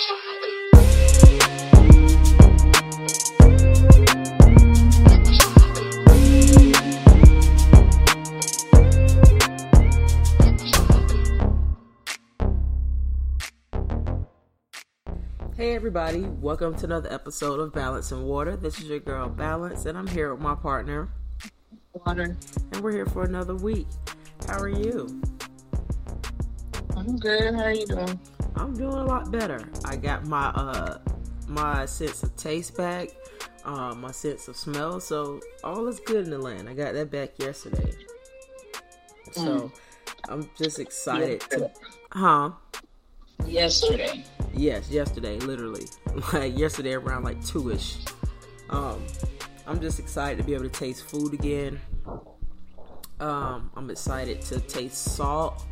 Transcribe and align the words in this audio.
Hey 0.00 0.06
everybody, 15.74 16.20
welcome 16.20 16.74
to 16.76 16.86
another 16.86 17.12
episode 17.12 17.60
of 17.60 17.74
Balance 17.74 18.10
and 18.12 18.24
Water. 18.24 18.56
This 18.56 18.78
is 18.78 18.84
your 18.86 19.00
girl 19.00 19.28
Balance, 19.28 19.84
and 19.84 19.98
I'm 19.98 20.06
here 20.06 20.32
with 20.32 20.42
my 20.42 20.54
partner, 20.54 21.10
Water. 21.92 22.38
and 22.72 22.80
we're 22.82 22.92
here 22.92 23.04
for 23.04 23.24
another 23.24 23.54
week. 23.54 23.86
How 24.46 24.60
are 24.60 24.68
you? 24.70 25.20
I'm 26.96 27.18
good. 27.18 27.54
How 27.54 27.64
are 27.64 27.72
you 27.74 27.84
doing? 27.84 28.18
I'm 28.60 28.74
doing 28.74 28.92
a 28.92 29.04
lot 29.04 29.30
better. 29.32 29.66
I 29.86 29.96
got 29.96 30.26
my 30.26 30.48
uh 30.48 30.98
my 31.48 31.86
sense 31.86 32.22
of 32.22 32.36
taste 32.36 32.76
back, 32.76 33.08
uh, 33.64 33.94
my 33.94 34.12
sense 34.12 34.48
of 34.48 34.56
smell, 34.56 35.00
so 35.00 35.40
all 35.64 35.86
is 35.88 35.98
good 36.00 36.24
in 36.24 36.30
the 36.30 36.38
land. 36.38 36.68
I 36.68 36.74
got 36.74 36.92
that 36.94 37.10
back 37.10 37.38
yesterday, 37.38 37.92
so 39.32 39.72
I'm 40.28 40.48
just 40.56 40.78
excited 40.78 41.40
to, 41.50 41.70
huh? 42.12 42.50
Yesterday. 43.46 44.24
Yes, 44.52 44.90
yesterday, 44.90 45.38
literally. 45.40 45.86
Like 46.32 46.58
yesterday 46.58 46.94
around 46.94 47.24
like 47.24 47.42
two 47.46 47.70
ish. 47.70 47.96
Um, 48.68 49.02
I'm 49.66 49.80
just 49.80 49.98
excited 49.98 50.38
to 50.38 50.44
be 50.44 50.54
able 50.54 50.64
to 50.64 50.70
taste 50.70 51.08
food 51.08 51.32
again. 51.32 51.80
Um, 53.20 53.70
I'm 53.76 53.88
excited 53.90 54.42
to 54.42 54.60
taste 54.60 55.14
salt. 55.14 55.64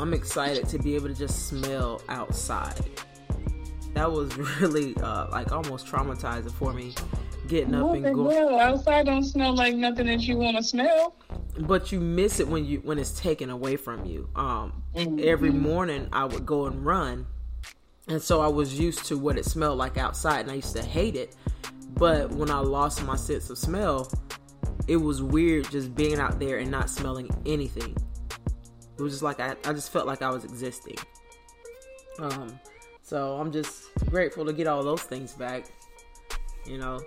I'm 0.00 0.14
excited 0.14 0.68
to 0.68 0.78
be 0.78 0.94
able 0.94 1.08
to 1.08 1.14
just 1.14 1.48
smell 1.48 2.00
outside. 2.08 2.80
That 3.94 4.10
was 4.10 4.34
really 4.60 4.96
uh, 4.96 5.28
like 5.30 5.52
almost 5.52 5.86
traumatizing 5.86 6.52
for 6.52 6.72
me, 6.72 6.94
getting 7.48 7.74
up 7.74 7.88
What 7.88 7.96
and 7.98 8.14
going. 8.14 8.60
Outside 8.60 9.06
don't 9.06 9.24
smell 9.24 9.54
like 9.54 9.74
nothing 9.74 10.06
that 10.06 10.20
you 10.22 10.36
want 10.38 10.56
to 10.56 10.62
smell. 10.62 11.14
but 11.60 11.92
you 11.92 12.00
miss 12.00 12.40
it 12.40 12.48
when 12.48 12.64
you 12.64 12.78
when 12.78 12.98
it's 12.98 13.18
taken 13.20 13.50
away 13.50 13.76
from 13.76 14.04
you 14.06 14.28
um 14.36 14.82
every 15.18 15.50
morning 15.50 16.08
i 16.12 16.24
would 16.24 16.46
go 16.46 16.66
and 16.66 16.86
run 16.86 17.26
and 18.08 18.22
so 18.22 18.40
i 18.40 18.46
was 18.46 18.78
used 18.78 19.04
to 19.04 19.18
what 19.18 19.36
it 19.36 19.44
smelled 19.44 19.76
like 19.76 19.98
outside 19.98 20.40
and 20.40 20.50
i 20.50 20.54
used 20.54 20.74
to 20.74 20.82
hate 20.82 21.16
it 21.16 21.36
but 21.94 22.30
when 22.30 22.50
i 22.50 22.58
lost 22.58 23.04
my 23.04 23.16
sense 23.16 23.50
of 23.50 23.58
smell 23.58 24.10
it 24.86 24.96
was 24.96 25.22
weird 25.22 25.68
just 25.70 25.94
being 25.94 26.18
out 26.18 26.38
there 26.38 26.58
and 26.58 26.70
not 26.70 26.88
smelling 26.88 27.28
anything 27.44 27.94
it 29.00 29.02
was 29.02 29.12
just 29.12 29.22
like 29.22 29.40
i, 29.40 29.56
I 29.64 29.72
just 29.72 29.90
felt 29.92 30.06
like 30.06 30.22
i 30.22 30.30
was 30.30 30.44
existing 30.44 30.96
um 32.18 32.58
so 33.02 33.36
i'm 33.36 33.50
just 33.50 33.88
grateful 34.10 34.44
to 34.44 34.52
get 34.52 34.66
all 34.66 34.82
those 34.82 35.02
things 35.02 35.32
back 35.32 35.64
you 36.66 36.78
know 36.78 37.00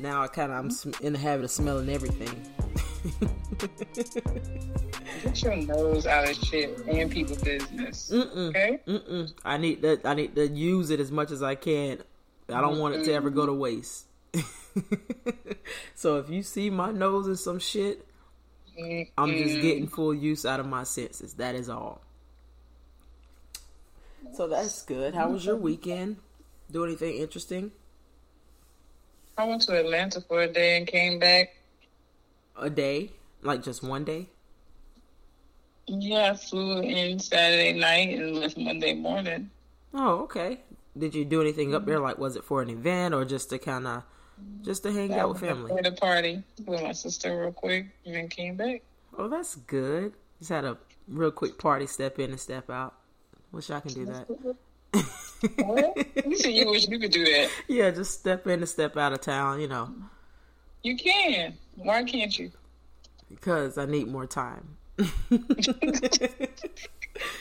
now 0.00 0.22
i 0.22 0.26
kind 0.26 0.50
of 0.50 0.58
i'm 0.58 0.70
sm- 0.70 0.92
in 1.02 1.12
the 1.12 1.18
habit 1.18 1.44
of 1.44 1.50
smelling 1.50 1.88
everything 1.88 2.46
Get 5.22 5.42
your 5.42 5.56
nose 5.56 6.06
out 6.06 6.28
of 6.28 6.36
shit 6.36 6.78
and 6.86 7.10
people 7.10 7.36
business. 7.36 8.10
Mm-mm. 8.12 8.48
Okay? 8.50 8.78
Mm-mm. 8.86 9.32
I 9.44 9.56
need 9.56 9.82
to. 9.82 10.00
I 10.04 10.14
need 10.14 10.34
to 10.36 10.48
use 10.48 10.90
it 10.90 11.00
as 11.00 11.10
much 11.10 11.30
as 11.30 11.42
I 11.42 11.54
can. 11.54 12.02
I 12.48 12.60
don't 12.60 12.78
want 12.78 12.96
it 12.96 13.04
to 13.04 13.12
ever 13.12 13.30
go 13.30 13.46
to 13.46 13.52
waste. 13.52 14.06
so 15.94 16.18
if 16.18 16.30
you 16.30 16.42
see 16.42 16.70
my 16.70 16.92
nose 16.92 17.26
in 17.26 17.36
some 17.36 17.58
shit, 17.58 18.06
I'm 18.78 19.32
just 19.32 19.54
mm-hmm. 19.54 19.62
getting 19.62 19.88
full 19.88 20.14
use 20.14 20.44
out 20.44 20.60
of 20.60 20.66
my 20.66 20.84
senses. 20.84 21.34
That 21.34 21.54
is 21.54 21.68
all. 21.68 22.00
So 24.34 24.46
that's 24.46 24.82
good. 24.82 25.14
How 25.14 25.30
was 25.30 25.44
your 25.44 25.56
weekend? 25.56 26.16
Do 26.70 26.84
anything 26.84 27.16
interesting? 27.16 27.72
I 29.38 29.44
went 29.44 29.62
to 29.62 29.78
Atlanta 29.78 30.20
for 30.20 30.42
a 30.42 30.48
day 30.48 30.76
and 30.76 30.86
came 30.86 31.18
back. 31.18 31.54
A 32.56 32.70
day? 32.70 33.12
Like 33.42 33.62
just 33.62 33.82
one 33.82 34.04
day? 34.04 34.28
Yeah, 35.86 36.32
I 36.32 36.34
flew 36.34 36.80
in 36.80 37.18
Saturday 37.18 37.72
night 37.78 38.18
and 38.18 38.36
left 38.36 38.58
Monday 38.58 38.94
morning. 38.94 39.50
Oh, 39.94 40.22
okay. 40.22 40.60
Did 40.98 41.14
you 41.14 41.24
do 41.24 41.40
anything 41.40 41.74
up 41.74 41.86
there? 41.86 42.00
Like, 42.00 42.18
was 42.18 42.34
it 42.36 42.44
for 42.44 42.60
an 42.60 42.70
event 42.70 43.14
or 43.14 43.24
just 43.24 43.50
to 43.50 43.58
kind 43.58 43.86
of, 43.86 44.02
just 44.62 44.82
to 44.84 44.92
hang 44.92 45.12
out 45.14 45.28
with 45.30 45.40
family? 45.40 45.72
At 45.78 45.86
a 45.86 45.92
party 45.92 46.42
with 46.64 46.82
my 46.82 46.92
sister 46.92 47.40
real 47.40 47.52
quick 47.52 47.86
and 48.04 48.14
then 48.14 48.28
came 48.28 48.56
back. 48.56 48.82
Oh, 49.18 49.28
that's 49.28 49.54
good. 49.56 50.12
Just 50.38 50.50
had 50.50 50.64
a 50.64 50.76
real 51.08 51.30
quick 51.30 51.58
party, 51.58 51.86
step 51.86 52.18
in 52.18 52.30
and 52.30 52.40
step 52.40 52.68
out. 52.70 52.94
Wish 53.52 53.70
I 53.70 53.80
can 53.80 53.92
do 53.94 54.06
that. 54.06 54.26
What? 55.58 55.96
You 56.26 56.36
said 56.38 56.52
you 56.54 56.66
wish 56.70 56.88
you 56.88 56.98
could 56.98 57.10
do 57.10 57.22
that. 57.24 57.50
yeah, 57.68 57.90
just 57.90 58.18
step 58.18 58.46
in 58.46 58.60
and 58.60 58.68
step 58.68 58.96
out 58.96 59.12
of 59.12 59.20
town, 59.20 59.60
you 59.60 59.68
know, 59.68 59.92
You 60.82 60.96
can. 60.96 61.54
Why 61.76 62.02
can't 62.04 62.36
you? 62.38 62.50
because 63.28 63.76
I 63.76 63.84
need 63.86 64.08
more 64.08 64.26
time. 64.26 64.76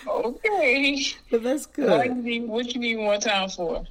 Okay. 0.08 1.06
But 1.32 1.44
that's 1.44 1.68
you 1.78 1.86
good. 1.86 2.18
need, 2.18 2.48
what 2.48 2.74
you 2.74 2.80
need 2.80 2.98
more 2.98 3.18
time 3.18 3.50
for? 3.50 3.86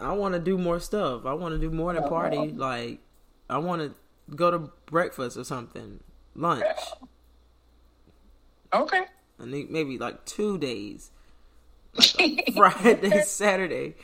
I 0.00 0.12
want 0.12 0.34
to 0.34 0.40
do 0.40 0.56
more 0.58 0.80
stuff. 0.80 1.26
I 1.26 1.34
want 1.34 1.54
to 1.54 1.58
do 1.60 1.70
more 1.70 1.92
than 1.92 2.02
party. 2.04 2.52
Like, 2.52 3.00
I 3.48 3.58
want 3.58 3.82
to 3.82 4.34
go 4.34 4.50
to 4.50 4.70
breakfast 4.86 5.36
or 5.36 5.44
something, 5.44 6.00
lunch. 6.34 6.64
Okay. 8.72 9.02
I 9.40 9.44
need 9.44 9.70
maybe 9.70 9.98
like 9.98 10.24
two 10.24 10.58
days, 10.58 11.10
like 12.18 12.52
Friday, 12.56 13.22
Saturday, 13.22 13.94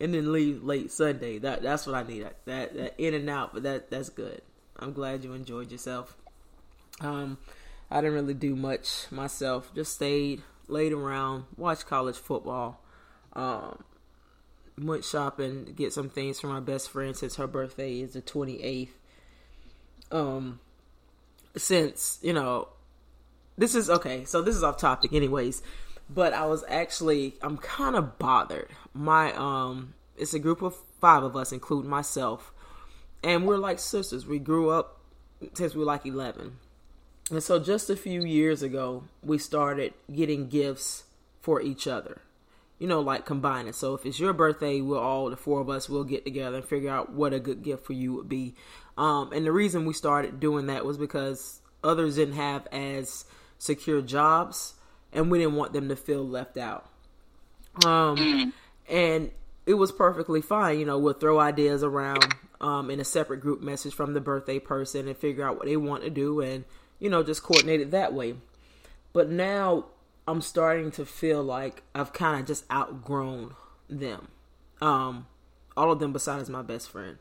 and 0.00 0.14
then 0.14 0.32
leave 0.32 0.62
late 0.62 0.90
Sunday. 0.90 1.38
That 1.38 1.62
that's 1.62 1.86
what 1.86 1.94
I 1.94 2.02
need. 2.02 2.26
That 2.44 2.74
that 2.74 2.94
in 2.98 3.14
and 3.14 3.28
out, 3.30 3.54
but 3.54 3.62
that 3.62 3.90
that's 3.90 4.10
good. 4.10 4.42
I'm 4.78 4.92
glad 4.92 5.24
you 5.24 5.32
enjoyed 5.32 5.72
yourself. 5.72 6.14
Um, 7.00 7.38
I 7.90 8.00
didn't 8.00 8.14
really 8.14 8.34
do 8.34 8.54
much 8.54 9.06
myself. 9.10 9.74
Just 9.74 9.94
stayed, 9.94 10.42
laid 10.68 10.92
around, 10.92 11.44
watched 11.56 11.86
college 11.86 12.16
football. 12.16 12.82
Um, 13.32 13.82
went 14.80 15.04
shopping, 15.04 15.72
get 15.76 15.92
some 15.92 16.08
things 16.08 16.40
for 16.40 16.48
my 16.48 16.60
best 16.60 16.90
friend 16.90 17.16
since 17.16 17.36
her 17.36 17.46
birthday 17.46 18.00
is 18.00 18.12
the 18.12 18.22
28th. 18.22 18.88
Um, 20.12 20.60
since 21.56 22.18
you 22.22 22.32
know 22.32 22.68
this 23.56 23.74
is 23.74 23.88
okay 23.88 24.24
so 24.24 24.42
this 24.42 24.54
is 24.54 24.62
off 24.62 24.76
topic 24.76 25.12
anyways 25.12 25.62
but 26.10 26.32
i 26.32 26.44
was 26.44 26.64
actually 26.68 27.34
i'm 27.42 27.56
kind 27.56 27.96
of 27.96 28.18
bothered. 28.18 28.68
My 28.92 29.32
um 29.34 29.94
it's 30.16 30.34
a 30.34 30.38
group 30.38 30.62
of 30.62 30.74
five 31.00 31.22
of 31.22 31.36
us 31.36 31.52
including 31.52 31.90
myself 31.90 32.52
and 33.22 33.46
we're 33.46 33.56
like 33.56 33.78
sisters. 33.78 34.26
We 34.26 34.38
grew 34.38 34.70
up 34.70 35.00
since 35.54 35.74
we 35.74 35.80
were 35.80 35.86
like 35.86 36.06
11 36.06 36.58
and 37.30 37.42
so 37.42 37.58
just 37.58 37.90
a 37.90 37.96
few 37.96 38.22
years 38.22 38.62
ago 38.62 39.04
we 39.22 39.38
started 39.38 39.94
getting 40.14 40.48
gifts 40.48 41.04
for 41.40 41.60
each 41.60 41.86
other 41.86 42.20
you 42.78 42.86
know 42.86 43.00
like 43.00 43.24
combining 43.24 43.72
so 43.72 43.94
if 43.94 44.04
it's 44.04 44.20
your 44.20 44.32
birthday 44.32 44.80
we'll 44.80 44.98
all 44.98 45.30
the 45.30 45.36
four 45.36 45.60
of 45.60 45.70
us 45.70 45.88
will 45.88 46.04
get 46.04 46.24
together 46.24 46.56
and 46.56 46.64
figure 46.64 46.90
out 46.90 47.12
what 47.12 47.32
a 47.32 47.40
good 47.40 47.62
gift 47.62 47.84
for 47.84 47.92
you 47.92 48.12
would 48.14 48.28
be. 48.28 48.54
Um 48.98 49.32
and 49.32 49.44
the 49.44 49.52
reason 49.52 49.86
we 49.86 49.94
started 49.94 50.40
doing 50.40 50.66
that 50.66 50.84
was 50.84 50.98
because 50.98 51.60
others 51.82 52.16
didn't 52.16 52.34
have 52.34 52.66
as 52.72 53.24
secure 53.58 54.02
jobs 54.02 54.74
and 55.12 55.30
we 55.30 55.38
didn't 55.38 55.54
want 55.54 55.72
them 55.72 55.88
to 55.88 55.96
feel 55.96 56.26
left 56.26 56.56
out. 56.56 56.88
Um 57.84 58.52
and 58.88 59.30
it 59.64 59.74
was 59.74 59.90
perfectly 59.90 60.42
fine 60.42 60.78
you 60.78 60.84
know 60.84 60.98
we'll 60.98 61.14
throw 61.14 61.40
ideas 61.40 61.82
around 61.82 62.34
um 62.60 62.90
in 62.90 63.00
a 63.00 63.04
separate 63.04 63.40
group 63.40 63.60
message 63.60 63.94
from 63.94 64.14
the 64.14 64.20
birthday 64.20 64.58
person 64.58 65.08
and 65.08 65.16
figure 65.16 65.46
out 65.46 65.56
what 65.56 65.66
they 65.66 65.76
want 65.76 66.02
to 66.02 66.10
do 66.10 66.40
and 66.40 66.64
you 66.98 67.10
know 67.10 67.22
just 67.22 67.42
coordinate 67.42 67.80
it 67.80 67.90
that 67.90 68.12
way. 68.12 68.34
But 69.12 69.30
now 69.30 69.86
i'm 70.26 70.40
starting 70.40 70.90
to 70.90 71.04
feel 71.04 71.42
like 71.42 71.82
i've 71.94 72.12
kind 72.12 72.40
of 72.40 72.46
just 72.46 72.64
outgrown 72.70 73.54
them 73.88 74.28
um 74.80 75.26
all 75.76 75.92
of 75.92 75.98
them 75.98 76.12
besides 76.12 76.48
my 76.48 76.62
best 76.62 76.90
friend 76.90 77.18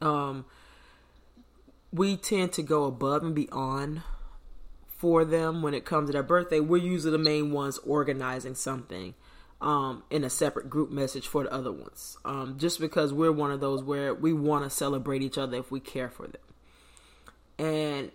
um 0.00 0.44
we 1.92 2.16
tend 2.16 2.52
to 2.52 2.62
go 2.62 2.84
above 2.84 3.22
and 3.22 3.34
beyond 3.34 4.02
for 4.98 5.24
them 5.24 5.62
when 5.62 5.74
it 5.74 5.84
comes 5.84 6.08
to 6.08 6.12
their 6.12 6.22
birthday. 6.22 6.60
We're 6.60 6.82
usually 6.82 7.12
the 7.12 7.18
main 7.18 7.52
ones 7.52 7.78
organizing 7.78 8.56
something 8.56 9.14
um, 9.60 10.02
in 10.10 10.24
a 10.24 10.30
separate 10.30 10.68
group 10.68 10.90
message 10.90 11.26
for 11.26 11.44
the 11.44 11.52
other 11.52 11.72
ones. 11.72 12.18
Um, 12.24 12.56
just 12.58 12.80
because 12.80 13.12
we're 13.12 13.32
one 13.32 13.52
of 13.52 13.60
those 13.60 13.82
where 13.82 14.12
we 14.12 14.32
want 14.32 14.64
to 14.64 14.70
celebrate 14.70 15.22
each 15.22 15.38
other 15.38 15.58
if 15.58 15.70
we 15.70 15.80
care 15.80 16.10
for 16.10 16.26
them. 16.26 16.42
And 17.58 18.12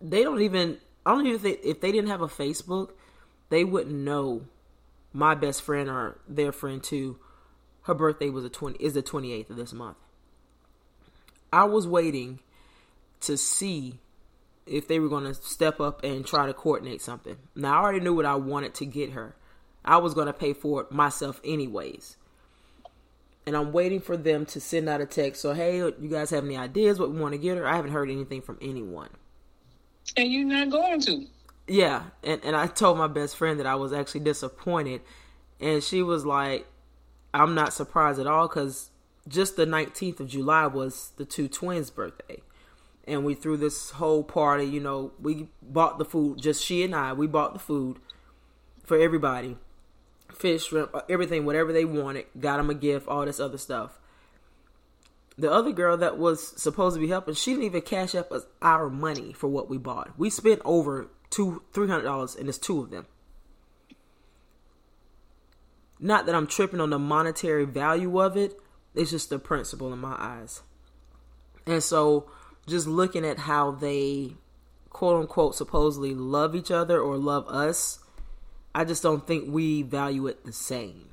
they 0.00 0.22
don't 0.22 0.40
even, 0.40 0.78
I 1.04 1.12
don't 1.12 1.26
even 1.26 1.40
think, 1.40 1.60
if 1.64 1.80
they 1.80 1.92
didn't 1.92 2.10
have 2.10 2.22
a 2.22 2.28
Facebook, 2.28 2.90
they 3.48 3.64
wouldn't 3.64 3.94
know 3.94 4.42
my 5.12 5.34
best 5.34 5.62
friend 5.62 5.88
or 5.88 6.18
their 6.28 6.52
friend 6.52 6.82
too. 6.82 7.18
Her 7.82 7.94
birthday 7.94 8.30
was 8.30 8.44
a 8.44 8.48
20, 8.48 8.78
is 8.78 8.94
the 8.94 9.02
28th 9.02 9.50
of 9.50 9.56
this 9.56 9.72
month. 9.72 9.96
I 11.52 11.64
was 11.64 11.86
waiting 11.86 12.38
to 13.22 13.36
see 13.36 13.98
if 14.66 14.86
they 14.86 15.00
were 15.00 15.08
going 15.08 15.24
to 15.24 15.34
step 15.34 15.80
up 15.80 16.04
and 16.04 16.24
try 16.24 16.46
to 16.46 16.54
coordinate 16.54 17.02
something. 17.02 17.36
Now, 17.54 17.74
I 17.74 17.82
already 17.82 18.00
knew 18.00 18.14
what 18.14 18.24
I 18.24 18.36
wanted 18.36 18.74
to 18.74 18.86
get 18.86 19.10
her. 19.10 19.34
I 19.84 19.96
was 19.96 20.14
going 20.14 20.28
to 20.28 20.32
pay 20.32 20.52
for 20.52 20.82
it 20.82 20.92
myself 20.92 21.40
anyways. 21.44 22.16
And 23.44 23.56
I'm 23.56 23.72
waiting 23.72 24.00
for 24.00 24.16
them 24.16 24.46
to 24.46 24.60
send 24.60 24.88
out 24.88 25.00
a 25.00 25.06
text. 25.06 25.42
So, 25.42 25.52
hey, 25.52 25.78
you 25.78 26.08
guys 26.08 26.30
have 26.30 26.44
any 26.44 26.56
ideas 26.56 27.00
what 27.00 27.10
we 27.10 27.20
want 27.20 27.32
to 27.32 27.38
get 27.38 27.58
her? 27.58 27.66
I 27.66 27.74
haven't 27.74 27.90
heard 27.90 28.08
anything 28.08 28.40
from 28.40 28.58
anyone. 28.62 29.10
And 30.16 30.30
you're 30.30 30.44
not 30.44 30.70
going 30.70 31.00
to. 31.02 31.26
Yeah. 31.66 32.04
And, 32.22 32.40
and 32.44 32.56
I 32.56 32.66
told 32.66 32.98
my 32.98 33.06
best 33.06 33.36
friend 33.36 33.58
that 33.60 33.66
I 33.66 33.74
was 33.74 33.92
actually 33.92 34.20
disappointed. 34.20 35.00
And 35.60 35.82
she 35.82 36.02
was 36.02 36.26
like, 36.26 36.66
I'm 37.32 37.54
not 37.54 37.72
surprised 37.72 38.18
at 38.18 38.26
all 38.26 38.48
because 38.48 38.90
just 39.28 39.56
the 39.56 39.66
19th 39.66 40.20
of 40.20 40.28
July 40.28 40.66
was 40.66 41.12
the 41.16 41.24
two 41.24 41.48
twins' 41.48 41.90
birthday. 41.90 42.42
And 43.06 43.24
we 43.24 43.34
threw 43.34 43.56
this 43.56 43.90
whole 43.90 44.22
party, 44.22 44.64
you 44.64 44.80
know, 44.80 45.12
we 45.20 45.48
bought 45.60 45.98
the 45.98 46.04
food, 46.04 46.40
just 46.40 46.64
she 46.64 46.84
and 46.84 46.94
I, 46.94 47.12
we 47.12 47.26
bought 47.26 47.52
the 47.52 47.58
food 47.58 47.98
for 48.84 48.96
everybody 48.96 49.56
fish, 50.34 50.66
shrimp, 50.66 50.94
uh, 50.94 51.02
everything, 51.08 51.44
whatever 51.44 51.72
they 51.72 51.84
wanted, 51.84 52.26
got 52.38 52.56
them 52.56 52.70
a 52.70 52.74
gift, 52.74 53.08
all 53.08 53.24
this 53.24 53.40
other 53.40 53.58
stuff. 53.58 53.98
The 55.38 55.50
other 55.50 55.72
girl 55.72 55.96
that 55.96 56.18
was 56.18 56.60
supposed 56.60 56.94
to 56.94 57.00
be 57.00 57.08
helping, 57.08 57.34
she 57.34 57.52
didn't 57.52 57.64
even 57.64 57.82
Cash 57.82 58.14
App 58.14 58.30
our 58.60 58.90
money 58.90 59.32
for 59.32 59.48
what 59.48 59.70
we 59.70 59.78
bought. 59.78 60.18
We 60.18 60.28
spent 60.30 60.60
over 60.64 61.08
two, 61.30 61.62
three 61.72 61.88
hundred 61.88 62.04
dollars, 62.04 62.36
and 62.36 62.48
it's 62.48 62.58
two 62.58 62.80
of 62.80 62.90
them. 62.90 63.06
Not 65.98 66.26
that 66.26 66.34
I'm 66.34 66.46
tripping 66.46 66.80
on 66.80 66.90
the 66.90 66.98
monetary 66.98 67.64
value 67.64 68.20
of 68.20 68.36
it, 68.36 68.60
it's 68.94 69.10
just 69.10 69.30
the 69.30 69.38
principle 69.38 69.92
in 69.92 70.00
my 70.00 70.16
eyes. 70.18 70.62
And 71.66 71.82
so 71.82 72.28
just 72.66 72.86
looking 72.86 73.24
at 73.24 73.38
how 73.38 73.70
they 73.70 74.34
quote 74.90 75.20
unquote 75.20 75.54
supposedly 75.54 76.14
love 76.14 76.54
each 76.54 76.70
other 76.70 77.00
or 77.00 77.16
love 77.16 77.46
us, 77.48 78.00
I 78.74 78.84
just 78.84 79.02
don't 79.02 79.26
think 79.26 79.44
we 79.48 79.82
value 79.82 80.26
it 80.26 80.44
the 80.44 80.52
same. 80.52 81.11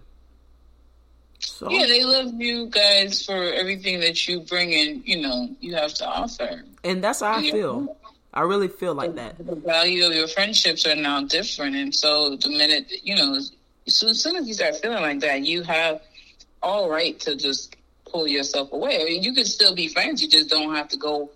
So, 1.40 1.70
yeah, 1.70 1.86
they 1.88 2.04
love 2.04 2.34
you 2.34 2.68
guys 2.68 3.26
for 3.26 3.34
everything 3.34 4.02
that 4.02 4.28
you 4.28 4.42
bring 4.42 4.72
in, 4.72 5.02
you 5.06 5.22
know, 5.22 5.50
you 5.60 5.76
have 5.76 5.94
to 5.96 6.08
offer. 6.08 6.64
And 6.84 7.04
that's 7.04 7.22
how 7.22 7.34
I 7.34 7.40
yeah. 7.40 7.52
feel. 7.52 7.98
I 8.34 8.42
really 8.42 8.68
feel 8.68 8.94
like 8.94 9.12
the, 9.12 9.16
that. 9.16 9.38
The 9.46 9.56
value 9.56 10.06
of 10.06 10.14
your 10.14 10.28
friendships 10.28 10.86
are 10.86 10.96
now 10.96 11.24
different. 11.24 11.76
And 11.76 11.96
so 11.96 12.36
the 12.36 12.50
minute, 12.50 12.92
you 13.04 13.16
know, 13.16 13.40
so 13.88 14.10
as 14.10 14.22
soon 14.22 14.36
as 14.36 14.48
you 14.48 14.54
start 14.54 14.76
feeling 14.78 15.02
like 15.02 15.22
that, 15.22 15.44
you 15.44 15.64
have 15.64 16.02
all 16.62 16.90
right 16.90 17.20
to 17.22 17.36
just 17.36 17.76
pull 18.06 18.28
yourself 18.28 18.72
away. 18.72 19.02
I 19.02 19.06
mean, 19.06 19.24
you 19.24 19.34
can 19.34 19.46
still 19.46 19.74
be 19.74 19.88
friends. 19.88 20.22
You 20.22 20.30
just 20.30 20.50
don't 20.50 20.76
have 20.76 20.90
to 20.90 20.98
go 20.98 21.32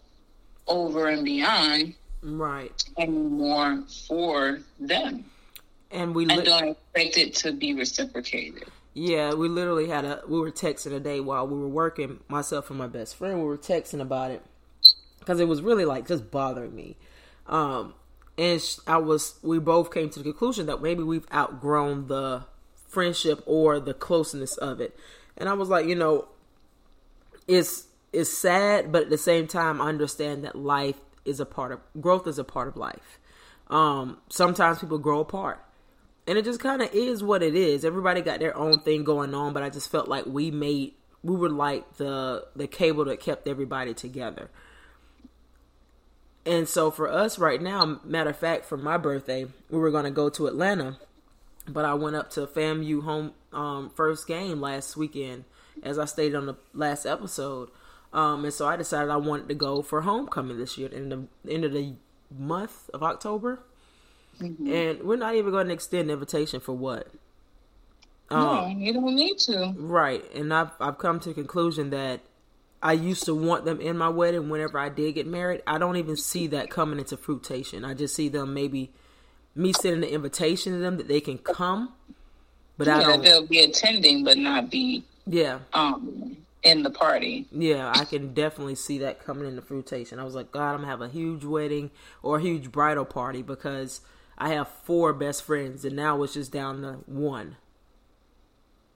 over 0.67 1.07
and 1.07 1.23
beyond, 1.23 1.93
right, 2.21 2.83
anymore 2.97 3.83
for 4.07 4.59
them. 4.79 5.25
And 5.91 6.15
we 6.15 6.25
li- 6.25 6.35
and 6.35 6.45
don't 6.45 6.67
expect 6.69 7.17
it 7.17 7.35
to 7.35 7.51
be 7.51 7.73
reciprocated. 7.73 8.65
Yeah, 8.93 9.33
we 9.33 9.49
literally 9.49 9.87
had 9.87 10.05
a. 10.05 10.21
We 10.27 10.39
were 10.39 10.51
texting 10.51 10.93
a 10.93 10.99
day 10.99 11.19
while 11.19 11.47
we 11.47 11.57
were 11.57 11.67
working. 11.67 12.19
Myself 12.27 12.69
and 12.69 12.77
my 12.77 12.87
best 12.87 13.15
friend, 13.15 13.39
we 13.39 13.45
were 13.45 13.57
texting 13.57 14.01
about 14.01 14.31
it 14.31 14.43
because 15.19 15.39
it 15.39 15.47
was 15.47 15.61
really 15.61 15.85
like 15.85 16.07
just 16.07 16.29
bothering 16.29 16.75
me. 16.75 16.97
Um, 17.47 17.95
and 18.37 18.61
I 18.87 18.97
was 18.97 19.39
we 19.41 19.59
both 19.59 19.93
came 19.93 20.09
to 20.11 20.19
the 20.19 20.23
conclusion 20.23 20.65
that 20.67 20.81
maybe 20.81 21.03
we've 21.03 21.27
outgrown 21.33 22.07
the 22.07 22.45
friendship 22.87 23.41
or 23.45 23.79
the 23.79 23.93
closeness 23.93 24.57
of 24.57 24.79
it. 24.79 24.95
And 25.37 25.49
I 25.49 25.53
was 25.53 25.69
like, 25.69 25.87
you 25.87 25.95
know, 25.95 26.27
it's 27.47 27.87
it's 28.11 28.29
sad, 28.29 28.91
but 28.91 29.03
at 29.03 29.09
the 29.09 29.17
same 29.17 29.47
time, 29.47 29.81
I 29.81 29.87
understand 29.87 30.43
that 30.43 30.55
life 30.55 30.99
is 31.25 31.39
a 31.39 31.45
part 31.45 31.71
of 31.71 31.79
growth 31.99 32.27
is 32.27 32.37
a 32.37 32.43
part 32.43 32.67
of 32.67 32.77
life. 32.77 33.19
Um, 33.67 34.17
sometimes 34.29 34.79
people 34.79 34.99
grow 34.99 35.19
apart, 35.19 35.63
and 36.27 36.37
it 36.37 36.45
just 36.45 36.59
kind 36.59 36.81
of 36.81 36.89
is 36.93 37.23
what 37.23 37.43
it 37.43 37.55
is. 37.55 37.83
Everybody 37.83 38.21
got 38.21 38.39
their 38.39 38.55
own 38.55 38.79
thing 38.79 39.03
going 39.03 39.33
on, 39.33 39.53
but 39.53 39.63
I 39.63 39.69
just 39.69 39.91
felt 39.91 40.07
like 40.07 40.25
we 40.25 40.51
made 40.51 40.93
we 41.23 41.35
were 41.35 41.49
like 41.49 41.97
the 41.97 42.45
the 42.55 42.67
cable 42.67 43.05
that 43.05 43.19
kept 43.19 43.47
everybody 43.47 43.93
together. 43.93 44.49
And 46.45 46.67
so 46.67 46.91
for 46.91 47.09
us 47.09 47.39
right 47.39 47.61
now, 47.61 47.99
matter 48.03 48.31
of 48.31 48.37
fact, 48.37 48.65
for 48.65 48.77
my 48.77 48.97
birthday, 48.97 49.45
we 49.69 49.79
were 49.79 49.91
going 49.91 50.03
to 50.03 50.11
go 50.11 50.29
to 50.31 50.47
Atlanta, 50.47 50.97
but 51.67 51.85
I 51.85 51.93
went 51.93 52.17
up 52.17 52.29
to 52.31 52.45
FAMU 52.45 53.03
home 53.03 53.31
um, 53.53 53.89
first 53.95 54.27
game 54.27 54.59
last 54.59 54.97
weekend, 54.97 55.45
as 55.83 55.97
I 55.97 56.03
stated 56.03 56.35
on 56.35 56.45
the 56.45 56.55
last 56.73 57.05
episode. 57.05 57.69
Um, 58.11 58.43
and 58.43 58.53
so 58.53 58.67
I 58.67 58.75
decided 58.75 59.09
I 59.09 59.17
wanted 59.17 59.47
to 59.47 59.55
go 59.55 59.81
for 59.81 60.01
homecoming 60.01 60.57
this 60.57 60.77
year 60.77 60.89
in 60.89 61.09
the 61.09 61.27
end 61.49 61.63
of 61.63 61.71
the 61.71 61.93
month 62.29 62.89
of 62.93 63.01
October. 63.01 63.63
Mm-hmm. 64.41 64.71
And 64.71 65.03
we're 65.03 65.15
not 65.15 65.35
even 65.35 65.51
going 65.51 65.67
to 65.67 65.73
extend 65.73 66.09
invitation 66.09 66.59
for 66.59 66.73
what? 66.73 67.07
Um, 68.29 68.41
no, 68.41 68.67
you 68.67 68.93
don't 68.93 69.15
need 69.15 69.37
to. 69.39 69.73
Right. 69.77 70.23
And 70.33 70.53
I've, 70.53 70.71
I've 70.79 70.97
come 70.97 71.19
to 71.21 71.29
the 71.29 71.35
conclusion 71.35 71.91
that 71.91 72.21
I 72.81 72.93
used 72.93 73.25
to 73.25 73.35
want 73.35 73.65
them 73.65 73.79
in 73.79 73.97
my 73.97 74.09
wedding 74.09 74.49
whenever 74.49 74.77
I 74.77 74.89
did 74.89 75.15
get 75.15 75.27
married. 75.27 75.61
I 75.65 75.77
don't 75.77 75.97
even 75.97 76.17
see 76.17 76.47
that 76.47 76.69
coming 76.69 76.99
into 76.99 77.15
fruitation. 77.15 77.85
I 77.85 77.93
just 77.93 78.15
see 78.15 78.27
them 78.27 78.53
maybe 78.53 78.91
me 79.55 79.71
sending 79.73 80.01
the 80.01 80.11
invitation 80.11 80.73
to 80.73 80.79
them 80.79 80.97
that 80.97 81.07
they 81.07 81.21
can 81.21 81.37
come, 81.37 81.93
but 82.77 82.87
yeah, 82.87 82.97
I 82.97 83.03
don't. 83.03 83.23
They'll 83.23 83.47
be 83.47 83.59
attending, 83.59 84.23
but 84.23 84.37
not 84.37 84.69
be 84.69 85.03
yeah 85.25 85.59
um 85.73 86.35
in 86.63 86.83
the 86.83 86.89
party. 86.89 87.47
Yeah, 87.51 87.91
I 87.93 88.05
can 88.05 88.33
definitely 88.33 88.75
see 88.75 88.99
that 88.99 89.23
coming 89.23 89.47
into 89.47 89.61
fruitation. 89.61 90.19
I 90.19 90.23
was 90.23 90.35
like, 90.35 90.51
God, 90.51 90.73
I'm 90.73 90.77
gonna 90.77 90.87
have 90.87 91.01
a 91.01 91.09
huge 91.09 91.45
wedding 91.45 91.91
or 92.21 92.37
a 92.37 92.41
huge 92.41 92.71
bridal 92.71 93.05
party 93.05 93.41
because 93.41 94.01
I 94.37 94.49
have 94.49 94.67
four 94.67 95.13
best 95.13 95.43
friends, 95.43 95.85
and 95.85 95.95
now 95.95 96.21
it's 96.23 96.33
just 96.33 96.51
down 96.51 96.81
to 96.81 96.93
one. 97.05 97.57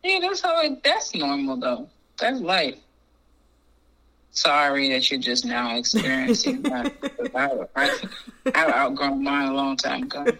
Yeah, 0.04 0.20
that's 0.22 0.42
how 0.42 0.62
it, 0.62 0.84
that's 0.84 1.14
normal 1.16 1.58
though. 1.58 1.90
That's 2.18 2.40
life 2.40 2.78
sorry 4.38 4.90
that 4.90 5.10
you're 5.10 5.20
just 5.20 5.46
now 5.46 5.78
experiencing 5.78 6.62
that. 6.62 6.94
I, 7.76 7.90
I 8.54 8.72
outgrown 8.72 9.24
mine 9.24 9.48
a 9.48 9.54
long 9.54 9.78
time 9.78 10.04
ago. 10.04 10.26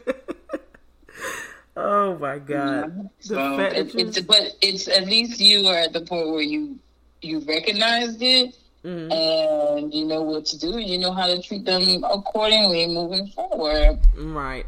Oh 1.80 2.18
my 2.18 2.40
god! 2.40 2.92
Yeah. 2.98 3.10
So 3.20 3.60
it, 3.60 3.94
it's, 3.94 4.20
but 4.22 4.56
it's 4.62 4.88
at 4.88 5.06
least 5.06 5.40
you 5.40 5.68
are 5.68 5.76
at 5.76 5.94
the 5.94 6.02
point 6.02 6.28
where 6.30 6.42
you 6.42 6.80
you 7.22 7.38
recognized 7.42 8.20
it 8.20 8.58
mm-hmm. 8.84 9.12
and 9.12 9.94
you 9.94 10.06
know 10.06 10.24
what 10.24 10.46
to 10.46 10.58
do. 10.58 10.80
You 10.80 10.98
know 10.98 11.12
how 11.12 11.28
to 11.28 11.40
treat 11.40 11.66
them 11.66 12.04
accordingly 12.04 12.88
moving 12.88 13.28
forward. 13.28 14.00
Right. 14.18 14.66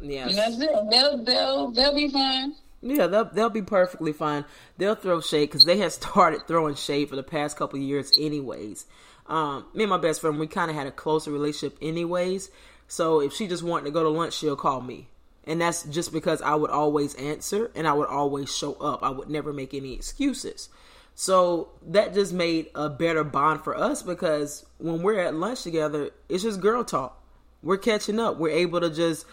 Yes. 0.00 0.30
And 0.30 0.38
that's 0.38 0.60
it. 0.60 0.90
They'll 0.90 1.24
they'll 1.24 1.70
they'll 1.70 1.94
be 1.94 2.08
fine. 2.08 2.54
Yeah, 2.80 3.06
they'll 3.06 3.24
they'll 3.24 3.50
be 3.50 3.62
perfectly 3.62 4.12
fine. 4.12 4.44
They'll 4.76 4.94
throw 4.94 5.20
shade 5.20 5.46
because 5.46 5.64
they 5.64 5.78
have 5.78 5.92
started 5.92 6.46
throwing 6.46 6.74
shade 6.74 7.08
for 7.08 7.16
the 7.16 7.22
past 7.22 7.56
couple 7.56 7.78
years, 7.78 8.12
anyways. 8.18 8.86
Um, 9.26 9.66
me 9.74 9.84
and 9.84 9.90
my 9.90 9.98
best 9.98 10.20
friend, 10.20 10.38
we 10.38 10.46
kind 10.46 10.70
of 10.70 10.76
had 10.76 10.86
a 10.86 10.92
closer 10.92 11.30
relationship, 11.30 11.76
anyways. 11.82 12.50
So 12.86 13.20
if 13.20 13.34
she 13.34 13.46
just 13.46 13.62
wanted 13.62 13.84
to 13.84 13.90
go 13.90 14.02
to 14.02 14.08
lunch, 14.08 14.32
she'll 14.34 14.56
call 14.56 14.80
me, 14.80 15.08
and 15.44 15.60
that's 15.60 15.82
just 15.84 16.12
because 16.12 16.40
I 16.40 16.54
would 16.54 16.70
always 16.70 17.14
answer 17.16 17.70
and 17.74 17.86
I 17.86 17.92
would 17.92 18.08
always 18.08 18.54
show 18.54 18.74
up. 18.74 19.02
I 19.02 19.10
would 19.10 19.28
never 19.28 19.52
make 19.52 19.74
any 19.74 19.94
excuses. 19.94 20.68
So 21.14 21.70
that 21.88 22.14
just 22.14 22.32
made 22.32 22.68
a 22.76 22.88
better 22.88 23.24
bond 23.24 23.64
for 23.64 23.76
us 23.76 24.02
because 24.02 24.64
when 24.78 25.02
we're 25.02 25.18
at 25.18 25.34
lunch 25.34 25.62
together, 25.62 26.10
it's 26.28 26.44
just 26.44 26.60
girl 26.60 26.84
talk. 26.84 27.20
We're 27.60 27.76
catching 27.76 28.20
up. 28.20 28.36
We're 28.38 28.50
able 28.50 28.80
to 28.80 28.88
just 28.88 29.26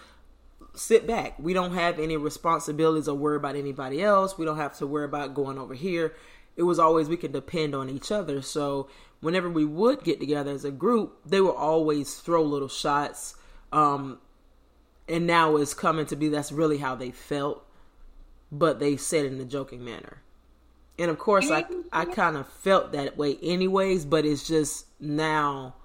sit 0.79 1.07
back. 1.07 1.37
We 1.39 1.53
don't 1.53 1.73
have 1.73 1.99
any 1.99 2.17
responsibilities 2.17 3.07
or 3.07 3.15
worry 3.15 3.37
about 3.37 3.55
anybody 3.55 4.01
else. 4.01 4.37
We 4.37 4.45
don't 4.45 4.57
have 4.57 4.77
to 4.77 4.87
worry 4.87 5.05
about 5.05 5.33
going 5.33 5.57
over 5.57 5.73
here. 5.73 6.15
It 6.55 6.63
was 6.63 6.79
always 6.79 7.09
we 7.09 7.17
could 7.17 7.33
depend 7.33 7.75
on 7.75 7.89
each 7.89 8.11
other. 8.11 8.41
So 8.41 8.87
whenever 9.19 9.49
we 9.49 9.65
would 9.65 10.03
get 10.03 10.19
together 10.19 10.51
as 10.51 10.65
a 10.65 10.71
group, 10.71 11.19
they 11.25 11.41
would 11.41 11.55
always 11.55 12.15
throw 12.15 12.43
little 12.43 12.69
shots. 12.69 13.35
Um, 13.71 14.19
and 15.07 15.27
now 15.27 15.57
it's 15.57 15.73
coming 15.73 16.05
to 16.07 16.15
be 16.15 16.29
that's 16.29 16.51
really 16.51 16.77
how 16.77 16.95
they 16.95 17.11
felt, 17.11 17.65
but 18.51 18.79
they 18.79 18.97
said 18.97 19.25
in 19.25 19.39
a 19.39 19.45
joking 19.45 19.83
manner. 19.83 20.21
And 20.97 21.11
of 21.11 21.19
course, 21.19 21.51
I 21.51 21.65
I 21.91 22.05
kind 22.05 22.37
of 22.37 22.47
felt 22.47 22.93
that 22.93 23.17
way 23.17 23.37
anyways, 23.41 24.05
but 24.05 24.25
it's 24.25 24.47
just 24.47 24.85
now 24.99 25.75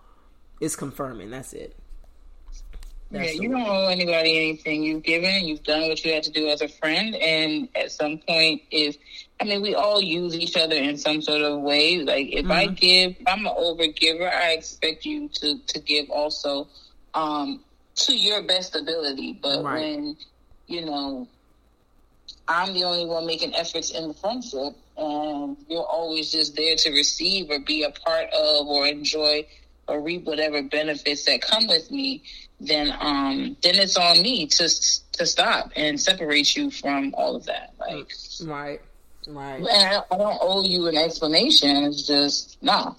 it's 0.61 0.77
confirming. 0.77 1.31
That's 1.31 1.53
it. 1.53 1.77
That's 3.11 3.35
yeah, 3.35 3.43
you 3.43 3.49
don't 3.49 3.67
owe 3.67 3.89
anybody 3.89 4.37
anything. 4.37 4.85
You've 4.85 5.03
given, 5.03 5.45
you've 5.45 5.65
done 5.65 5.89
what 5.89 6.05
you 6.05 6.13
had 6.13 6.23
to 6.25 6.31
do 6.31 6.49
as 6.49 6.63
a 6.63 6.69
friend, 6.69 7.17
and 7.17 7.69
at 7.75 7.91
some 7.91 8.19
point, 8.19 8.63
if 8.71 8.97
I 9.41 9.45
mean, 9.45 9.63
we 9.63 9.75
all 9.75 10.01
use 10.01 10.37
each 10.37 10.57
other 10.57 10.77
in 10.77 10.97
some 10.97 11.21
sort 11.23 11.41
of 11.41 11.61
way. 11.61 11.99
Like 11.99 12.29
if 12.29 12.43
mm-hmm. 12.43 12.53
I 12.53 12.67
give, 12.67 13.17
if 13.19 13.27
I'm 13.27 13.47
an 13.47 13.53
overgiver, 13.59 14.31
I 14.31 14.53
expect 14.53 15.05
you 15.05 15.29
to 15.29 15.59
to 15.59 15.81
give 15.81 16.09
also 16.11 16.69
um, 17.15 17.61
to 17.97 18.17
your 18.17 18.43
best 18.43 18.77
ability. 18.77 19.39
But 19.43 19.65
right. 19.65 19.81
when 19.81 20.17
you 20.69 20.85
know 20.85 21.27
I'm 22.47 22.75
the 22.75 22.85
only 22.85 23.07
one 23.07 23.27
making 23.27 23.57
efforts 23.57 23.91
in 23.91 24.09
the 24.09 24.15
friendship, 24.15 24.77
and 24.97 25.57
you're 25.69 25.83
always 25.83 26.31
just 26.31 26.55
there 26.55 26.77
to 26.77 26.91
receive 26.91 27.51
or 27.51 27.59
be 27.59 27.83
a 27.83 27.91
part 27.91 28.27
of 28.33 28.69
or 28.69 28.87
enjoy 28.87 29.47
or 29.89 30.01
reap 30.01 30.25
whatever 30.25 30.63
benefits 30.63 31.25
that 31.25 31.43
come 31.43 31.67
with 31.67 31.91
me 31.91 32.23
then 32.61 32.95
um 33.01 33.57
then 33.63 33.75
it's 33.77 33.97
on 33.97 34.21
me 34.23 34.47
to 34.47 34.69
to 35.13 35.27
stop 35.27 35.71
and 35.77 36.01
separate 36.01 36.55
you 36.57 36.71
from 36.71 37.15
all 37.17 37.35
of 37.35 37.47
that. 37.47 37.75
Like 37.81 38.13
right, 38.45 38.81
right. 39.27 39.59
And 39.59 39.67
I, 39.69 40.03
I 40.11 40.19
don't 40.19 40.39
owe 40.41 40.63
you 40.63 40.87
an 40.87 40.97
explanation. 40.97 41.85
It's 41.85 42.07
just 42.07 42.63
no. 42.63 42.97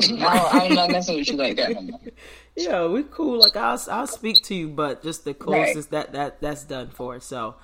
I'm 0.20 0.74
not 0.74 0.90
messing 0.90 1.16
with 1.16 1.28
you 1.28 1.36
like 1.36 1.56
that. 1.56 1.82
No 1.82 2.00
yeah, 2.56 2.86
we 2.86 3.02
cool. 3.02 3.40
Like 3.40 3.56
I'll 3.56 3.80
I'll 3.90 4.06
speak 4.06 4.42
to 4.44 4.54
you, 4.54 4.68
but 4.68 5.02
just 5.02 5.24
the 5.24 5.34
closest 5.34 5.92
right. 5.92 6.12
that 6.12 6.12
that 6.12 6.40
that's 6.40 6.64
done 6.64 6.88
for. 6.88 7.20
So, 7.20 7.56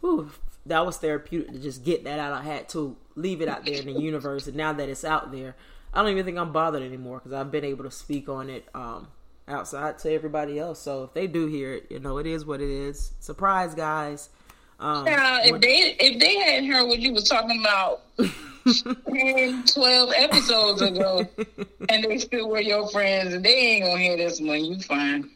whew, 0.00 0.30
that 0.66 0.84
was 0.84 0.96
therapeutic 0.96 1.52
to 1.52 1.58
just 1.58 1.84
get 1.84 2.04
that 2.04 2.18
out. 2.18 2.32
I 2.32 2.42
had 2.42 2.68
to 2.70 2.96
leave 3.14 3.40
it 3.40 3.48
out 3.48 3.64
there 3.64 3.80
in 3.80 3.86
the 3.86 4.00
universe, 4.00 4.46
and 4.46 4.56
now 4.56 4.72
that 4.72 4.88
it's 4.88 5.04
out 5.04 5.30
there, 5.30 5.54
I 5.92 6.02
don't 6.02 6.10
even 6.10 6.24
think 6.24 6.38
I'm 6.38 6.52
bothered 6.52 6.82
anymore 6.82 7.18
because 7.18 7.32
I've 7.32 7.50
been 7.50 7.64
able 7.64 7.84
to 7.84 7.90
speak 7.90 8.28
on 8.28 8.50
it 8.50 8.66
um, 8.74 9.08
outside 9.46 9.98
to 10.00 10.12
everybody 10.12 10.58
else. 10.58 10.80
So 10.80 11.04
if 11.04 11.12
they 11.12 11.26
do 11.26 11.46
hear 11.46 11.74
it, 11.74 11.86
you 11.90 12.00
know, 12.00 12.18
it 12.18 12.26
is 12.26 12.44
what 12.44 12.60
it 12.60 12.70
is. 12.70 13.12
Surprise, 13.20 13.74
guys. 13.74 14.28
Um, 14.80 15.06
yeah, 15.06 15.40
if 15.44 15.60
they 15.60 15.96
if 15.98 16.20
they 16.20 16.36
hadn't 16.36 16.70
heard 16.70 16.86
what 16.86 16.98
you 16.98 17.12
was 17.12 17.24
talking 17.24 17.60
about 17.60 18.02
10, 18.16 19.64
12 19.66 20.12
episodes 20.16 20.82
ago, 20.82 21.26
and 21.88 22.04
they 22.04 22.18
still 22.18 22.48
were 22.48 22.60
your 22.60 22.88
friends, 22.88 23.34
and 23.34 23.44
they 23.44 23.54
ain't 23.54 23.84
gonna 23.84 23.98
hear 23.98 24.16
this 24.16 24.40
one. 24.40 24.64
You 24.64 24.80
fine, 24.80 25.30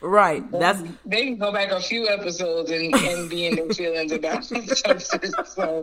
right? 0.00 0.48
That's 0.50 0.82
they 1.04 1.26
can 1.26 1.38
go 1.38 1.52
back 1.52 1.70
a 1.70 1.80
few 1.80 2.08
episodes 2.08 2.70
and, 2.70 2.94
and 2.94 3.28
be 3.28 3.46
in 3.46 3.56
their 3.56 3.68
feelings 3.70 4.12
about 4.12 4.44
so 4.44 5.82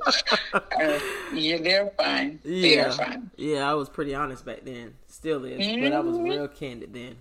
uh, 0.54 1.00
yeah, 1.34 1.58
they're 1.58 1.92
fine. 1.98 2.40
Yeah, 2.44 2.84
they're 2.84 2.92
fine. 2.92 3.32
Yeah, 3.38 3.70
I 3.70 3.74
was 3.76 3.90
pretty 3.90 4.16
honest 4.16 4.46
back 4.46 4.64
then. 4.64 4.96
Still 5.08 5.46
is, 5.46 5.60
mm-hmm. 5.60 5.84
but 5.84 5.94
I 5.94 6.00
was 6.00 6.16
mm-hmm. 6.16 6.26
real 6.26 6.48
candid 6.48 6.94
then. 6.94 7.18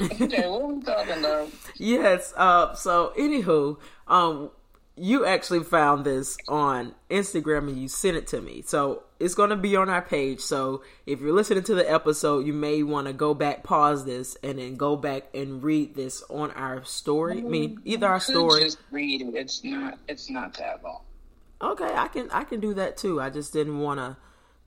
okay, 0.00 0.48
what 0.48 0.62
are 0.62 0.66
we 0.66 0.82
talking 0.82 1.18
about? 1.18 1.50
Yes. 1.76 2.32
Uh. 2.36 2.74
So, 2.74 3.12
anywho, 3.18 3.78
um 4.08 4.50
you 4.96 5.26
actually 5.26 5.64
found 5.64 6.04
this 6.04 6.36
on 6.48 6.94
Instagram 7.10 7.68
and 7.68 7.80
you 7.80 7.88
sent 7.88 8.16
it 8.16 8.28
to 8.28 8.40
me. 8.40 8.62
So 8.62 9.02
it's 9.18 9.34
going 9.34 9.50
to 9.50 9.56
be 9.56 9.74
on 9.74 9.88
our 9.88 10.02
page. 10.02 10.40
So 10.40 10.82
if 11.04 11.20
you're 11.20 11.32
listening 11.32 11.64
to 11.64 11.74
the 11.74 11.90
episode, 11.90 12.46
you 12.46 12.52
may 12.52 12.82
want 12.82 13.08
to 13.08 13.12
go 13.12 13.34
back, 13.34 13.64
pause 13.64 14.04
this, 14.04 14.36
and 14.42 14.58
then 14.58 14.76
go 14.76 14.96
back 14.96 15.24
and 15.34 15.62
read 15.64 15.96
this 15.96 16.22
on 16.30 16.52
our 16.52 16.84
story. 16.84 17.38
I 17.38 17.42
mean, 17.42 17.80
either 17.84 18.06
our 18.06 18.20
story. 18.20 18.62
Just 18.62 18.78
read 18.92 19.22
it. 19.22 19.34
It's 19.34 19.64
not. 19.64 19.98
It's 20.06 20.30
not 20.30 20.54
that 20.58 20.84
long. 20.84 21.00
Okay, 21.60 21.92
I 21.92 22.08
can. 22.08 22.30
I 22.30 22.44
can 22.44 22.60
do 22.60 22.74
that 22.74 22.96
too. 22.96 23.20
I 23.20 23.30
just 23.30 23.52
didn't 23.52 23.80
want 23.80 23.98
to 23.98 24.16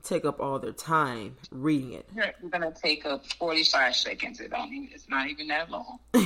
take 0.02 0.24
up 0.24 0.40
all 0.40 0.58
their 0.58 0.72
time 0.72 1.36
reading 1.50 1.92
it. 1.92 2.08
You're 2.14 2.50
gonna 2.50 2.72
take 2.72 3.06
up 3.06 3.26
45 3.32 3.94
seconds. 3.94 4.40
It 4.40 4.50
don't 4.50 4.72
even. 4.72 4.88
It's 4.92 5.08
not 5.08 5.28
even 5.28 5.48
that 5.48 5.70
long. 5.70 5.98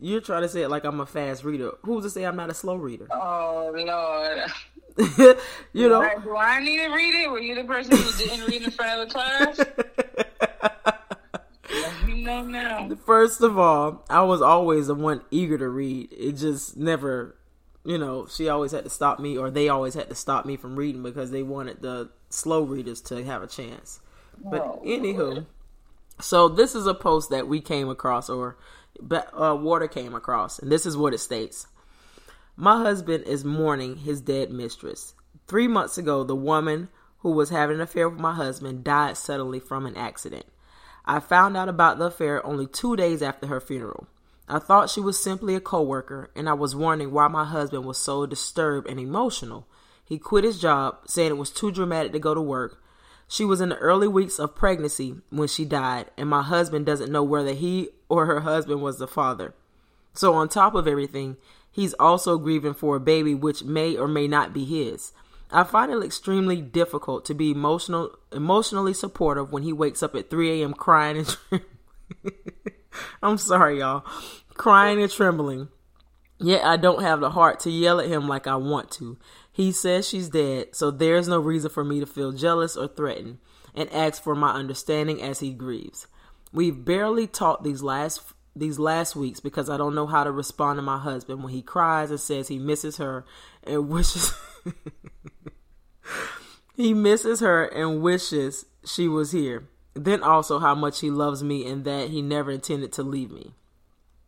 You're 0.00 0.20
trying 0.20 0.42
to 0.42 0.48
say 0.48 0.62
it 0.62 0.68
like 0.70 0.84
I'm 0.84 1.00
a 1.00 1.06
fast 1.06 1.44
reader. 1.44 1.72
Who's 1.82 2.04
to 2.04 2.10
say 2.10 2.24
I'm 2.24 2.36
not 2.36 2.50
a 2.50 2.54
slow 2.54 2.76
reader? 2.76 3.06
Oh 3.10 3.72
Lord. 3.74 4.50
you 5.72 5.88
know. 5.88 6.08
Do 6.22 6.36
I 6.36 6.60
need 6.62 6.78
to 6.78 6.88
read 6.88 7.14
it? 7.14 7.30
Were 7.30 7.38
you 7.38 7.54
the 7.54 7.64
person 7.64 7.96
who 7.96 8.12
didn't 8.18 8.46
read 8.46 8.62
in 8.62 8.70
front 8.70 9.00
of 9.00 9.08
the 9.08 9.14
class? 9.14 9.60
know 12.22 12.42
now. 12.42 12.90
First 13.06 13.42
of 13.42 13.58
all, 13.58 14.04
I 14.08 14.22
was 14.22 14.42
always 14.42 14.86
the 14.86 14.94
one 14.94 15.22
eager 15.30 15.58
to 15.58 15.68
read. 15.68 16.12
It 16.12 16.32
just 16.32 16.76
never, 16.76 17.36
you 17.84 17.98
know, 17.98 18.26
she 18.26 18.48
always 18.48 18.72
had 18.72 18.84
to 18.84 18.90
stop 18.90 19.18
me, 19.18 19.36
or 19.36 19.50
they 19.50 19.68
always 19.68 19.94
had 19.94 20.08
to 20.08 20.14
stop 20.14 20.46
me 20.46 20.56
from 20.56 20.76
reading 20.76 21.02
because 21.02 21.30
they 21.30 21.42
wanted 21.42 21.82
the 21.82 22.10
slow 22.28 22.62
readers 22.62 23.00
to 23.02 23.24
have 23.24 23.42
a 23.42 23.46
chance. 23.46 24.00
But 24.42 24.60
oh, 24.60 24.82
anywho, 24.84 25.18
Lord. 25.18 25.46
so 26.20 26.48
this 26.48 26.74
is 26.74 26.86
a 26.86 26.94
post 26.94 27.30
that 27.30 27.48
we 27.48 27.60
came 27.60 27.88
across, 27.88 28.30
or 28.30 28.56
uh, 29.10 29.56
water 29.60 29.88
came 29.88 30.14
across, 30.14 30.58
and 30.58 30.70
this 30.70 30.86
is 30.86 30.96
what 30.96 31.14
it 31.14 31.18
states. 31.18 31.66
My 32.56 32.78
husband 32.78 33.24
is 33.24 33.44
mourning 33.44 33.96
his 33.96 34.20
dead 34.20 34.50
mistress. 34.50 35.14
Three 35.46 35.68
months 35.68 35.98
ago, 35.98 36.24
the 36.24 36.36
woman 36.36 36.88
who 37.18 37.30
was 37.32 37.50
having 37.50 37.76
an 37.76 37.82
affair 37.82 38.08
with 38.08 38.20
my 38.20 38.34
husband 38.34 38.84
died 38.84 39.16
suddenly 39.16 39.60
from 39.60 39.86
an 39.86 39.96
accident. 39.96 40.46
I 41.04 41.20
found 41.20 41.56
out 41.56 41.68
about 41.68 41.98
the 41.98 42.06
affair 42.06 42.44
only 42.46 42.66
two 42.66 42.96
days 42.96 43.22
after 43.22 43.46
her 43.46 43.60
funeral. 43.60 44.06
I 44.48 44.58
thought 44.58 44.90
she 44.90 45.00
was 45.00 45.22
simply 45.22 45.54
a 45.54 45.60
coworker, 45.60 46.30
and 46.34 46.48
I 46.48 46.54
was 46.54 46.74
wondering 46.74 47.12
why 47.12 47.28
my 47.28 47.44
husband 47.44 47.84
was 47.84 47.98
so 47.98 48.26
disturbed 48.26 48.88
and 48.88 48.98
emotional. 48.98 49.66
He 50.04 50.18
quit 50.18 50.44
his 50.44 50.60
job, 50.60 50.98
saying 51.06 51.30
it 51.30 51.38
was 51.38 51.50
too 51.50 51.70
dramatic 51.70 52.12
to 52.12 52.18
go 52.18 52.34
to 52.34 52.40
work, 52.40 52.82
she 53.30 53.44
was 53.44 53.60
in 53.60 53.68
the 53.68 53.76
early 53.76 54.08
weeks 54.08 54.40
of 54.40 54.56
pregnancy 54.56 55.14
when 55.30 55.46
she 55.46 55.64
died, 55.64 56.10
and 56.16 56.28
my 56.28 56.42
husband 56.42 56.84
doesn't 56.84 57.12
know 57.12 57.22
whether 57.22 57.52
he 57.52 57.90
or 58.08 58.26
her 58.26 58.40
husband 58.40 58.82
was 58.82 58.98
the 58.98 59.06
father. 59.06 59.54
So, 60.12 60.34
on 60.34 60.48
top 60.48 60.74
of 60.74 60.88
everything, 60.88 61.36
he's 61.70 61.94
also 61.94 62.38
grieving 62.38 62.74
for 62.74 62.96
a 62.96 63.00
baby 63.00 63.36
which 63.36 63.62
may 63.62 63.96
or 63.96 64.08
may 64.08 64.26
not 64.26 64.52
be 64.52 64.64
his. 64.64 65.12
I 65.52 65.62
find 65.62 65.92
it 65.92 66.02
extremely 66.02 66.60
difficult 66.60 67.24
to 67.26 67.34
be 67.34 67.52
emotional, 67.52 68.18
emotionally 68.32 68.94
supportive 68.94 69.52
when 69.52 69.62
he 69.62 69.72
wakes 69.72 70.02
up 70.02 70.16
at 70.16 70.28
3 70.28 70.62
a.m. 70.62 70.74
crying 70.74 71.18
and 71.18 71.28
trembling. 71.28 71.70
I'm 73.22 73.38
sorry, 73.38 73.78
y'all. 73.78 74.04
Crying 74.54 75.00
and 75.00 75.10
trembling. 75.10 75.68
Yet 76.40 76.64
I 76.64 76.76
don't 76.76 77.02
have 77.02 77.20
the 77.20 77.30
heart 77.30 77.60
to 77.60 77.70
yell 77.70 78.00
at 78.00 78.08
him 78.08 78.26
like 78.26 78.48
I 78.48 78.56
want 78.56 78.90
to. 78.92 79.18
He 79.60 79.72
says 79.72 80.08
she's 80.08 80.30
dead, 80.30 80.74
so 80.74 80.90
there's 80.90 81.28
no 81.28 81.38
reason 81.38 81.68
for 81.68 81.84
me 81.84 82.00
to 82.00 82.06
feel 82.06 82.32
jealous 82.32 82.78
or 82.78 82.88
threatened 82.88 83.40
and 83.74 83.92
asks 83.92 84.18
for 84.18 84.34
my 84.34 84.52
understanding 84.52 85.20
as 85.20 85.40
he 85.40 85.52
grieves. 85.52 86.06
We've 86.50 86.82
barely 86.82 87.26
talked 87.26 87.62
these 87.62 87.82
last 87.82 88.22
these 88.56 88.78
last 88.78 89.14
weeks 89.14 89.38
because 89.38 89.68
I 89.68 89.76
don't 89.76 89.94
know 89.94 90.06
how 90.06 90.24
to 90.24 90.30
respond 90.30 90.78
to 90.78 90.82
my 90.82 90.96
husband 90.96 91.42
when 91.42 91.52
he 91.52 91.60
cries 91.60 92.08
and 92.08 92.18
says 92.18 92.48
he 92.48 92.58
misses 92.58 92.96
her 92.96 93.26
and 93.62 93.90
wishes 93.90 94.32
he 96.74 96.94
misses 96.94 97.40
her 97.40 97.66
and 97.66 98.00
wishes 98.00 98.64
she 98.86 99.08
was 99.08 99.30
here. 99.30 99.68
Then 99.92 100.22
also 100.22 100.58
how 100.58 100.74
much 100.74 101.00
he 101.00 101.10
loves 101.10 101.42
me 101.42 101.66
and 101.66 101.84
that 101.84 102.08
he 102.08 102.22
never 102.22 102.50
intended 102.50 102.94
to 102.94 103.02
leave 103.02 103.30
me. 103.30 103.52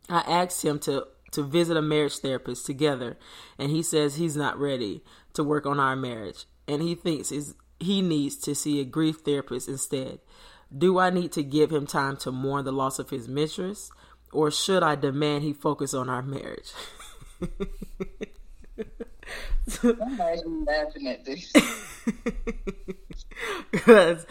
I 0.07 0.19
asked 0.19 0.63
him 0.63 0.77
to 0.81 1.07
to 1.33 1.43
visit 1.43 1.77
a 1.77 1.81
marriage 1.81 2.17
therapist 2.17 2.65
together, 2.65 3.17
and 3.57 3.71
he 3.71 3.83
says 3.83 4.15
he's 4.15 4.35
not 4.37 4.59
ready 4.59 5.03
to 5.33 5.43
work 5.43 5.65
on 5.65 5.79
our 5.79 5.95
marriage, 5.95 6.45
and 6.67 6.81
he 6.81 6.95
thinks 6.95 7.31
is 7.31 7.55
he 7.79 8.01
needs 8.01 8.35
to 8.37 8.55
see 8.55 8.79
a 8.79 8.85
grief 8.85 9.17
therapist 9.25 9.67
instead. 9.67 10.19
Do 10.75 10.97
I 10.97 11.09
need 11.09 11.31
to 11.33 11.43
give 11.43 11.71
him 11.71 11.85
time 11.85 12.17
to 12.17 12.31
mourn 12.31 12.65
the 12.65 12.71
loss 12.71 12.97
of 12.97 13.09
his 13.09 13.27
mistress, 13.27 13.91
or 14.31 14.49
should 14.49 14.81
I 14.81 14.95
demand 14.95 15.43
he 15.43 15.53
focus 15.53 15.93
on 15.93 16.09
our 16.09 16.21
marriage? 16.23 16.71
I'm 19.83 20.65
laughing 20.65 21.07
at 21.07 21.25
this. 21.25 21.51
Because 23.71 24.25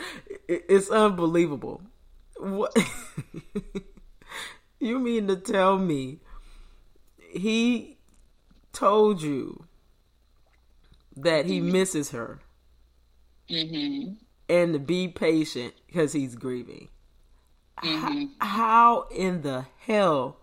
it's 0.49 0.89
unbelievable. 0.91 1.83
What 2.39 2.77
you 4.81 4.99
mean 4.99 5.27
to 5.29 5.37
tell 5.37 5.79
me 5.79 6.21
he 7.33 7.99
told 8.73 9.23
you 9.23 9.67
that 11.17 11.47
he 11.47 11.61
mm-hmm. 11.61 11.73
misses 11.73 12.11
her 12.11 12.41
mm-hmm. 13.49 14.15
and 14.49 14.73
to 14.73 14.79
be 14.79 15.09
patient 15.09 15.75
because 15.87 16.13
he's 16.13 16.35
grieving. 16.35 16.89
Mm-hmm. 17.83 18.27
How, 18.39 18.47
how 18.47 19.09
in 19.15 19.43
the 19.43 19.67
hell 19.87 20.39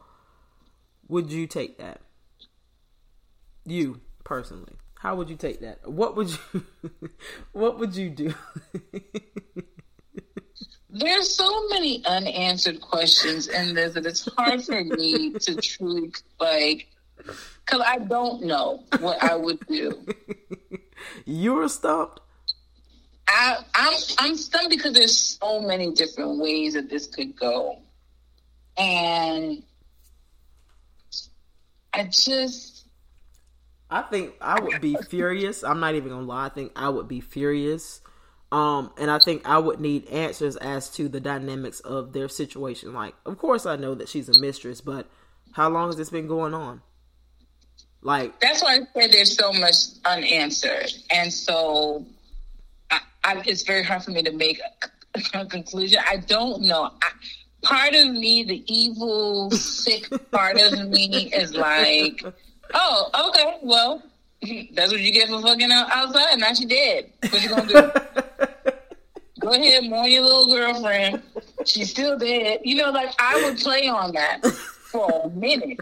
would 1.07 1.31
you 1.31 1.47
take 1.47 1.77
that? 1.77 2.01
You 3.65 4.01
personally, 4.23 4.75
how 4.99 5.15
would 5.15 5.29
you 5.29 5.35
take 5.35 5.61
that? 5.61 5.89
What 5.89 6.15
would 6.15 6.29
you 6.29 6.65
what 7.51 7.79
would 7.79 7.95
you 7.95 8.09
do? 8.09 8.33
There's 10.89 11.29
so 11.35 11.67
many 11.69 12.03
unanswered 12.05 12.81
questions 12.81 13.47
in 13.47 13.75
this 13.75 13.93
that 13.93 14.05
it's 14.07 14.27
hard 14.35 14.63
for 14.63 14.83
me 14.83 15.33
to 15.33 15.55
truly 15.55 16.11
like 16.39 16.87
because 17.17 17.81
I 17.85 17.99
don't 17.99 18.43
know 18.43 18.83
what 18.99 19.21
I 19.21 19.35
would 19.35 19.59
do. 19.67 20.03
You're 21.25 21.69
stumped. 21.69 22.21
I, 23.27 23.57
I'm 23.75 23.93
I'm 24.17 24.35
stumped 24.35 24.71
because 24.71 24.93
there's 24.93 25.15
so 25.15 25.61
many 25.61 25.91
different 25.93 26.39
ways 26.39 26.73
that 26.73 26.89
this 26.89 27.05
could 27.05 27.35
go, 27.35 27.77
and 28.77 29.61
I 31.93 32.05
just. 32.05 32.77
I 33.91 34.03
think 34.03 34.33
I 34.41 34.59
would 34.59 34.81
be 34.81 34.95
furious. 35.07 35.63
I'm 35.63 35.79
not 35.79 35.93
even 35.95 36.09
gonna 36.09 36.25
lie. 36.25 36.45
I 36.47 36.49
think 36.49 36.71
I 36.75 36.89
would 36.89 37.07
be 37.07 37.21
furious 37.21 38.01
um, 38.51 38.91
and 38.97 39.11
I 39.11 39.19
think 39.19 39.47
I 39.47 39.59
would 39.59 39.79
need 39.79 40.07
answers 40.07 40.55
as 40.55 40.89
to 40.91 41.07
the 41.07 41.19
dynamics 41.19 41.79
of 41.81 42.13
their 42.13 42.27
situation. 42.27 42.93
Like, 42.93 43.13
of 43.25 43.37
course, 43.37 43.65
I 43.65 43.75
know 43.75 43.93
that 43.95 44.09
she's 44.09 44.27
a 44.27 44.39
mistress, 44.39 44.81
but 44.81 45.07
how 45.51 45.69
long 45.69 45.87
has 45.87 45.97
this 45.97 46.09
been 46.09 46.27
going 46.27 46.53
on? 46.53 46.81
Like, 48.01 48.39
that's 48.39 48.63
why 48.63 48.75
I 48.75 48.99
said 48.99 49.11
there's 49.11 49.35
so 49.35 49.51
much 49.53 49.75
unanswered, 50.05 50.91
and 51.11 51.31
so 51.31 52.05
I, 52.89 52.99
I, 53.23 53.43
it's 53.45 53.63
very 53.63 53.83
hard 53.83 54.03
for 54.03 54.11
me 54.11 54.23
to 54.23 54.31
make 54.31 54.59
a, 55.15 55.39
a 55.39 55.45
conclusion. 55.47 55.99
I 56.07 56.17
don't 56.17 56.61
know. 56.61 56.91
I, 57.01 57.11
part 57.61 57.93
of 57.93 58.09
me, 58.09 58.43
the 58.43 58.63
evil, 58.73 59.51
sick 59.51 60.09
part 60.31 60.59
of 60.61 60.87
me, 60.87 61.29
is 61.35 61.53
like, 61.53 62.23
oh, 62.73 63.29
okay, 63.29 63.57
well, 63.61 64.01
that's 64.73 64.91
what 64.91 65.01
you 65.01 65.11
get 65.11 65.29
for 65.29 65.41
fucking 65.41 65.71
out 65.71 65.91
outside. 65.91 66.39
Now 66.39 66.53
she 66.53 66.65
dead. 66.65 67.11
What 67.29 67.43
you 67.43 67.49
gonna 67.49 67.67
do? 67.67 67.91
Go 69.39 69.53
ahead, 69.53 69.85
mourn 69.85 70.11
your 70.11 70.23
little 70.23 70.47
girlfriend. 70.47 71.23
She's 71.65 71.89
still 71.89 72.17
dead. 72.17 72.59
You 72.63 72.75
know, 72.75 72.91
like 72.91 73.09
I 73.19 73.41
would 73.43 73.57
play 73.57 73.87
on 73.87 74.13
that 74.13 74.45
for 74.91 75.21
a 75.25 75.29
minute. 75.29 75.79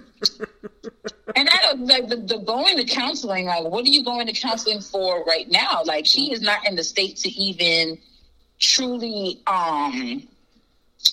And 1.35 1.49
I 1.49 1.57
don't 1.63 1.85
like 1.87 2.07
the, 2.07 2.17
the 2.17 2.37
going 2.39 2.77
to 2.77 2.83
counseling. 2.83 3.45
Like, 3.45 3.63
what 3.63 3.85
are 3.85 3.89
you 3.89 4.03
going 4.03 4.27
to 4.27 4.33
counseling 4.33 4.81
for 4.81 5.23
right 5.25 5.49
now? 5.49 5.81
Like, 5.85 6.05
she 6.05 6.31
is 6.31 6.41
not 6.41 6.67
in 6.67 6.75
the 6.75 6.83
state 6.83 7.17
to 7.17 7.29
even 7.29 7.97
truly 8.59 9.39
um 9.45 10.27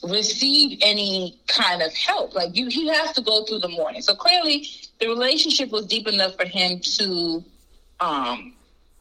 receive 0.02 0.78
any 0.82 1.38
kind 1.46 1.82
of 1.82 1.94
help. 1.94 2.34
Like, 2.34 2.56
you, 2.56 2.68
he 2.68 2.88
has 2.88 3.12
to 3.12 3.22
go 3.22 3.44
through 3.44 3.60
the 3.60 3.68
mourning. 3.68 4.02
So 4.02 4.14
clearly, 4.14 4.66
the 5.00 5.08
relationship 5.08 5.70
was 5.70 5.86
deep 5.86 6.06
enough 6.06 6.36
for 6.36 6.46
him 6.46 6.80
to, 6.80 7.44
um, 8.00 8.54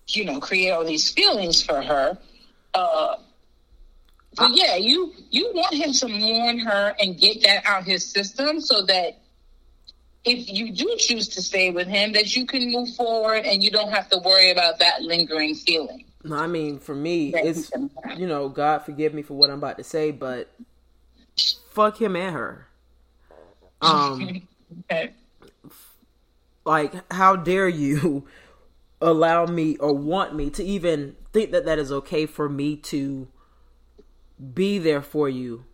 you 0.07 0.25
know, 0.25 0.39
create 0.39 0.71
all 0.71 0.83
these 0.83 1.09
feelings 1.11 1.61
for 1.61 1.81
her. 1.81 2.17
Uh, 2.73 3.15
but 4.35 4.55
yeah, 4.55 4.75
you 4.75 5.13
you 5.29 5.51
want 5.53 5.73
him 5.73 5.93
to 5.93 6.07
mourn 6.07 6.59
her 6.59 6.95
and 6.99 7.19
get 7.19 7.43
that 7.43 7.65
out 7.65 7.81
of 7.81 7.85
his 7.85 8.05
system 8.05 8.59
so 8.59 8.81
that 8.83 9.19
if 10.25 10.49
you 10.49 10.71
do 10.71 10.95
choose 10.97 11.27
to 11.29 11.41
stay 11.41 11.69
with 11.69 11.87
him, 11.87 12.13
that 12.13 12.35
you 12.35 12.45
can 12.45 12.71
move 12.71 12.89
forward 12.95 13.45
and 13.45 13.63
you 13.63 13.69
don't 13.69 13.91
have 13.91 14.09
to 14.09 14.17
worry 14.19 14.51
about 14.51 14.79
that 14.79 15.01
lingering 15.01 15.53
feeling. 15.53 16.05
I 16.31 16.47
mean 16.47 16.79
for 16.79 16.95
me, 16.95 17.33
it's 17.35 17.71
you 18.17 18.25
know, 18.25 18.49
God 18.49 18.79
forgive 18.79 19.13
me 19.13 19.21
for 19.21 19.35
what 19.35 19.49
I'm 19.49 19.57
about 19.57 19.77
to 19.77 19.83
say, 19.83 20.11
but 20.11 20.51
fuck 21.69 22.01
him 22.01 22.15
and 22.15 22.35
her. 22.35 22.67
Um, 23.83 24.47
okay. 24.89 25.11
Like 26.65 26.93
how 27.11 27.35
dare 27.35 27.67
you 27.67 28.25
allow 29.01 29.45
me 29.45 29.77
or 29.77 29.93
want 29.93 30.35
me 30.35 30.49
to 30.49 30.63
even 30.63 31.15
think 31.31 31.51
that 31.51 31.65
that 31.65 31.79
is 31.79 31.91
okay 31.91 32.25
for 32.25 32.47
me 32.47 32.75
to 32.75 33.27
be 34.53 34.79
there 34.79 35.01
for 35.01 35.27
you 35.27 35.65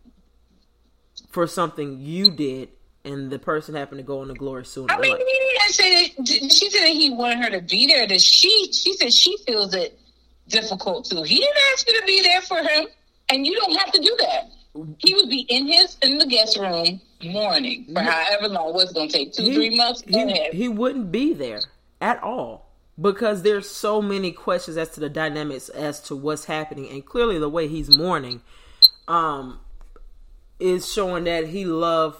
for 1.30 1.46
something 1.46 1.98
you 2.00 2.30
did 2.30 2.70
and 3.04 3.30
the 3.30 3.38
person 3.38 3.74
happened 3.74 3.98
to 3.98 4.02
go 4.02 4.20
on 4.20 4.28
the 4.28 4.34
glory 4.34 4.64
sooner. 4.64 4.92
I 4.92 5.00
mean, 5.00 5.12
like, 5.12 5.20
he 5.20 5.24
didn't 5.24 5.72
say 5.72 6.14
that. 6.18 6.52
She 6.52 6.70
said 6.70 6.82
that 6.82 6.88
he 6.88 7.10
wanted 7.10 7.44
her 7.44 7.50
to 7.50 7.62
be 7.62 7.86
there. 7.86 8.06
That 8.06 8.20
she, 8.20 8.70
she 8.72 8.92
said 8.94 9.12
she 9.12 9.36
feels 9.46 9.74
it 9.74 9.98
difficult 10.48 11.06
too. 11.06 11.22
He 11.22 11.36
didn't 11.36 11.56
ask 11.72 11.88
you 11.88 11.98
to 11.98 12.06
be 12.06 12.22
there 12.22 12.42
for 12.42 12.58
him, 12.58 12.86
and 13.30 13.46
you 13.46 13.54
don't 13.56 13.74
have 13.76 13.92
to 13.92 14.00
do 14.00 14.16
that. 14.20 14.50
He 14.98 15.14
would 15.14 15.28
be 15.28 15.46
in 15.48 15.66
his 15.66 15.96
in 16.02 16.18
the 16.18 16.26
guest 16.26 16.56
room 16.56 17.00
mourning 17.24 17.86
for 17.92 18.00
however 18.00 18.48
long. 18.48 18.72
What's 18.72 18.92
going 18.92 19.08
to 19.08 19.12
take 19.12 19.32
two, 19.32 19.42
he, 19.42 19.54
three 19.54 19.76
months? 19.76 20.02
He, 20.06 20.48
he 20.52 20.68
wouldn't 20.68 21.10
be 21.10 21.32
there 21.32 21.62
at 22.00 22.22
all 22.22 22.70
because 23.00 23.42
there's 23.42 23.68
so 23.68 24.00
many 24.00 24.30
questions 24.30 24.76
as 24.76 24.90
to 24.90 25.00
the 25.00 25.08
dynamics 25.08 25.68
as 25.70 26.00
to 26.02 26.16
what's 26.16 26.44
happening, 26.44 26.88
and 26.88 27.04
clearly 27.04 27.38
the 27.38 27.48
way 27.48 27.66
he's 27.66 27.96
mourning, 27.96 28.42
um, 29.08 29.60
is 30.58 30.90
showing 30.90 31.24
that 31.24 31.48
he 31.48 31.64
loved 31.64 32.18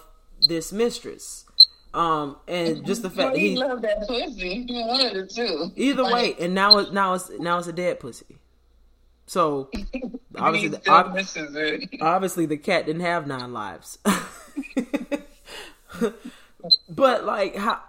this 0.48 0.72
mistress. 0.72 1.44
Um, 1.92 2.36
and 2.48 2.84
just 2.86 3.02
the 3.02 3.10
fact 3.10 3.32
well, 3.32 3.36
he, 3.36 3.50
he 3.50 3.56
loved 3.56 3.82
that 3.82 4.06
pussy. 4.08 4.64
He 4.66 4.84
wanted 4.84 5.16
it 5.16 5.30
too. 5.30 5.72
Either 5.76 6.02
like, 6.02 6.12
way, 6.12 6.34
and 6.40 6.54
now 6.54 6.78
it's 6.78 6.90
now 6.90 7.14
it's 7.14 7.30
now 7.38 7.58
it's 7.58 7.68
a 7.68 7.72
dead 7.72 8.00
pussy. 8.00 8.39
So 9.30 9.70
obviously, 10.36 10.70
the, 10.70 10.90
ob- 10.90 11.16
obviously 12.00 12.46
the 12.46 12.56
cat 12.56 12.86
didn't 12.86 13.02
have 13.02 13.28
nine 13.28 13.52
lives. 13.52 13.96
but 16.88 17.24
like 17.24 17.54
how 17.54 17.80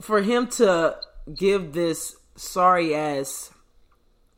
for 0.00 0.22
him 0.22 0.46
to 0.46 0.96
give 1.34 1.74
this 1.74 2.16
sorry 2.36 2.94
ass 2.94 3.50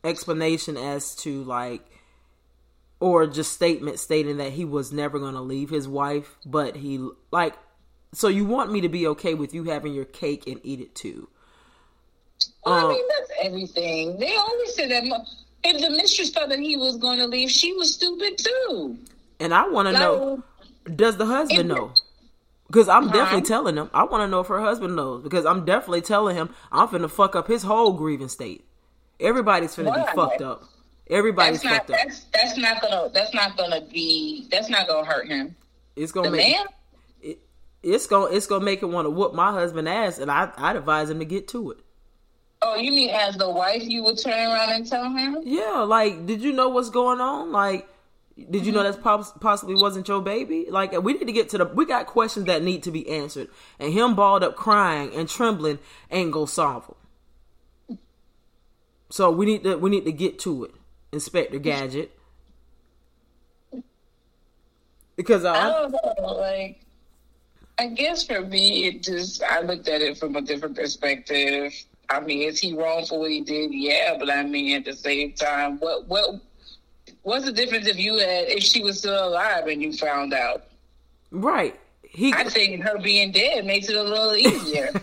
explanation 0.03 0.77
as 0.77 1.15
to 1.15 1.45
like 1.45 1.89
or 2.99 3.29
just 3.29 3.53
statement 3.53 4.01
stating 4.01 4.39
that 4.39 4.55
he 4.55 4.65
was 4.65 4.91
never 4.91 5.21
going 5.21 5.35
to 5.35 5.41
leave 5.41 5.71
his 5.71 5.87
wife, 5.87 6.37
but 6.45 6.75
he 6.75 7.09
like 7.31 7.55
so 8.13 8.27
you 8.27 8.45
want 8.45 8.73
me 8.73 8.81
to 8.81 8.89
be 8.89 9.07
okay 9.07 9.35
with 9.35 9.55
you 9.55 9.63
having 9.63 9.95
your 9.95 10.05
cake 10.05 10.49
and 10.49 10.61
eat 10.65 10.81
it 10.81 10.97
too. 10.97 11.29
Well, 12.67 12.75
um, 12.75 12.85
I 12.87 12.89
mean 12.89 13.05
that's 13.09 13.31
everything. 13.41 14.19
They 14.19 14.35
always 14.35 14.75
say 14.75 14.89
that 14.89 15.05
if 15.65 15.81
the 15.81 15.91
mistress 15.91 16.31
thought 16.31 16.49
that 16.51 16.59
he 16.59 16.77
was 16.77 16.97
going 16.97 17.19
to 17.19 17.27
leave, 17.27 17.51
she 17.51 17.73
was 17.73 17.95
stupid 17.95 18.39
too. 18.39 18.99
And 19.41 19.53
I 19.53 19.69
want 19.69 19.89
to 19.89 19.93
like, 19.93 20.01
know 20.01 20.43
does 20.85 21.17
the 21.17 21.27
husband 21.27 21.69
know? 21.69 21.93
Because 22.67 22.89
I'm 22.89 23.05
uh-huh. 23.05 23.13
definitely 23.13 23.47
telling 23.47 23.77
him. 23.77 23.91
I 23.93 24.05
want 24.05 24.23
to 24.23 24.29
know 24.29 24.41
if 24.41 24.47
her 24.49 24.61
husband 24.61 24.97
knows. 24.97 25.23
Because 25.23 25.47
I'm 25.47 25.65
definitely 25.65 26.01
telling 26.01 26.37
him 26.37 26.51
I'm 26.73 26.89
finna 26.89 27.11
fuck 27.11 27.37
up 27.37 27.47
his 27.47 27.63
whole 27.63 27.93
grieving 27.93 28.29
state. 28.29 28.65
Everybody's 29.21 29.77
finna 29.77 29.95
be 29.95 30.13
fucked 30.15 30.43
up. 30.43 30.65
Everybody's 31.09 31.63
that's 31.63 31.77
fucked 31.77 31.91
not, 31.91 32.01
up. 32.01 32.05
That's, 32.05 32.25
that's, 32.33 32.59
not 32.59 32.83
gonna. 32.83 33.11
That's 33.13 33.35
not 33.35 33.57
gonna 33.57 33.83
be. 33.83 34.49
That's 34.51 34.69
not 34.69 34.89
gonna 34.89 35.07
hurt 35.07 35.29
him. 35.29 35.55
It's 35.97 36.13
gonna 36.13 36.31
the 36.31 36.37
make, 36.37 36.57
man. 36.57 36.67
It, 37.23 37.39
it's 37.83 38.07
gonna. 38.07 38.35
It's 38.35 38.47
gonna 38.47 38.65
make 38.65 38.83
him 38.83 38.93
want 38.93 39.07
to 39.07 39.11
whoop 39.11 39.35
my 39.35 39.53
husband 39.53 39.89
ass, 39.89 40.19
and 40.19 40.31
I. 40.31 40.51
I'd 40.57 40.77
advise 40.77 41.11
him 41.11 41.19
to 41.19 41.27
get 41.27 41.49
to 41.49 41.73
it. 41.73 41.79
Oh, 42.67 42.77
you 42.77 42.91
mean 42.93 43.11
as 43.11 43.37
the 43.37 43.51
wife, 43.51 43.83
you 43.83 44.03
would 44.05 44.19
turn 44.19 44.33
around 44.33 44.71
and 44.71 44.89
tell 44.89 45.11
him? 45.11 45.39
Yeah, 45.45 45.81
like, 45.81 46.25
did 46.25 46.41
you 46.41 46.53
know 46.53 46.71
what's 46.71 46.89
going 46.89 47.21
on? 47.21 47.53
Like, 47.53 47.87
did 48.51 48.65
you 48.65 48.73
know 48.73 48.83
mm-hmm. 48.83 49.03
that 49.03 49.41
possibly 49.41 49.75
wasn't 49.75 50.09
your 50.09 50.23
baby? 50.23 50.67
Like, 50.71 50.93
we 51.03 51.13
need 51.13 51.27
to 51.27 51.33
get 51.33 51.51
to 51.51 51.59
the. 51.59 51.67
We 51.67 51.85
got 51.85 52.07
questions 52.07 52.47
that 52.47 52.63
need 52.63 52.83
to 52.85 52.91
be 52.91 53.09
answered, 53.11 53.49
and 53.79 53.93
him 53.93 54.15
balled 54.15 54.43
up, 54.43 54.57
crying 54.57 55.15
and 55.15 55.29
trembling, 55.29 55.79
ain't 56.11 56.33
gonna 56.33 56.47
solve 56.47 56.87
them. 57.89 57.99
So 59.11 59.31
we 59.31 59.45
need 59.45 59.63
to. 59.65 59.77
We 59.77 59.91
need 59.91 60.07
to 60.07 60.13
get 60.13 60.39
to 60.41 60.65
it. 60.65 60.75
Inspector 61.13 61.59
Gadget. 61.59 62.19
Because 65.17 65.45
I, 65.45 65.55
I 65.55 65.69
don't 65.69 65.93
know, 65.93 66.35
like 66.35 66.81
I 67.79 67.89
guess 67.89 68.27
for 68.27 68.41
me, 68.41 68.87
it 68.87 69.03
just 69.03 69.43
I 69.43 69.61
looked 69.61 69.87
at 69.87 70.01
it 70.01 70.19
from 70.19 70.35
a 70.35 70.41
different 70.41 70.77
perspective. 70.77 71.73
I 72.09 72.21
mean, 72.21 72.43
is 72.43 72.59
he 72.59 72.75
wrong 72.75 73.05
for 73.07 73.21
what 73.21 73.31
he 73.31 73.41
did? 73.41 73.73
Yeah, 73.73 74.17
but 74.19 74.31
I 74.31 74.43
mean, 74.43 74.77
at 74.77 74.85
the 74.85 74.95
same 74.95 75.33
time, 75.33 75.79
what 75.79 76.07
what 76.07 76.41
what's 77.23 77.45
the 77.45 77.53
difference 77.53 77.87
if 77.87 77.99
you 77.99 78.19
had 78.19 78.49
if 78.49 78.63
she 78.63 78.83
was 78.83 78.99
still 78.99 79.29
alive 79.29 79.67
and 79.67 79.83
you 79.83 79.93
found 79.93 80.33
out? 80.33 80.65
Right. 81.31 81.79
He. 82.03 82.33
I 82.33 82.45
think 82.45 82.83
her 82.83 82.99
being 82.99 83.33
dead 83.33 83.65
makes 83.65 83.89
it 83.89 83.97
a 83.97 84.03
little 84.03 84.35
easier. 84.35 84.93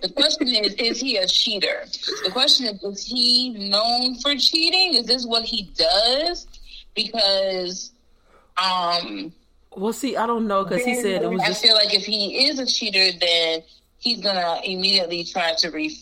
the 0.00 0.08
question 0.14 0.48
is, 0.48 0.74
is 0.74 1.00
he 1.00 1.16
a 1.16 1.26
cheater? 1.26 1.84
The 2.24 2.30
question 2.30 2.66
is, 2.66 2.82
is 2.82 3.06
he 3.06 3.50
known 3.50 4.16
for 4.16 4.34
cheating? 4.36 4.94
Is 4.94 5.06
this 5.06 5.26
what 5.26 5.44
he 5.44 5.70
does? 5.76 6.46
Because, 6.94 7.92
um, 8.62 9.32
well, 9.76 9.92
see, 9.92 10.16
I 10.16 10.26
don't 10.26 10.46
know 10.46 10.64
because 10.64 10.84
he 10.84 10.94
said 10.96 11.22
it 11.22 11.30
was. 11.30 11.40
I 11.40 11.48
just... 11.48 11.62
feel 11.62 11.74
like 11.74 11.94
if 11.94 12.04
he 12.04 12.48
is 12.48 12.58
a 12.58 12.66
cheater, 12.66 13.16
then 13.18 13.62
he's 13.98 14.20
gonna 14.20 14.60
immediately 14.64 15.24
try 15.24 15.54
to 15.54 15.70
re- 15.70 15.96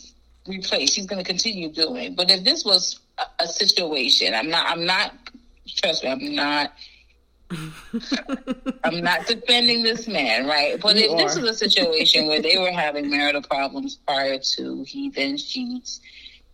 replace. 0.47 0.95
He's 0.95 1.05
gonna 1.05 1.23
continue 1.23 1.71
doing. 1.71 2.15
But 2.15 2.31
if 2.31 2.43
this 2.43 2.63
was 2.63 2.99
a, 3.17 3.43
a 3.43 3.47
situation, 3.47 4.33
I'm 4.33 4.49
not. 4.49 4.69
I'm 4.69 4.85
not. 4.85 5.13
Trust 5.67 6.03
me, 6.03 6.09
I'm 6.09 6.35
not 6.35 6.71
I'm 8.83 9.01
not 9.01 9.25
defending 9.25 9.83
this 9.83 10.07
man, 10.07 10.47
right? 10.47 10.79
But 10.81 10.97
you 10.97 11.05
if 11.05 11.11
are. 11.11 11.17
this 11.17 11.39
was 11.39 11.49
a 11.49 11.53
situation 11.53 12.27
where 12.27 12.41
they 12.41 12.57
were 12.57 12.71
having 12.71 13.09
marital 13.09 13.41
problems 13.41 13.95
prior 13.95 14.37
to 14.55 14.83
he 14.83 15.09
then 15.09 15.37
cheats, 15.37 16.01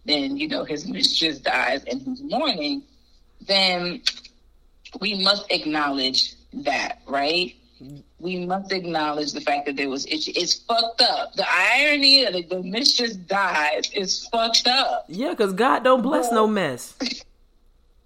then 0.06 0.38
you 0.38 0.47
know 0.47 0.63
his 0.63 0.88
mistress 0.88 1.39
dies 1.39 1.84
and 1.86 2.01
he's 2.01 2.21
mourning, 2.21 2.84
then 3.41 4.01
we 4.99 5.23
must 5.23 5.51
acknowledge 5.51 6.36
that, 6.53 7.01
right? 7.08 7.56
We 8.19 8.46
must 8.46 8.72
acknowledge 8.72 9.34
the 9.34 9.41
fact 9.41 9.65
that 9.65 9.76
there 9.76 9.89
was 9.89 10.06
it's, 10.06 10.28
it's 10.28 10.56
fucked 10.56 11.02
up. 11.02 11.34
The 11.34 11.46
irony 11.50 12.26
of 12.26 12.34
the 12.50 12.63
mistress 12.63 13.15
dies 13.15 13.91
is 13.93 14.28
fucked 14.28 14.67
up. 14.67 15.06
Yeah, 15.08 15.32
because 15.32 15.54
God 15.54 15.84
don't 15.84 16.02
bless 16.02 16.32
no 16.32 16.48
mess. 16.48 16.96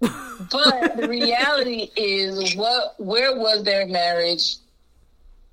but 0.00 0.96
the 0.96 1.08
reality 1.08 1.90
is, 1.96 2.54
what 2.54 2.94
where 2.98 3.36
was 3.36 3.64
their 3.64 3.84
marriage 3.86 4.56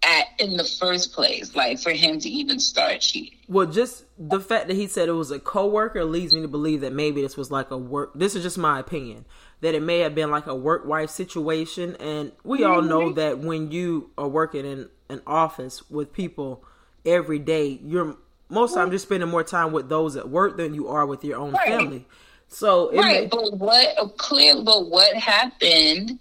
at 0.06 0.28
in 0.38 0.56
the 0.56 0.64
first 0.64 1.14
place? 1.14 1.56
Like 1.56 1.80
for 1.80 1.92
him 1.92 2.20
to 2.20 2.30
even 2.30 2.60
start 2.60 3.02
cheating. 3.02 3.40
Well, 3.48 3.66
just 3.66 4.06
the 4.20 4.40
fact 4.40 4.68
that 4.68 4.76
he 4.76 4.86
said 4.86 5.10
it 5.10 5.14
was 5.14 5.32
a 5.32 5.40
coworker 5.40 6.06
leads 6.06 6.34
me 6.34 6.42
to 6.42 6.48
believe 6.48 6.82
that 6.82 6.94
maybe 6.94 7.24
this 7.24 7.36
was 7.36 7.50
like 7.50 7.72
a 7.72 7.78
work. 7.78 8.12
This 8.14 8.36
is 8.36 8.44
just 8.44 8.58
my 8.58 8.80
opinion 8.80 9.26
that 9.62 9.76
it 9.76 9.82
may 9.82 10.00
have 10.00 10.14
been 10.14 10.32
like 10.32 10.48
a 10.48 10.56
work 10.56 10.86
wife 10.86 11.10
situation, 11.10 11.96
and 12.00 12.32
we 12.44 12.60
mm-hmm. 12.60 12.72
all 12.72 12.82
know 12.82 13.14
that 13.14 13.40
when 13.40 13.72
you 13.72 14.12
are 14.18 14.28
working 14.28 14.66
in 14.66 14.90
an 15.10 15.22
office 15.26 15.90
with 15.90 16.14
people 16.14 16.64
every 17.06 17.40
day, 17.40 17.80
you're 17.84 18.18
most 18.50 18.72
of 18.72 18.76
the 18.76 18.82
time 18.82 18.92
just 18.92 19.06
spending 19.06 19.30
more 19.30 19.44
time 19.44 19.72
with 19.72 19.90
those 19.90 20.16
at 20.16 20.30
work 20.30 20.58
than 20.58 20.74
you 20.74 20.88
are 20.88 21.06
with 21.06 21.24
your 21.24 21.40
own 21.40 21.54
right. 21.54 21.68
family. 21.68 22.06
So 22.48 22.92
right, 22.96 23.24
may- 23.24 23.28
but 23.28 23.58
what 23.58 24.18
clear? 24.18 24.62
But 24.62 24.90
what 24.90 25.16
happened 25.16 26.20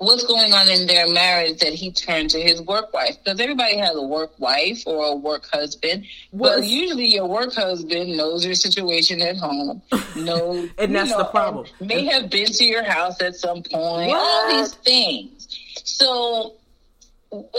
what's 0.00 0.24
going 0.24 0.54
on 0.54 0.66
in 0.68 0.86
their 0.86 1.06
marriage 1.08 1.58
that 1.58 1.74
he 1.74 1.92
turned 1.92 2.30
to 2.30 2.40
his 2.40 2.60
work 2.62 2.92
wife? 2.92 3.16
Because 3.22 3.38
everybody 3.38 3.76
has 3.76 3.94
a 3.94 4.02
work 4.02 4.32
wife 4.38 4.82
or 4.86 5.12
a 5.12 5.14
work 5.14 5.46
husband, 5.52 6.06
but 6.32 6.64
usually 6.64 7.06
your 7.06 7.28
work 7.28 7.52
husband 7.52 8.16
knows 8.16 8.44
your 8.44 8.54
situation 8.54 9.20
at 9.20 9.36
home, 9.36 9.82
knows, 10.16 10.70
and 10.78 10.94
that's 10.94 11.10
know, 11.10 11.18
the 11.18 11.24
problem. 11.24 11.66
May 11.80 12.06
have 12.06 12.30
been 12.30 12.46
to 12.46 12.64
your 12.64 12.82
house 12.82 13.20
at 13.20 13.36
some 13.36 13.62
point. 13.62 14.08
What? 14.08 14.20
All 14.20 14.58
these 14.58 14.74
things. 14.74 15.48
So, 15.84 16.54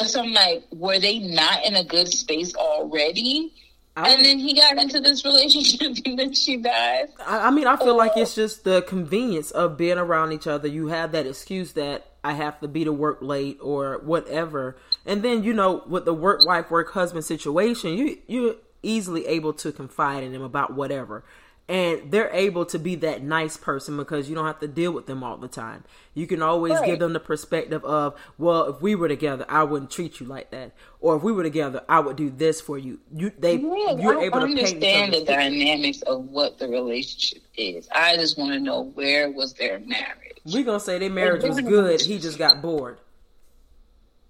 so 0.06 0.22
I'm 0.22 0.34
like, 0.34 0.64
were 0.72 1.00
they 1.00 1.20
not 1.20 1.64
in 1.64 1.76
a 1.76 1.84
good 1.84 2.08
space 2.08 2.56
already? 2.56 3.54
and 3.98 4.26
then 4.26 4.40
he 4.40 4.56
got 4.56 4.78
into 4.78 5.00
this 5.00 5.26
relationship 5.26 5.98
and 6.06 6.18
then 6.18 6.34
she 6.34 6.58
died. 6.58 7.10
I, 7.24 7.48
I 7.48 7.52
mean, 7.52 7.68
I 7.68 7.76
feel 7.78 7.96
like 7.96 8.14
it's 8.16 8.34
just 8.34 8.64
the 8.64 8.82
convenience 8.82 9.52
of 9.52 9.78
being 9.78 10.00
around 10.00 10.32
each 10.32 10.48
other. 10.48 10.68
You 10.68 10.88
have 10.88 11.12
that 11.12 11.28
excuse 11.28 11.74
that 11.74 12.11
I 12.24 12.34
have 12.34 12.60
to 12.62 12.68
be 12.68 12.84
to 12.84 12.94
work 12.94 13.20
late 13.22 13.58
or 13.62 14.00
whatever. 14.04 14.78
And 15.06 15.24
then, 15.24 15.44
you 15.44 15.54
know, 15.54 15.84
with 15.88 16.06
the 16.06 16.14
work 16.14 16.46
wife, 16.46 16.70
work 16.70 16.92
husband 16.92 17.26
situation, 17.26 17.94
you, 17.94 18.20
you're 18.28 18.56
easily 18.84 19.26
able 19.28 19.54
to 19.54 19.72
confide 19.72 20.24
in 20.24 20.32
them 20.32 20.42
about 20.42 20.74
whatever 20.74 21.24
and 21.72 22.12
they're 22.12 22.30
able 22.34 22.66
to 22.66 22.78
be 22.78 22.96
that 22.96 23.24
nice 23.24 23.56
person 23.56 23.96
because 23.96 24.28
you 24.28 24.36
don't 24.36 24.46
have 24.46 24.60
to 24.60 24.68
deal 24.68 24.92
with 24.92 25.06
them 25.06 25.24
all 25.24 25.38
the 25.38 25.48
time. 25.48 25.86
You 26.14 26.28
can 26.28 26.42
always 26.42 26.74
right. 26.74 26.86
give 26.86 27.00
them 27.00 27.14
the 27.14 27.20
perspective 27.22 27.86
of, 27.86 28.14
well, 28.38 28.66
if 28.66 28.82
we 28.82 28.94
were 28.94 29.08
together, 29.08 29.46
I 29.48 29.64
wouldn't 29.64 29.90
treat 29.90 30.20
you 30.20 30.26
like 30.26 30.52
that, 30.52 30.74
or 31.00 31.16
if 31.16 31.24
we 31.24 31.32
were 31.32 31.44
together, 31.44 31.82
I 31.88 32.02
would 32.02 32.18
do 32.18 32.30
this 32.30 32.60
for 32.60 32.78
you. 32.78 33.00
You 33.16 33.32
they 33.40 33.56
yeah, 33.56 33.96
you're 33.98 34.20
I 34.20 34.24
able 34.24 34.40
to 34.40 34.48
understand 34.48 35.14
the 35.14 35.24
dynamics 35.24 36.02
of 36.02 36.26
what 36.26 36.60
the 36.60 36.68
relationship 36.68 37.44
is. 37.56 37.88
I 37.96 38.18
just 38.18 38.38
want 38.38 38.52
to 38.52 38.60
know 38.60 38.82
where 38.82 39.32
was 39.32 39.54
their 39.54 39.80
marriage. 39.80 40.21
We're 40.46 40.64
gonna 40.64 40.80
say 40.80 41.00
their 41.00 41.10
marriage 41.10 41.44
was 41.44 41.62
good. 41.62 42.02
He 42.02 42.20
just 42.20 42.38
got 42.38 42.62
bored. 42.62 42.98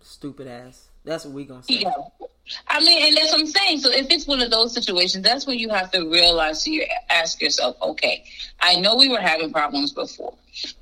Stupid 0.02 0.48
ass. 0.48 0.91
That's 1.04 1.26
what 1.26 1.34
we 1.34 1.46
gonna 1.46 1.64
say. 1.64 1.76
Yeah. 1.76 1.92
I 2.68 2.80
mean, 2.80 3.06
and 3.06 3.18
that's 3.18 3.32
what 3.32 3.42
I'm 3.42 3.48
saying. 3.48 3.80
So 3.80 3.92
if 3.92 4.10
it's 4.10 4.28
one 4.28 4.42
of 4.42 4.52
those 4.52 4.74
situations, 4.74 5.24
that's 5.24 5.46
when 5.46 5.58
you 5.58 5.70
have 5.70 5.92
to 5.92 6.10
realize. 6.10 6.64
So 6.64 6.72
you 6.72 6.86
ask 7.10 7.42
yourself, 7.42 7.78
okay, 7.82 8.26
I 8.60 8.76
know 8.76 8.96
we 8.96 9.10
were 9.10 9.22
having 9.22 9.54
problems 9.54 9.94
before. 9.94 10.34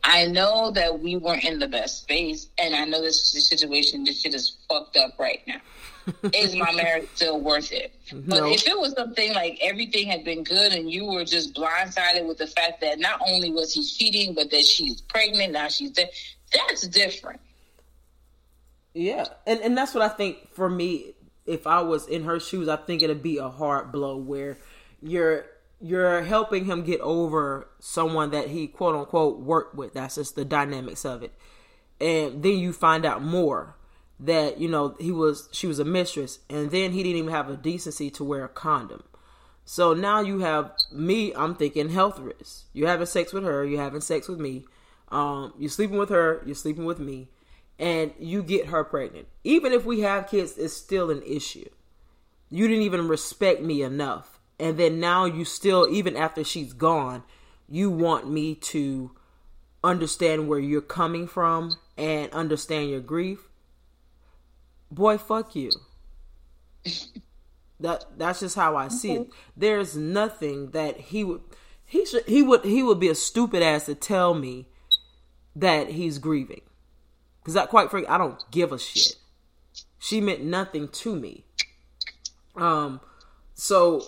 I 0.04 0.26
know 0.26 0.72
that 0.72 1.00
we 1.00 1.16
weren't 1.16 1.44
in 1.44 1.60
the 1.60 1.68
best 1.68 2.02
space, 2.02 2.48
and 2.58 2.76
I 2.76 2.86
know 2.86 3.02
this 3.02 3.20
is 3.20 3.36
a 3.36 3.42
situation. 3.42 4.04
This 4.04 4.22
shit 4.22 4.34
is 4.34 4.58
fucked 4.68 4.98
up 4.98 5.20
right 5.20 5.42
now. 5.48 5.62
is 6.34 6.56
my 6.56 6.72
marriage 6.72 7.08
still 7.14 7.40
worth 7.40 7.72
it? 7.72 7.94
But 8.12 8.52
if 8.52 8.68
it 8.68 8.78
was 8.78 8.94
something 8.94 9.34
like 9.34 9.60
everything 9.62 10.08
had 10.08 10.24
been 10.24 10.44
good 10.44 10.74
and 10.74 10.90
you 10.92 11.06
were 11.06 11.24
just 11.24 11.54
blindsided 11.54 12.28
with 12.28 12.40
the 12.40 12.48
fact 12.48 12.82
that 12.82 13.00
not 13.00 13.22
only 13.28 13.52
was 13.52 13.74
he 13.74 13.86
cheating, 13.86 14.34
but 14.34 14.50
that 14.50 14.66
she's 14.66 15.02
pregnant, 15.02 15.54
now 15.54 15.68
she's 15.68 15.92
dead, 15.92 16.10
that's 16.52 16.88
different. 16.88 17.40
Yeah, 18.94 19.26
and 19.46 19.60
and 19.62 19.78
that's 19.78 19.94
what 19.94 20.04
I 20.04 20.10
think 20.10 20.54
for 20.54 20.70
me. 20.70 21.14
If 21.46 21.66
I 21.66 21.82
was 21.82 22.08
in 22.08 22.26
her 22.26 22.40
shoes, 22.40 22.68
I 22.68 22.76
think 22.76 23.02
it'd 23.02 23.24
be 23.24 23.38
a 23.38 23.50
hard 23.50 23.92
blow 23.92 24.18
where 24.18 24.58
you're 25.02 25.46
you're 25.82 26.22
helping 26.22 26.66
him 26.66 26.84
get 26.84 27.00
over 27.02 27.68
someone 27.80 28.32
that 28.32 28.50
he 28.50 28.68
quote 28.68 28.96
unquote 28.96 29.40
worked 29.40 29.76
with. 29.76 29.94
That's 29.94 30.16
just 30.16 30.36
the 30.36 30.46
dynamics 30.46 31.06
of 31.06 31.24
it. 31.24 31.34
And 32.02 32.44
then 32.44 32.58
you 32.58 32.74
find 32.74 33.06
out 33.06 33.24
more 33.24 33.76
that 34.20 34.60
you 34.60 34.68
know 34.68 34.96
he 35.00 35.12
was 35.12 35.50
she 35.52 35.68
was 35.68 35.80
a 35.80 35.86
mistress, 35.86 36.40
and 36.50 36.72
then 36.72 36.92
he 36.92 37.04
didn't 37.04 37.20
even 37.20 37.32
have 37.32 37.50
a 37.50 37.58
decency 37.58 38.10
to 38.12 38.24
wear 38.24 38.46
a 38.46 38.50
condom. 38.50 39.04
So 39.66 39.94
now 39.94 40.20
you 40.22 40.40
have 40.40 40.72
me. 40.92 41.34
I'm 41.36 41.56
thinking 41.56 41.90
health 41.90 42.20
risks. 42.20 42.66
You're 42.74 42.88
having 42.88 43.06
sex 43.06 43.34
with 43.34 43.44
her. 43.44 43.64
You're 43.64 43.82
having 43.82 44.02
sex 44.02 44.28
with 44.28 44.40
me. 44.40 44.66
Um, 45.10 45.54
you're 45.58 45.70
sleeping 45.70 45.98
with 45.98 46.10
her. 46.10 46.42
You're 46.46 46.56
sleeping 46.56 46.86
with 46.86 47.00
me 47.00 47.30
and 47.80 48.14
you 48.20 48.44
get 48.44 48.68
her 48.68 48.84
pregnant. 48.84 49.28
Even 49.44 49.72
if 49.72 49.86
we 49.86 50.02
have 50.02 50.30
kids, 50.30 50.58
it's 50.58 50.74
still 50.74 51.10
an 51.10 51.24
issue. 51.24 51.70
You 52.50 52.68
didn't 52.68 52.84
even 52.84 53.08
respect 53.08 53.62
me 53.62 53.82
enough. 53.82 54.40
And 54.60 54.78
then 54.78 55.00
now 55.00 55.26
you 55.26 55.46
still, 55.46 55.88
even 55.90 56.18
after 56.18 56.44
she's 56.44 56.74
gone, 56.74 57.24
you 57.70 57.90
want 57.90 58.30
me 58.30 58.56
to 58.56 59.12
understand 59.84 60.50
where 60.50 60.60
you're 60.60 60.82
coming 60.82 61.28
from 61.28 61.78
and 61.98 62.32
understand 62.34 62.90
your 62.90 63.00
grief. 63.00 63.48
Boy, 64.92 65.18
fuck 65.18 65.56
you. 65.56 65.72
that 67.80 68.06
that's 68.18 68.42
just 68.42 68.56
how 68.56 68.76
I 68.76 68.90
see 68.90 69.14
it. 69.14 69.22
Mm-hmm. 69.22 69.32
There's 69.56 69.96
nothing 69.96 70.72
that 70.72 70.98
he 71.00 71.24
would 71.24 71.42
he 71.86 72.06
should 72.06 72.26
he 72.26 72.42
would 72.42 72.66
he 72.66 72.84
would 72.84 73.00
be 73.00 73.08
a 73.08 73.16
stupid 73.16 73.62
ass 73.62 73.86
to 73.86 73.96
tell 73.96 74.34
me 74.34 74.68
that 75.56 75.90
he's 75.92 76.18
grieving. 76.18 76.62
Because 77.42 77.56
I 77.56 77.66
quite 77.66 77.90
frankly, 77.90 78.10
I 78.10 78.18
don't 78.18 78.44
give 78.52 78.72
a 78.72 78.80
shit. 78.80 79.16
She 79.98 80.22
meant 80.22 80.44
nothing 80.44 80.88
to 80.88 81.16
me. 81.16 81.44
Um, 82.56 83.02
so 83.54 84.04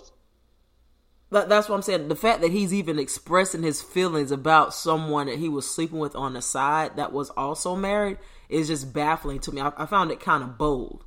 that, 1.32 1.50
that's 1.50 1.70
what 1.70 1.76
I'm 1.76 1.82
saying. 1.82 2.08
The 2.08 2.16
fact 2.16 2.42
that 2.42 2.52
he's 2.52 2.74
even 2.74 3.00
expressing 3.00 3.64
his 3.64 3.82
feelings 3.82 4.32
about 4.32 4.74
someone 4.74 5.28
that 5.28 5.40
he 5.40 5.50
was 5.50 5.70
sleeping 5.70 6.00
with 6.00 6.16
on 6.16 6.34
the 6.34 6.42
side 6.42 6.98
that 6.98 7.14
was 7.14 7.30
also 7.32 7.76
married 7.76 8.18
is 8.50 8.68
just 8.68 8.94
baffling 8.94 9.40
to 9.40 9.52
me. 9.52 9.62
I, 9.62 9.72
I 9.78 9.86
found 9.86 10.12
it 10.12 10.20
kind 10.20 10.44
of 10.44 10.58
bold. 10.58 11.04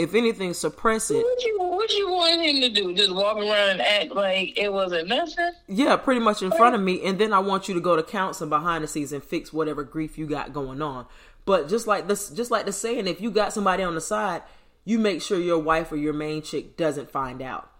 If 0.00 0.14
anything, 0.14 0.54
suppress 0.54 1.10
it. 1.10 1.22
What 1.22 1.42
you 1.44 1.58
what 1.58 1.92
you 1.92 2.10
want 2.10 2.40
him 2.40 2.62
to 2.62 2.68
do? 2.70 2.94
Just 2.94 3.14
walk 3.14 3.36
around 3.36 3.70
and 3.70 3.82
act 3.82 4.12
like 4.12 4.58
it 4.58 4.72
wasn't 4.72 5.08
nothing? 5.08 5.52
Yeah, 5.68 5.96
pretty 5.96 6.20
much 6.20 6.40
in 6.40 6.50
front 6.52 6.74
of 6.74 6.80
me, 6.80 7.04
and 7.04 7.18
then 7.18 7.34
I 7.34 7.40
want 7.40 7.68
you 7.68 7.74
to 7.74 7.80
go 7.80 7.96
to 7.96 8.02
counseling 8.02 8.48
behind 8.48 8.82
the 8.82 8.88
scenes 8.88 9.12
and 9.12 9.22
fix 9.22 9.52
whatever 9.52 9.84
grief 9.84 10.16
you 10.16 10.26
got 10.26 10.54
going 10.54 10.80
on. 10.80 11.04
But 11.44 11.68
just 11.68 11.86
like 11.86 12.08
this, 12.08 12.30
just 12.30 12.50
like 12.50 12.64
the 12.64 12.72
saying, 12.72 13.08
if 13.08 13.20
you 13.20 13.30
got 13.30 13.52
somebody 13.52 13.82
on 13.82 13.94
the 13.94 14.00
side, 14.00 14.42
you 14.86 14.98
make 14.98 15.20
sure 15.20 15.38
your 15.38 15.58
wife 15.58 15.92
or 15.92 15.96
your 15.96 16.14
main 16.14 16.40
chick 16.40 16.78
doesn't 16.78 17.10
find 17.10 17.42
out. 17.42 17.70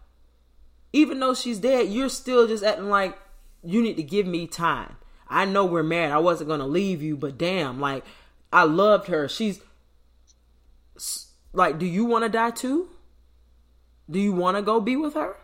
Even 0.93 1.21
though 1.21 1.35
she's 1.35 1.59
dead, 1.59 1.89
you're 1.89 2.11
still 2.11 2.47
just 2.47 2.65
acting 2.65 2.91
like 2.91 3.19
you 3.65 3.81
need 3.81 3.97
to 3.97 4.03
give 4.03 4.27
me 4.27 4.47
time. 4.47 4.97
I 5.27 5.47
know 5.47 5.65
we're 5.65 5.83
married. 5.83 6.13
I 6.13 6.19
wasn't 6.19 6.51
gonna 6.51 6.67
leave 6.67 7.01
you, 7.01 7.17
but 7.17 7.39
damn, 7.39 7.81
like 7.81 8.05
I 8.53 8.65
loved 8.65 9.09
her. 9.09 9.27
She's 9.27 9.61
like, 11.53 11.79
do 11.79 11.87
you 11.87 12.05
want 12.05 12.25
to 12.25 12.29
die 12.29 12.51
too? 12.51 12.89
Do 14.09 14.19
you 14.19 14.33
want 14.33 14.57
to 14.57 14.63
go 14.63 14.81
be 14.81 14.97
with 14.97 15.15
her? 15.15 15.37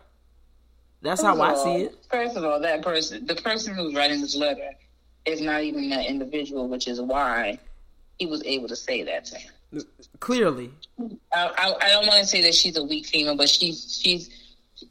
That's 1.01 1.21
first 1.21 1.37
how 1.37 1.41
I 1.41 1.51
all, 1.51 1.63
see 1.63 1.83
it. 1.83 1.95
First 2.09 2.35
of 2.37 2.43
all, 2.43 2.59
that 2.59 2.81
person, 2.81 3.25
the 3.25 3.35
person 3.35 3.75
who's 3.75 3.93
writing 3.93 4.21
this 4.21 4.35
letter, 4.35 4.71
is 5.25 5.41
not 5.41 5.63
even 5.63 5.89
that 5.89 6.05
individual, 6.05 6.67
which 6.67 6.87
is 6.87 7.01
why 7.01 7.59
he 8.17 8.25
was 8.25 8.41
able 8.43 8.67
to 8.67 8.75
say 8.75 9.03
that 9.03 9.25
to 9.25 9.37
him. 9.37 9.51
Clearly, 10.19 10.71
I, 10.99 11.13
I, 11.33 11.75
I 11.81 11.89
don't 11.89 12.07
want 12.07 12.21
to 12.21 12.25
say 12.25 12.41
that 12.43 12.55
she's 12.55 12.77
a 12.77 12.83
weak 12.83 13.05
female, 13.05 13.35
but 13.35 13.49
she's 13.49 13.99
she's 14.01 14.29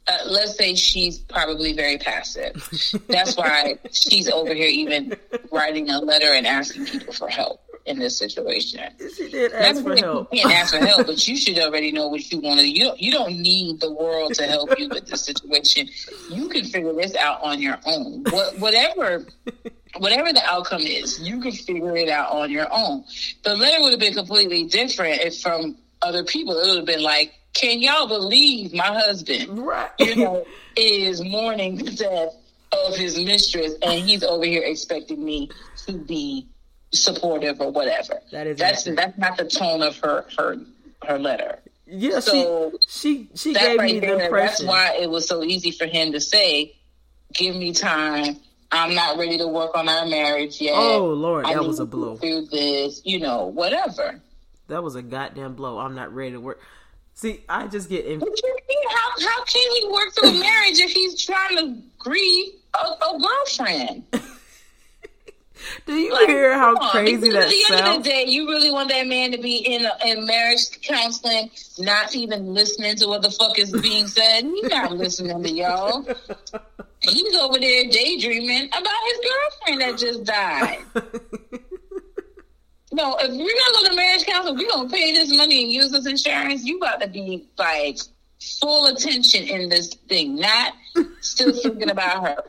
uh, 0.07 0.19
let's 0.27 0.57
say 0.57 0.75
she's 0.75 1.19
probably 1.19 1.73
very 1.73 1.97
passive. 1.97 2.53
That's 3.09 3.37
why 3.37 3.79
she's 3.91 4.29
over 4.29 4.53
here 4.53 4.69
even 4.69 5.17
writing 5.51 5.89
a 5.89 5.99
letter 5.99 6.33
and 6.33 6.47
asking 6.47 6.87
people 6.87 7.15
for 7.15 7.29
help 7.29 7.66
in 7.87 7.99
this 7.99 8.19
situation. 8.19 8.81
She 9.17 9.31
did 9.31 9.53
ask 9.53 9.83
for 9.83 9.97
help. 9.97 10.29
You 10.33 10.43
can't 10.43 10.55
ask 10.55 10.75
for 10.75 10.85
help, 10.85 11.07
but 11.07 11.27
you 11.27 11.37
should 11.37 11.59
already 11.59 11.93
know 11.93 12.09
what 12.09 12.31
you 12.31 12.41
want 12.41 12.61
to. 12.61 12.67
You 12.67 12.85
don't, 12.85 13.01
you 13.01 13.13
don't 13.13 13.39
need 13.39 13.81
the 13.81 13.93
world 13.93 14.35
to 14.35 14.47
help 14.47 14.79
you 14.79 14.89
with 14.89 15.07
this 15.07 15.23
situation. 15.23 15.89
You 16.31 16.49
can 16.49 16.65
figure 16.65 16.93
this 16.93 17.15
out 17.17 17.43
on 17.43 17.61
your 17.61 17.79
own. 17.87 18.25
What, 18.25 18.59
whatever. 18.59 19.27
Whatever 19.99 20.31
the 20.31 20.43
outcome 20.45 20.83
is, 20.83 21.21
you 21.21 21.41
can 21.41 21.53
figure 21.53 21.97
it 21.97 22.11
out 22.11 22.31
on 22.31 22.51
your 22.51 22.67
own. 22.71 23.05
The 23.45 23.57
letter 23.57 23.81
would 23.81 23.93
have 23.93 24.01
been 24.01 24.13
completely 24.13 24.65
different 24.65 25.23
if 25.23 25.41
from 25.41 25.77
other 26.03 26.23
people. 26.23 26.59
It 26.59 26.67
would 26.69 26.77
have 26.77 26.85
been 26.85 27.03
like, 27.03 27.33
"Can 27.55 27.81
y'all 27.81 28.07
believe 28.07 28.75
my 28.75 28.89
husband? 28.89 29.59
Right. 29.59 29.89
You 29.99 30.17
know, 30.17 30.45
is 30.77 31.25
mourning 31.25 31.77
the 31.77 31.93
death 31.93 32.35
of 32.73 32.95
his 32.95 33.17
mistress, 33.19 33.73
and 33.81 34.07
he's 34.07 34.23
over 34.23 34.45
here 34.45 34.63
expecting 34.65 35.25
me 35.25 35.51
to 35.87 35.93
be 35.93 36.47
supportive 37.03 37.61
or 37.61 37.71
whatever. 37.71 38.21
That 38.33 38.47
is 38.47 38.59
that's 38.59 38.85
that's 38.85 39.19
not 39.19 39.37
the 39.37 39.45
tone 39.45 39.83
of 39.83 39.99
her 39.99 40.27
her 40.39 40.59
her 41.07 41.19
letter. 41.19 41.59
Yeah, 41.87 42.21
so 42.21 42.73
she 42.89 43.29
she 43.35 43.53
she 43.53 43.55
gave 43.55 43.79
right 43.79 43.95
me 43.95 44.01
the 44.01 44.25
impression. 44.25 44.37
That's 44.37 44.63
why 44.65 44.99
it 45.01 45.09
was 45.09 45.29
so 45.29 45.45
easy 45.45 45.71
for 45.71 45.87
him 45.87 46.13
to 46.13 46.21
say, 46.21 46.75
"Give 47.33 47.55
me 47.55 47.73
time. 47.73 48.37
I'm 48.73 48.95
not 48.95 49.19
ready 49.19 49.39
to 49.39 49.47
work 49.47 49.77
on 49.77 49.89
our 49.89 50.07
marriage 50.07 50.61
yet." 50.61 50.75
Oh 50.75 51.07
Lord, 51.07 51.47
that 51.47 51.65
was 51.65 51.79
a 51.79 51.87
blow. 51.87 52.17
Do 52.17 52.47
this, 52.47 53.03
you 53.05 53.21
know, 53.21 53.47
whatever. 53.47 54.21
That 54.69 54.83
was 54.83 54.97
a 54.97 55.03
goddamn 55.03 55.55
blow. 55.55 55.79
I'm 55.79 55.95
not 55.95 56.13
ready 56.13 56.33
to 56.33 56.41
work. 56.41 56.61
See, 57.15 57.41
I 57.49 57.67
just 57.69 57.89
get. 57.89 58.05
In- 58.05 58.21
how 58.21 58.27
how 59.21 59.45
can 59.45 59.71
he 59.77 59.89
work 59.89 60.13
through 60.15 60.31
a 60.31 60.41
marriage 60.41 60.79
if 60.79 60.91
he's 60.91 61.25
trying 61.25 61.57
to 61.57 61.83
grieve 61.99 62.55
a, 62.75 62.87
a 62.87 63.19
girlfriend? 63.21 64.03
Do 65.87 65.95
you 65.95 66.13
like, 66.13 66.29
hear 66.29 66.55
how 66.55 66.91
crazy 66.91 67.31
that 67.31 67.51
sounds? 67.51 67.71
At 67.71 67.77
the 67.77 67.85
end 67.85 67.97
of 67.99 68.05
the 68.05 68.09
day, 68.09 68.25
you 68.27 68.49
really 68.49 68.71
want 68.71 68.89
that 68.91 69.07
man 69.07 69.33
to 69.33 69.39
be 69.39 69.57
in 69.59 69.85
a, 69.85 69.93
in 70.05 70.27
marriage 70.27 70.81
counseling, 70.83 71.51
not 71.79 72.15
even 72.15 72.55
listening 72.55 72.97
to 72.97 73.07
what 73.07 73.23
the 73.23 73.31
fuck 73.31 73.59
is 73.59 73.73
being 73.73 74.07
said. 74.07 74.45
He's 74.45 74.69
not 74.69 74.93
listening 74.93 75.43
to 75.43 75.51
y'all. 75.51 76.07
He's 77.01 77.35
over 77.37 77.59
there 77.59 77.85
daydreaming 77.85 78.69
about 78.69 78.95
his 79.07 79.21
girlfriend 79.31 79.81
that 79.81 79.99
just 79.99 80.25
died. 80.25 80.79
no, 82.93 83.17
if 83.21 83.31
we're 83.31 83.45
not 83.45 83.75
gonna 83.75 83.85
go 83.85 83.89
to 83.91 83.97
marriage 83.97 84.27
counseling, 84.27 84.57
we're 84.57 84.71
gonna 84.71 84.89
pay 84.89 85.13
this 85.13 85.37
money 85.37 85.65
and 85.65 85.73
use 85.73 85.91
this 85.91 86.07
insurance. 86.07 86.65
You 86.65 86.81
got 86.81 87.01
to 87.01 87.09
be 87.09 87.47
like 87.59 87.99
full 88.61 88.87
attention 88.87 89.45
in 89.45 89.69
this 89.69 89.95
thing, 90.09 90.37
not 90.37 90.75
still 91.21 91.53
thinking 91.53 91.91
about 91.91 92.27
her. 92.27 92.45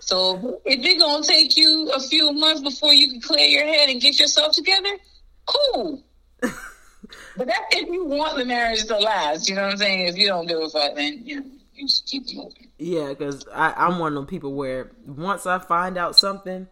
So 0.00 0.60
if 0.64 0.84
it's 0.84 1.02
gonna 1.02 1.24
take 1.24 1.56
you 1.56 1.90
a 1.94 2.00
few 2.00 2.32
months 2.32 2.60
before 2.60 2.94
you 2.94 3.10
can 3.10 3.20
clear 3.20 3.46
your 3.46 3.66
head 3.66 3.88
and 3.88 4.00
get 4.00 4.18
yourself 4.18 4.54
together, 4.54 4.96
cool. 5.46 6.02
but 6.40 7.46
that's 7.46 7.58
if 7.72 7.88
you 7.88 8.04
want 8.04 8.36
the 8.36 8.44
marriage 8.44 8.84
to 8.84 8.98
last. 8.98 9.48
You 9.48 9.56
know 9.56 9.62
what 9.62 9.72
I'm 9.72 9.78
saying? 9.78 10.06
If 10.06 10.16
you 10.16 10.28
don't 10.28 10.46
give 10.46 10.58
a 10.58 10.68
fuck, 10.68 10.94
then 10.94 11.22
you 11.24 11.40
know, 11.40 11.46
you 11.74 11.86
just 11.86 12.06
keep 12.06 12.24
moving. 12.34 12.68
Yeah, 12.78 13.08
because 13.08 13.46
I'm 13.52 13.98
one 13.98 14.12
of 14.12 14.16
them 14.16 14.26
people 14.26 14.54
where 14.54 14.92
once 15.06 15.46
I 15.46 15.58
find 15.58 15.98
out 15.98 16.16
something 16.16 16.68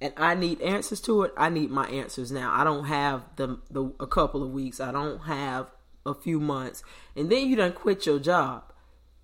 and 0.00 0.12
I 0.16 0.34
need 0.34 0.60
answers 0.60 1.00
to 1.02 1.22
it, 1.24 1.32
I 1.36 1.48
need 1.48 1.70
my 1.70 1.88
answers 1.88 2.30
now. 2.30 2.52
I 2.54 2.64
don't 2.64 2.84
have 2.84 3.24
the 3.36 3.58
the 3.70 3.92
a 4.00 4.06
couple 4.06 4.42
of 4.42 4.50
weeks. 4.50 4.80
I 4.80 4.92
don't 4.92 5.20
have 5.20 5.70
a 6.06 6.14
few 6.14 6.40
months, 6.40 6.82
and 7.16 7.30
then 7.30 7.48
you 7.48 7.56
done 7.56 7.72
quit 7.72 8.06
your 8.06 8.18
job, 8.18 8.72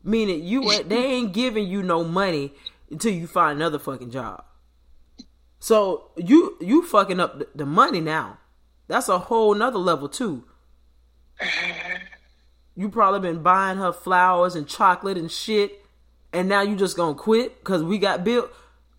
meaning 0.02 0.42
you 0.42 0.82
they 0.86 1.04
ain't 1.04 1.32
giving 1.32 1.66
you 1.68 1.82
no 1.82 2.04
money 2.04 2.52
until 2.90 3.12
you 3.12 3.26
find 3.26 3.58
another 3.58 3.78
fucking 3.78 4.10
job. 4.10 4.44
So 5.60 6.10
you 6.16 6.56
you 6.60 6.82
fucking 6.82 7.20
up 7.20 7.38
the, 7.38 7.48
the 7.54 7.66
money 7.66 8.00
now. 8.00 8.38
That's 8.86 9.08
a 9.08 9.18
whole 9.18 9.54
nother 9.54 9.78
level 9.78 10.08
too. 10.08 10.44
You 12.76 12.88
probably 12.88 13.20
been 13.20 13.40
buying 13.40 13.78
her 13.78 13.92
flowers 13.92 14.56
and 14.56 14.66
chocolate 14.66 15.16
and 15.16 15.30
shit, 15.30 15.86
and 16.32 16.48
now 16.48 16.62
you 16.62 16.74
just 16.74 16.96
gonna 16.96 17.14
quit 17.14 17.60
because 17.60 17.84
we 17.84 17.98
got 17.98 18.24
built. 18.24 18.50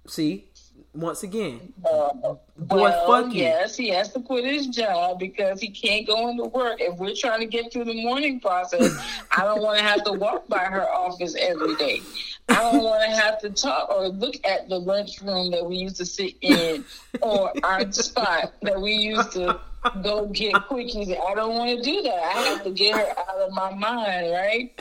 See, 0.08 0.50
once 0.96 1.24
again. 1.24 1.74
Uh, 1.84 2.36
Boy, 2.58 2.84
well, 2.84 3.24
fuck 3.24 3.34
you. 3.34 3.44
Yes, 3.44 3.76
he 3.76 3.90
has 3.90 4.14
to 4.14 4.22
quit 4.22 4.46
his 4.46 4.68
job 4.68 5.20
because 5.20 5.60
he 5.60 5.70
can't 5.70 6.08
go 6.08 6.30
into 6.30 6.46
work. 6.46 6.78
If 6.80 6.98
we're 6.98 7.16
trying 7.16 7.42
to 7.42 7.46
get 7.46 7.72
through 7.72 7.86
the 7.86 8.02
mourning 8.04 8.40
process, 8.40 8.98
I 9.36 9.44
don't 9.44 9.62
want 9.62 9.78
to 9.78 9.84
have 9.84 10.04
to 10.06 10.14
walk 10.14 10.48
by 10.48 10.60
her 10.60 10.90
office 10.90 11.36
every 11.38 11.76
day. 11.76 12.02
I 12.48 12.56
don't 12.56 12.84
want 12.84 13.04
to 13.04 13.18
have 13.18 13.40
to 13.42 13.50
talk 13.50 13.90
or 13.90 14.08
look 14.08 14.36
at 14.46 14.70
the 14.70 14.80
lunchroom 14.80 15.52
that 15.52 15.66
we 15.66 15.78
used 15.78 15.98
to 15.98 16.06
sit 16.06 16.36
in 16.42 16.86
or 17.22 17.52
our 17.64 17.92
spot 17.92 18.54
that 18.62 18.80
we 18.80 18.94
used 18.94 19.34
to 19.34 19.60
go 20.02 20.28
get 20.28 20.54
quickies. 20.54 21.10
I 21.10 21.36
don't 21.36 21.56
want 21.56 21.78
to 21.78 21.84
do 21.84 22.02
that. 22.04 22.14
I 22.14 22.42
have 22.42 22.64
to 22.64 22.72
get 22.72 22.96
her 22.96 23.20
out 23.30 23.38
of 23.38 23.52
my 23.52 23.74
mind, 23.74 24.32
right? 24.32 24.80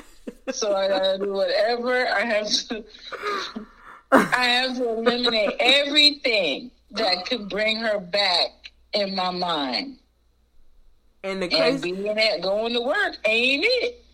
So 0.51 0.75
I 0.75 0.89
gotta 0.89 1.19
do 1.19 1.33
whatever 1.33 2.07
I 2.07 2.21
have 2.21 2.47
to 2.69 2.85
I 4.15 4.45
have 4.45 4.77
to 4.77 4.89
eliminate 4.89 5.57
everything 5.59 6.71
that 6.93 7.27
could 7.27 7.49
bring 7.49 7.79
her 7.79 7.99
back 7.99 8.73
in 8.93 9.15
my 9.15 9.31
mind. 9.31 9.99
And 11.23 11.43
the 11.43 11.49
crazy, 11.49 11.91
and 11.91 11.99
being 11.99 12.19
at 12.19 12.43
going 12.43 12.75
to 12.75 12.81
work 12.81 13.17
ain't 13.25 13.65
it. 13.67 14.05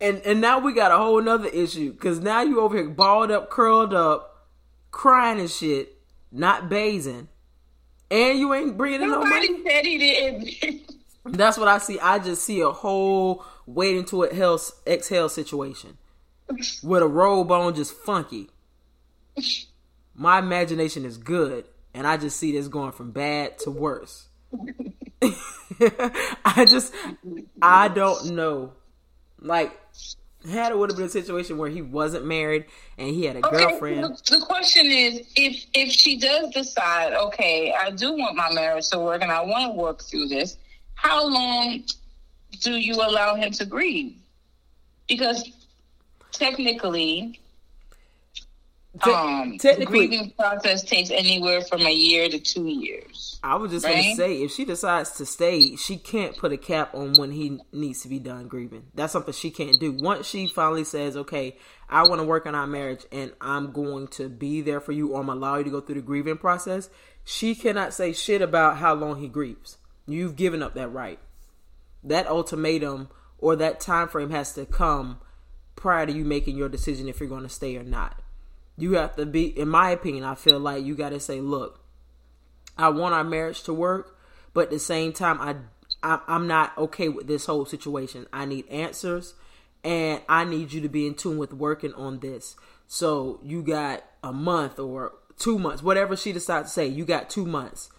And 0.00 0.20
and 0.24 0.40
now 0.40 0.58
we 0.58 0.74
got 0.74 0.92
a 0.92 0.96
whole 0.96 1.20
nother 1.22 1.48
issue 1.48 1.92
because 1.92 2.20
now 2.20 2.42
you 2.42 2.60
over 2.60 2.76
here 2.76 2.88
balled 2.88 3.30
up, 3.30 3.50
curled 3.50 3.94
up, 3.94 4.46
crying 4.90 5.40
and 5.40 5.50
shit, 5.50 5.96
not 6.30 6.68
bathing, 6.68 7.28
and 8.10 8.38
you 8.38 8.52
ain't 8.54 8.76
bringing 8.76 9.02
in 9.02 9.10
no 9.10 9.24
money. 9.24 9.62
said 9.64 9.86
he 9.86 9.98
didn't. 9.98 10.92
That's 11.24 11.58
what 11.58 11.68
I 11.68 11.78
see. 11.78 11.98
I 12.00 12.18
just 12.18 12.44
see 12.44 12.60
a 12.60 12.70
whole 12.70 13.44
waiting 13.66 14.04
to 14.06 14.24
exhale 14.24 15.28
situation 15.28 15.98
with 16.82 17.02
a 17.02 17.06
robe 17.08 17.52
on, 17.52 17.74
just 17.74 17.92
funky 17.92 18.48
my 20.14 20.38
imagination 20.38 21.04
is 21.04 21.18
good, 21.18 21.66
and 21.94 22.06
I 22.06 22.16
just 22.16 22.36
see 22.36 22.52
this 22.52 22.68
going 22.68 22.92
from 22.92 23.12
bad 23.12 23.58
to 23.60 23.70
worse. 23.70 24.26
I 26.44 26.64
just, 26.68 26.94
I 27.62 27.88
don't 27.88 28.32
know. 28.32 28.72
Like, 29.40 29.78
had 30.48 30.72
it 30.72 30.78
would 30.78 30.90
have 30.90 30.96
been 30.96 31.06
a 31.06 31.10
situation 31.10 31.58
where 31.58 31.68
he 31.68 31.82
wasn't 31.82 32.24
married 32.24 32.66
and 32.96 33.08
he 33.08 33.24
had 33.24 33.36
a 33.36 33.46
okay, 33.46 33.56
girlfriend. 33.56 34.04
The, 34.04 34.38
the, 34.38 34.46
question 34.46 34.86
is, 34.86 35.20
if 35.36 35.66
if 35.74 35.90
she 35.90 36.18
does 36.18 36.50
decide, 36.50 37.12
okay, 37.12 37.72
I 37.72 37.90
do 37.90 38.12
want 38.12 38.36
my 38.36 38.52
marriage 38.52 38.88
to 38.90 38.98
work 38.98 39.22
and 39.22 39.32
I 39.32 39.42
want 39.42 39.72
to 39.72 39.80
work 39.80 40.02
through 40.02 40.28
this, 40.28 40.56
how 40.94 41.26
long 41.28 41.82
do 42.60 42.72
you 42.72 42.94
allow 42.94 43.34
him 43.34 43.50
to 43.52 43.66
grieve? 43.66 44.16
Because 45.08 45.50
technically, 46.32 47.40
Te- 49.02 49.10
um, 49.10 49.58
technically, 49.58 50.06
the 50.06 50.08
grieving 50.08 50.32
process 50.32 50.82
takes 50.82 51.10
anywhere 51.10 51.60
from 51.62 51.86
a 51.86 51.92
year 51.92 52.28
to 52.28 52.38
two 52.38 52.66
years. 52.66 53.38
I 53.42 53.56
was 53.56 53.70
just 53.70 53.84
right? 53.84 53.94
going 53.94 54.10
to 54.10 54.16
say, 54.16 54.42
if 54.42 54.52
she 54.52 54.64
decides 54.64 55.12
to 55.12 55.26
stay, 55.26 55.76
she 55.76 55.96
can't 55.96 56.36
put 56.36 56.52
a 56.52 56.56
cap 56.56 56.94
on 56.94 57.14
when 57.14 57.30
he 57.30 57.60
needs 57.72 58.02
to 58.02 58.08
be 58.08 58.18
done 58.18 58.48
grieving. 58.48 58.84
That's 58.94 59.12
something 59.12 59.34
she 59.34 59.50
can't 59.50 59.78
do. 59.78 59.92
Once 59.92 60.26
she 60.26 60.46
finally 60.48 60.84
says, 60.84 61.16
"Okay, 61.16 61.56
I 61.88 62.08
want 62.08 62.20
to 62.20 62.24
work 62.24 62.46
on 62.46 62.54
our 62.54 62.66
marriage, 62.66 63.04
and 63.12 63.32
I'm 63.40 63.72
going 63.72 64.08
to 64.08 64.28
be 64.28 64.60
there 64.60 64.80
for 64.80 64.92
you, 64.92 65.12
or 65.12 65.20
I'm 65.20 65.28
allow 65.28 65.58
you 65.58 65.64
to 65.64 65.70
go 65.70 65.80
through 65.80 65.96
the 65.96 66.02
grieving 66.02 66.38
process," 66.38 66.88
she 67.24 67.54
cannot 67.54 67.94
say 67.94 68.12
shit 68.12 68.42
about 68.42 68.78
how 68.78 68.94
long 68.94 69.20
he 69.20 69.28
grieves. 69.28 69.76
You've 70.06 70.36
given 70.36 70.62
up 70.62 70.74
that 70.74 70.88
right. 70.88 71.18
That 72.02 72.26
ultimatum 72.26 73.10
or 73.38 73.54
that 73.56 73.80
time 73.80 74.08
frame 74.08 74.30
has 74.30 74.54
to 74.54 74.64
come 74.64 75.20
prior 75.76 76.06
to 76.06 76.12
you 76.12 76.24
making 76.24 76.56
your 76.56 76.68
decision 76.68 77.08
if 77.08 77.20
you're 77.20 77.28
going 77.28 77.42
to 77.42 77.48
stay 77.48 77.76
or 77.76 77.84
not 77.84 78.20
you 78.78 78.94
have 78.94 79.16
to 79.16 79.26
be 79.26 79.46
in 79.58 79.68
my 79.68 79.90
opinion 79.90 80.24
i 80.24 80.34
feel 80.34 80.58
like 80.58 80.84
you 80.84 80.94
got 80.94 81.10
to 81.10 81.20
say 81.20 81.40
look 81.40 81.80
i 82.78 82.88
want 82.88 83.14
our 83.14 83.24
marriage 83.24 83.62
to 83.62 83.74
work 83.74 84.16
but 84.54 84.64
at 84.64 84.70
the 84.70 84.78
same 84.78 85.12
time 85.12 85.40
i, 85.40 85.54
I 86.02 86.20
i'm 86.26 86.46
not 86.46 86.76
okay 86.78 87.08
with 87.08 87.26
this 87.26 87.46
whole 87.46 87.66
situation. 87.66 88.26
I 88.32 88.44
need 88.44 88.68
answers 88.68 89.34
and 89.84 90.20
i 90.28 90.44
need 90.44 90.72
you 90.72 90.80
to 90.80 90.88
be 90.88 91.06
in 91.06 91.14
tune 91.14 91.38
with 91.38 91.52
working 91.52 91.94
on 91.94 92.20
this. 92.20 92.56
So 92.86 93.40
you 93.42 93.62
got 93.62 94.04
a 94.22 94.32
month 94.32 94.78
or 94.78 95.12
two 95.38 95.58
months 95.58 95.82
whatever 95.82 96.16
she 96.16 96.32
decides 96.32 96.68
to 96.70 96.72
say 96.72 96.86
you 96.86 97.04
got 97.04 97.30
two 97.30 97.46
months. 97.46 97.90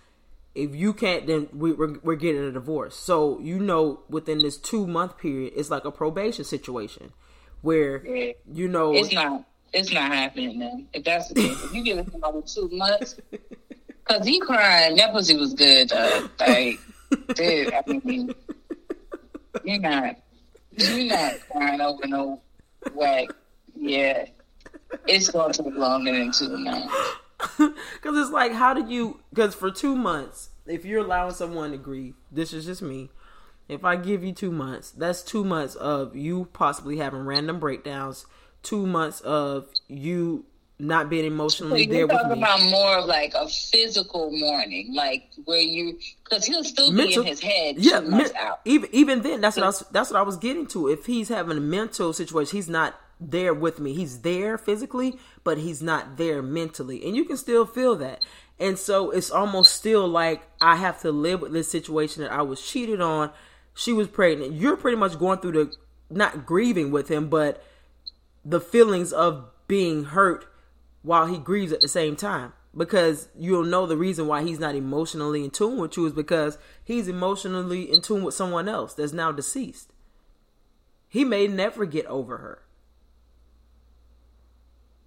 If 0.56 0.76
you 0.76 0.94
can't 0.94 1.28
then 1.28 1.48
we, 1.54 1.74
we're, 1.74 2.00
we're 2.00 2.16
getting 2.16 2.44
a 2.44 2.52
divorce. 2.52 2.96
So 2.96 3.40
you 3.40 3.60
know 3.60 4.02
within 4.10 4.40
this 4.40 4.58
two 4.58 4.88
month 4.88 5.18
period 5.18 5.54
it's 5.56 5.70
like 5.70 5.86
a 5.86 5.92
probation 5.92 6.46
situation 6.46 7.12
where 7.62 8.06
you 8.52 8.68
know 8.68 8.94
it's 8.94 9.12
not 9.12 9.46
it's 9.74 9.92
not 9.92 10.12
happening, 10.12 10.60
man. 10.60 10.88
If 10.94 11.04
that's 11.04 11.30
the 11.30 11.36
case, 11.36 11.64
if 11.64 11.74
you 11.74 11.84
give 11.84 11.98
him 11.98 12.12
over 12.24 12.42
two 12.42 12.70
months, 12.72 13.16
because 14.08 14.26
he 14.26 14.40
crying, 14.40 14.96
that 14.98 15.12
pussy 15.12 15.38
was 15.38 15.54
good, 15.54 15.90
though. 15.90 16.30
Like, 16.40 16.80
dude, 17.36 17.74
I 17.74 17.84
mean, 18.04 18.34
you're 19.64 19.80
not, 19.80 20.16
you're 20.72 21.06
not 21.06 21.36
crying 21.52 21.82
over 21.82 22.08
no 22.08 22.42
whack. 22.94 23.30
Yeah, 23.76 24.26
it's 25.08 25.30
going 25.30 25.54
to 25.54 25.64
take 25.64 25.76
longer 25.76 26.12
than 26.12 26.32
two 26.32 26.58
months. 26.58 26.94
Because 27.58 28.18
it's 28.18 28.32
like, 28.32 28.52
how 28.52 28.74
did 28.74 28.90
you? 28.90 29.22
Because 29.30 29.56
for 29.56 29.72
two 29.72 29.96
months, 29.96 30.50
if 30.66 30.84
you're 30.84 31.06
allowing 31.06 31.34
someone 31.34 31.72
to 31.72 31.78
grieve, 31.78 32.16
this 32.30 32.52
is 32.52 32.66
just 32.66 32.82
me. 32.82 33.12
If 33.70 33.86
I 33.86 33.96
give 33.96 34.26
you 34.26 34.34
two 34.34 34.52
months, 34.52 34.92
that's 34.92 35.22
two 35.22 35.46
months 35.46 35.76
of 35.76 36.18
you 36.18 36.50
possibly 36.52 36.98
having 36.98 37.22
random 37.22 37.60
breakdowns 37.60 38.26
two 38.64 38.86
months 38.86 39.22
of 39.22 39.68
you 39.88 40.46
not 40.80 41.10
being 41.10 41.26
emotionally 41.26 41.84
so 41.84 41.92
there 41.92 42.08
with 42.08 42.16
me. 42.16 42.22
Talking 42.24 42.44
about 42.44 42.62
more 42.64 42.98
of 43.00 43.06
like 43.06 43.34
a 43.36 43.48
physical 43.50 44.32
mourning, 44.32 44.94
like 44.96 45.30
where 45.46 45.60
you 45.60 46.00
because 46.24 46.46
he'll 46.46 46.64
still 46.64 46.92
mental, 46.92 47.24
be 47.24 47.30
in 47.30 47.36
his 47.36 47.42
head. 47.42 47.76
Yeah, 47.78 48.54
even 48.66 48.90
even 48.94 49.22
then, 49.22 49.42
that's 49.42 49.58
what 49.58 49.64
I 49.64 49.68
was, 49.68 49.84
that's 49.92 50.10
what 50.10 50.20
I 50.20 50.24
was 50.24 50.38
getting 50.38 50.68
to. 50.68 50.88
If 50.88 51.06
he's 51.06 51.28
having 51.28 51.58
a 51.58 51.62
mental 51.62 52.14
situation, 52.14 52.58
he's 52.58 52.70
not 52.70 53.00
there 53.20 53.54
with 53.54 53.80
me. 53.80 53.94
He's 53.94 54.22
there 54.22 54.58
physically, 54.58 55.18
but 55.44 55.58
he's 55.58 55.82
not 55.82 56.16
there 56.16 56.42
mentally, 56.42 57.06
and 57.06 57.16
you 57.16 57.26
can 57.26 57.36
still 57.36 57.66
feel 57.66 57.98
that. 57.98 58.24
And 58.58 58.78
so 58.78 59.12
it's 59.12 59.32
almost 59.32 59.74
still 59.76 60.08
like 60.08 60.42
I 60.62 60.78
have 60.78 61.02
to 61.02 61.12
live 61.12 61.42
with 61.42 61.52
this 61.54 61.70
situation 61.70 62.24
that 62.24 62.32
I 62.32 62.42
was 62.42 62.62
cheated 62.62 63.02
on. 63.02 63.32
She 63.74 63.94
was 63.94 64.08
pregnant. 64.08 64.54
You're 64.54 64.78
pretty 64.78 64.98
much 64.98 65.18
going 65.20 65.40
through 65.40 65.52
the 65.52 65.74
not 66.10 66.46
grieving 66.46 66.92
with 66.92 67.08
him, 67.08 67.30
but 67.30 67.64
the 68.50 68.60
feelings 68.60 69.14
of 69.14 69.50
being 69.68 70.06
hurt 70.06 70.46
while 71.04 71.28
he 71.28 71.38
grieves 71.38 71.72
at 71.72 71.82
the 71.82 71.88
same 71.88 72.16
time 72.16 72.54
because 72.76 73.30
you'll 73.38 73.64
know 73.64 73.86
the 73.86 73.98
reason 73.98 74.28
why 74.28 74.44
he's 74.44 74.60
not 74.60 74.76
emotionally 74.76 75.44
in 75.44 75.52
tune 75.52 75.78
with 75.78 75.96
you 75.98 76.06
is 76.06 76.14
because 76.14 76.58
he's 76.84 77.08
emotionally 77.08 77.92
in 77.92 78.02
tune 78.02 78.24
with 78.24 78.34
someone 78.34 78.68
else 78.68 78.94
that's 78.94 79.14
now 79.14 79.32
deceased. 79.32 79.94
He 81.08 81.24
may 81.24 81.48
never 81.48 81.86
get 81.86 82.06
over 82.08 82.38
her. 82.38 82.62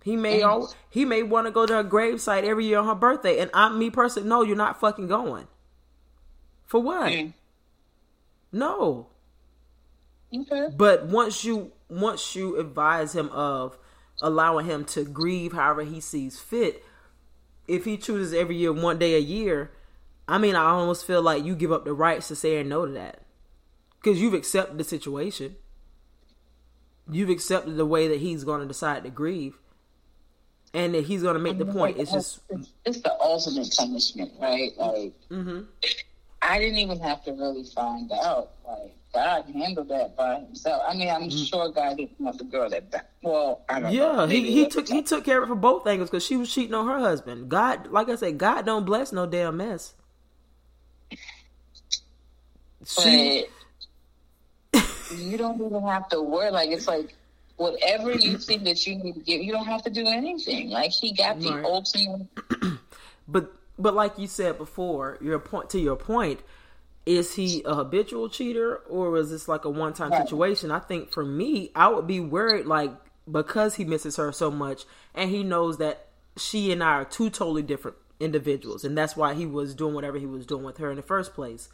He 0.05 0.17
may 0.17 0.43
all, 0.43 0.75
he 0.91 1.05
may 1.05 1.23
want 1.23 1.47
to 1.47 1.53
go 1.53 1.65
to 1.65 1.75
her 1.75 1.85
gravesite 1.85 2.43
every 2.43 2.67
year 2.67 2.79
on 2.79 2.87
her 2.87 2.95
birthday, 2.95 3.39
and 3.39 3.51
I'm 3.55 3.79
me 3.79 3.89
personally. 3.89 4.29
No, 4.29 4.43
you're 4.43 4.57
not 4.57 4.81
fucking 4.81 5.07
going. 5.07 5.47
For 6.65 6.81
what? 6.81 7.13
Mm. 7.13 7.35
No. 8.51 9.09
Okay. 10.35 10.69
But 10.77 11.07
once 11.07 11.45
you 11.45 11.71
once 11.93 12.35
you 12.35 12.59
advise 12.59 13.15
him 13.15 13.29
of 13.31 13.79
allowing 14.21 14.67
him 14.67 14.85
to 14.85 15.05
grieve 15.05 15.53
however 15.53 15.83
he 15.83 16.01
sees 16.01 16.39
fit, 16.39 16.85
if 17.69 17.85
he 17.85 17.97
chooses 17.97 18.33
every 18.33 18.57
year 18.57 18.73
one 18.73 18.99
day 18.99 19.15
a 19.15 19.19
year, 19.19 19.71
I 20.27 20.39
mean, 20.39 20.55
I 20.55 20.65
almost 20.71 21.07
feel 21.07 21.23
like 21.23 21.45
you 21.45 21.55
give 21.55 21.73
up 21.73 21.85
the 21.85 21.93
rights 21.93 22.29
to 22.29 22.37
say 22.37 22.63
no 22.63 22.87
to 22.87 22.93
that 22.93 23.23
because 24.01 24.21
you've 24.21 24.35
accepted 24.35 24.79
the 24.79 24.85
situation. 24.85 25.57
You've 27.11 27.31
accepted 27.31 27.77
the 27.77 27.87
way 27.87 28.09
that 28.09 28.21
he's 28.21 28.45
going 28.45 28.61
to 28.61 28.67
decide 28.67 29.05
to 29.05 29.11
grieve, 29.11 29.59
and 30.73 30.95
that 30.95 31.05
he's 31.05 31.23
going 31.23 31.35
to 31.35 31.41
make 31.41 31.59
the 31.59 31.67
point. 31.67 31.99
It's 31.99 32.13
just 32.13 32.41
it's, 32.49 32.73
it's 32.87 33.01
the 33.01 33.13
ultimate 33.21 33.75
punishment, 33.77 34.33
right? 34.41 34.71
Like, 34.79 35.13
mm-hmm. 35.29 35.63
I 36.41 36.59
didn't 36.59 36.79
even 36.79 37.01
have 37.01 37.25
to 37.25 37.33
really 37.33 37.65
find 37.65 38.11
out. 38.13 38.53
Like, 38.67 38.95
God 39.15 39.45
handled 39.55 39.89
that 39.89 40.17
by 40.17 40.41
himself. 40.41 40.83
I 40.89 40.95
mean, 40.95 41.09
I'm 41.11 41.29
mm-hmm. 41.29 41.45
sure 41.45 41.69
God 41.71 41.99
didn't 41.99 42.19
want 42.19 42.39
the 42.39 42.45
girl 42.45 42.71
that. 42.71 42.91
Back. 42.91 43.11
Well, 43.23 43.63
I 43.69 43.81
don't. 43.81 43.93
Yeah, 43.93 44.13
know. 44.13 44.27
he 44.27 44.51
he 44.51 44.69
took 44.69 44.89
he 44.89 45.03
took 45.03 45.25
care 45.25 45.39
of 45.39 45.45
it 45.45 45.49
for 45.49 45.55
both 45.55 45.87
angles 45.87 46.11
because 46.11 46.25
she 46.25 46.37
was 46.37 46.53
cheating 46.53 46.75
on 46.75 46.87
her 46.87 46.99
husband. 46.99 47.49
God, 47.49 47.89
like 47.89 48.09
I 48.09 48.17
said, 48.17 48.39
God 48.39 48.65
don't 48.65 48.87
bless 48.87 49.13
no 49.13 49.27
damn 49.27 49.59
mess. 49.59 49.95
She, 52.87 53.47
you 55.17 55.39
don't 55.39 55.61
even 55.61 55.83
have 55.87 56.09
to 56.09 56.21
worry. 56.21 56.51
Like 56.51 56.71
it's 56.71 56.89
like 56.89 57.15
whatever 57.57 58.13
you 58.13 58.39
think 58.39 58.65
that 58.65 58.87
you 58.87 58.97
need 58.97 59.15
to 59.15 59.21
give, 59.21 59.43
you 59.43 59.53
don't 59.53 59.67
have 59.67 59.83
to 59.85 59.91
do 59.91 60.07
anything. 60.07 60.71
Like 60.71 60.91
he 60.91 61.13
got 61.13 61.39
the 61.39 61.51
right. 61.51 61.65
ultimate. 61.65 62.29
but 63.29 63.53
but 63.79 63.95
like 63.95 64.19
you 64.19 64.27
said 64.27 64.59
before, 64.59 65.19
your 65.21 65.39
point 65.39 65.71
to 65.71 65.79
your 65.79 65.97
point, 65.97 66.41
is 67.05 67.35
he 67.35 67.63
a 67.65 67.75
habitual 67.75 68.29
cheater 68.29 68.77
or 68.89 69.11
was 69.11 69.31
this 69.31 69.49
like 69.49 69.65
a 69.65 69.71
one 69.71 69.93
time 69.93 70.11
right. 70.11 70.23
situation? 70.23 70.71
I 70.71 70.79
think 70.79 71.11
for 71.11 71.25
me, 71.25 71.71
I 71.75 71.89
would 71.89 72.07
be 72.07 72.21
worried 72.21 72.67
like 72.67 72.93
because 73.31 73.75
he 73.77 73.85
misses 73.85 74.17
her 74.17 74.33
so 74.33 74.51
much 74.51 74.85
and 75.15 75.31
he 75.31 75.43
knows 75.43 75.79
that 75.79 76.09
she 76.37 76.73
and 76.73 76.83
I 76.83 76.93
are 76.93 77.05
two 77.05 77.31
totally 77.31 77.63
different 77.63 77.97
individuals 78.21 78.85
and 78.85 78.97
that's 78.97 79.17
why 79.17 79.35
he 79.35 79.47
was 79.47 79.75
doing 79.75 79.95
whatever 79.95 80.19
he 80.19 80.27
was 80.27 80.47
doing 80.47 80.65
with 80.65 80.79
her 80.79 80.91
in 80.91 80.97
the 80.97 81.03
first 81.03 81.35
place 81.35 81.69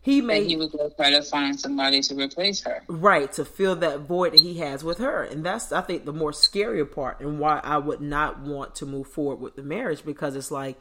he 0.00 0.22
may 0.22 0.38
and 0.38 0.46
he 0.46 0.56
would 0.56 0.72
go 0.72 0.88
try 0.96 1.10
to 1.10 1.20
find 1.20 1.58
somebody 1.60 2.00
to 2.00 2.14
replace 2.14 2.62
her 2.62 2.82
right 2.88 3.30
to 3.32 3.44
fill 3.44 3.76
that 3.76 4.00
void 4.00 4.32
that 4.32 4.40
he 4.40 4.58
has 4.58 4.82
with 4.82 4.96
her 4.98 5.22
and 5.22 5.44
that's 5.44 5.72
i 5.72 5.82
think 5.82 6.06
the 6.06 6.12
more 6.12 6.32
scarier 6.32 6.90
part 6.90 7.20
and 7.20 7.38
why 7.38 7.60
i 7.62 7.76
would 7.76 8.00
not 8.00 8.40
want 8.40 8.74
to 8.74 8.86
move 8.86 9.06
forward 9.06 9.36
with 9.36 9.54
the 9.54 9.62
marriage 9.62 10.02
because 10.02 10.34
it's 10.34 10.50
like 10.50 10.80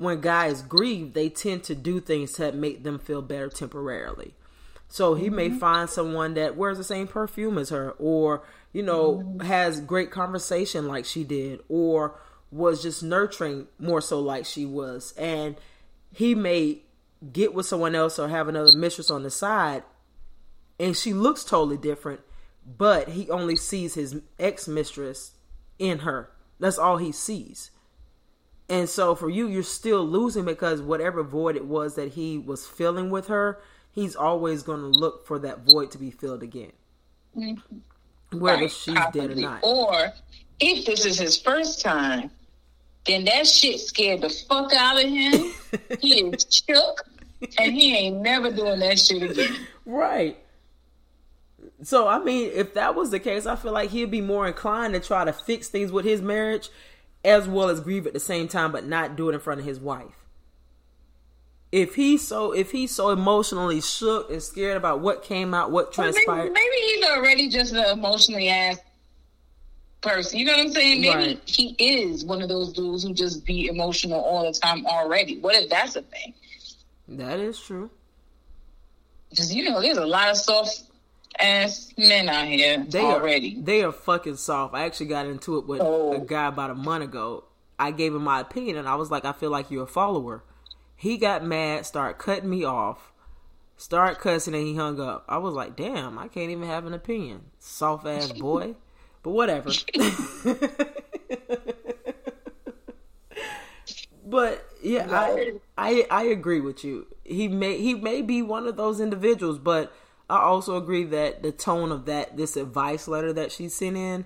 when 0.00 0.20
guys 0.20 0.62
grieve 0.62 1.12
they 1.12 1.28
tend 1.28 1.62
to 1.62 1.74
do 1.74 2.00
things 2.00 2.36
that 2.36 2.54
make 2.54 2.82
them 2.82 2.98
feel 2.98 3.20
better 3.20 3.50
temporarily 3.50 4.32
so 4.88 5.14
he 5.14 5.26
mm-hmm. 5.26 5.36
may 5.36 5.50
find 5.50 5.90
someone 5.90 6.34
that 6.34 6.56
wears 6.56 6.78
the 6.78 6.84
same 6.84 7.06
perfume 7.06 7.58
as 7.58 7.68
her 7.68 7.90
or 7.98 8.42
you 8.72 8.82
know 8.82 9.18
mm-hmm. 9.18 9.40
has 9.40 9.80
great 9.80 10.10
conversation 10.10 10.88
like 10.88 11.04
she 11.04 11.22
did 11.22 11.60
or 11.68 12.18
was 12.50 12.82
just 12.82 13.02
nurturing 13.02 13.66
more 13.78 14.00
so 14.00 14.18
like 14.18 14.46
she 14.46 14.64
was 14.64 15.12
and 15.18 15.54
he 16.12 16.34
may 16.34 16.78
get 17.30 17.52
with 17.52 17.66
someone 17.66 17.94
else 17.94 18.18
or 18.18 18.28
have 18.28 18.48
another 18.48 18.72
mistress 18.72 19.10
on 19.10 19.22
the 19.22 19.30
side 19.30 19.82
and 20.78 20.96
she 20.96 21.12
looks 21.12 21.44
totally 21.44 21.76
different 21.76 22.20
but 22.78 23.10
he 23.10 23.28
only 23.28 23.54
sees 23.54 23.94
his 23.94 24.16
ex 24.38 24.66
mistress 24.66 25.32
in 25.78 25.98
her 26.00 26.30
that's 26.58 26.78
all 26.78 26.96
he 26.96 27.12
sees 27.12 27.70
and 28.70 28.88
so 28.88 29.14
for 29.14 29.28
you 29.28 29.46
you're 29.46 29.62
still 29.62 30.04
losing 30.04 30.44
because 30.44 30.80
whatever 30.80 31.22
void 31.22 31.56
it 31.56 31.66
was 31.66 31.96
that 31.96 32.12
he 32.12 32.38
was 32.38 32.66
filling 32.66 33.10
with 33.10 33.26
her 33.26 33.60
he's 33.92 34.16
always 34.16 34.62
going 34.62 34.80
to 34.80 34.86
look 34.86 35.26
for 35.26 35.38
that 35.38 35.60
void 35.60 35.90
to 35.90 35.98
be 35.98 36.10
filled 36.10 36.42
again 36.42 36.72
mm-hmm. 37.36 38.38
whether 38.38 38.62
right, 38.62 38.70
she's 38.70 38.94
probably. 38.94 39.20
dead 39.20 39.30
or 39.30 39.34
not 39.34 39.60
or 39.62 40.12
if 40.60 40.86
this 40.86 41.04
is 41.04 41.18
his 41.18 41.38
first 41.38 41.82
time 41.82 42.30
then 43.06 43.24
that 43.24 43.46
shit 43.46 43.80
scared 43.80 44.20
the 44.20 44.28
fuck 44.28 44.72
out 44.74 45.02
of 45.02 45.08
him. 45.08 45.52
he 46.00 46.20
is 46.20 46.46
shook, 46.50 47.02
and 47.58 47.72
he 47.72 47.96
ain't 47.96 48.20
never 48.20 48.50
doing 48.50 48.80
that 48.80 48.98
shit 48.98 49.22
again. 49.22 49.56
Right. 49.86 50.38
So 51.82 52.06
I 52.06 52.18
mean, 52.22 52.50
if 52.54 52.74
that 52.74 52.94
was 52.94 53.10
the 53.10 53.18
case, 53.18 53.46
I 53.46 53.56
feel 53.56 53.72
like 53.72 53.90
he'd 53.90 54.10
be 54.10 54.20
more 54.20 54.46
inclined 54.46 54.94
to 54.94 55.00
try 55.00 55.24
to 55.24 55.32
fix 55.32 55.68
things 55.68 55.90
with 55.90 56.04
his 56.04 56.20
marriage, 56.20 56.68
as 57.24 57.48
well 57.48 57.68
as 57.68 57.80
grieve 57.80 58.06
at 58.06 58.12
the 58.12 58.20
same 58.20 58.48
time, 58.48 58.72
but 58.72 58.86
not 58.86 59.16
do 59.16 59.28
it 59.28 59.34
in 59.34 59.40
front 59.40 59.60
of 59.60 59.66
his 59.66 59.78
wife. 59.80 60.24
If 61.72 61.94
he's 61.94 62.26
so, 62.26 62.52
if 62.52 62.72
he's 62.72 62.90
so 62.90 63.10
emotionally 63.10 63.80
shook 63.80 64.30
and 64.30 64.42
scared 64.42 64.76
about 64.76 65.00
what 65.00 65.22
came 65.22 65.54
out, 65.54 65.70
what 65.70 65.92
transpired, 65.92 66.52
maybe, 66.52 66.54
maybe 66.54 66.76
he's 66.76 67.06
already 67.06 67.48
just 67.48 67.72
an 67.72 67.84
emotionally 67.96 68.48
ass 68.48 68.78
person. 70.00 70.38
You 70.38 70.46
know 70.46 70.52
what 70.52 70.66
I'm 70.66 70.72
saying? 70.72 71.00
Maybe 71.00 71.14
right. 71.14 71.40
he 71.44 71.76
is 71.78 72.24
one 72.24 72.42
of 72.42 72.48
those 72.48 72.72
dudes 72.72 73.04
who 73.04 73.14
just 73.14 73.44
be 73.44 73.68
emotional 73.68 74.20
all 74.20 74.50
the 74.50 74.58
time 74.58 74.84
already. 74.86 75.38
What 75.38 75.54
if 75.54 75.70
that's 75.70 75.94
a 75.94 76.02
thing? 76.02 76.34
That 77.06 77.38
is 77.38 77.60
true. 77.60 77.90
Because 79.28 79.54
you 79.54 79.68
know, 79.68 79.80
there's 79.80 79.98
a 79.98 80.06
lot 80.06 80.28
of 80.28 80.36
soft 80.36 80.89
ass 81.38 81.92
men 81.96 82.28
out 82.28 82.46
here 82.46 82.84
they 82.88 83.00
already. 83.00 83.56
Are, 83.56 83.62
they 83.62 83.82
are 83.82 83.92
fucking 83.92 84.36
soft. 84.36 84.74
I 84.74 84.84
actually 84.84 85.06
got 85.06 85.26
into 85.26 85.58
it 85.58 85.66
with 85.66 85.80
oh. 85.80 86.12
a 86.12 86.18
guy 86.20 86.46
about 86.46 86.70
a 86.70 86.74
month 86.74 87.04
ago. 87.04 87.44
I 87.78 87.92
gave 87.92 88.14
him 88.14 88.22
my 88.22 88.40
opinion, 88.40 88.76
and 88.76 88.88
I 88.88 88.96
was 88.96 89.10
like, 89.10 89.24
I 89.24 89.32
feel 89.32 89.50
like 89.50 89.70
you're 89.70 89.84
a 89.84 89.88
follower. 89.88 90.44
He 90.96 91.16
got 91.16 91.44
mad, 91.44 91.86
started 91.86 92.18
cutting 92.18 92.50
me 92.50 92.62
off, 92.62 93.10
start 93.76 94.18
cussing, 94.18 94.54
and 94.54 94.66
he 94.66 94.76
hung 94.76 95.00
up. 95.00 95.24
I 95.28 95.38
was 95.38 95.54
like, 95.54 95.76
damn, 95.76 96.18
I 96.18 96.28
can't 96.28 96.50
even 96.50 96.68
have 96.68 96.84
an 96.84 96.92
opinion. 96.92 97.46
Soft 97.58 98.06
ass 98.06 98.32
boy. 98.32 98.74
But 99.22 99.30
whatever. 99.30 99.70
but 104.26 104.66
yeah, 104.82 105.06
I, 105.10 105.54
I 105.76 106.06
I 106.10 106.22
agree 106.24 106.60
with 106.60 106.84
you. 106.84 107.06
He 107.24 107.48
may 107.48 107.78
he 107.78 107.94
may 107.94 108.22
be 108.22 108.42
one 108.42 108.66
of 108.66 108.76
those 108.76 109.00
individuals, 109.00 109.58
but 109.58 109.92
I 110.30 110.42
also 110.42 110.76
agree 110.76 111.04
that 111.04 111.42
the 111.42 111.52
tone 111.52 111.90
of 111.90 112.06
that 112.06 112.36
this 112.36 112.56
advice 112.56 113.08
letter 113.08 113.32
that 113.32 113.52
she 113.52 113.68
sent 113.68 113.96
in, 113.96 114.24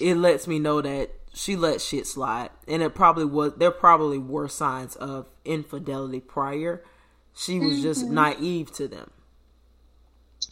it 0.00 0.16
lets 0.16 0.46
me 0.46 0.58
know 0.58 0.80
that 0.80 1.12
she 1.32 1.56
let 1.56 1.80
shit 1.80 2.06
slide, 2.06 2.50
and 2.66 2.82
it 2.82 2.94
probably 2.94 3.24
was 3.24 3.54
there 3.56 3.70
probably 3.70 4.18
were 4.18 4.48
signs 4.48 4.96
of 4.96 5.26
infidelity 5.44 6.20
prior. 6.20 6.82
She 7.34 7.58
was 7.58 7.74
mm-hmm. 7.74 7.82
just 7.82 8.06
naive 8.06 8.72
to 8.72 8.88
them. 8.88 9.10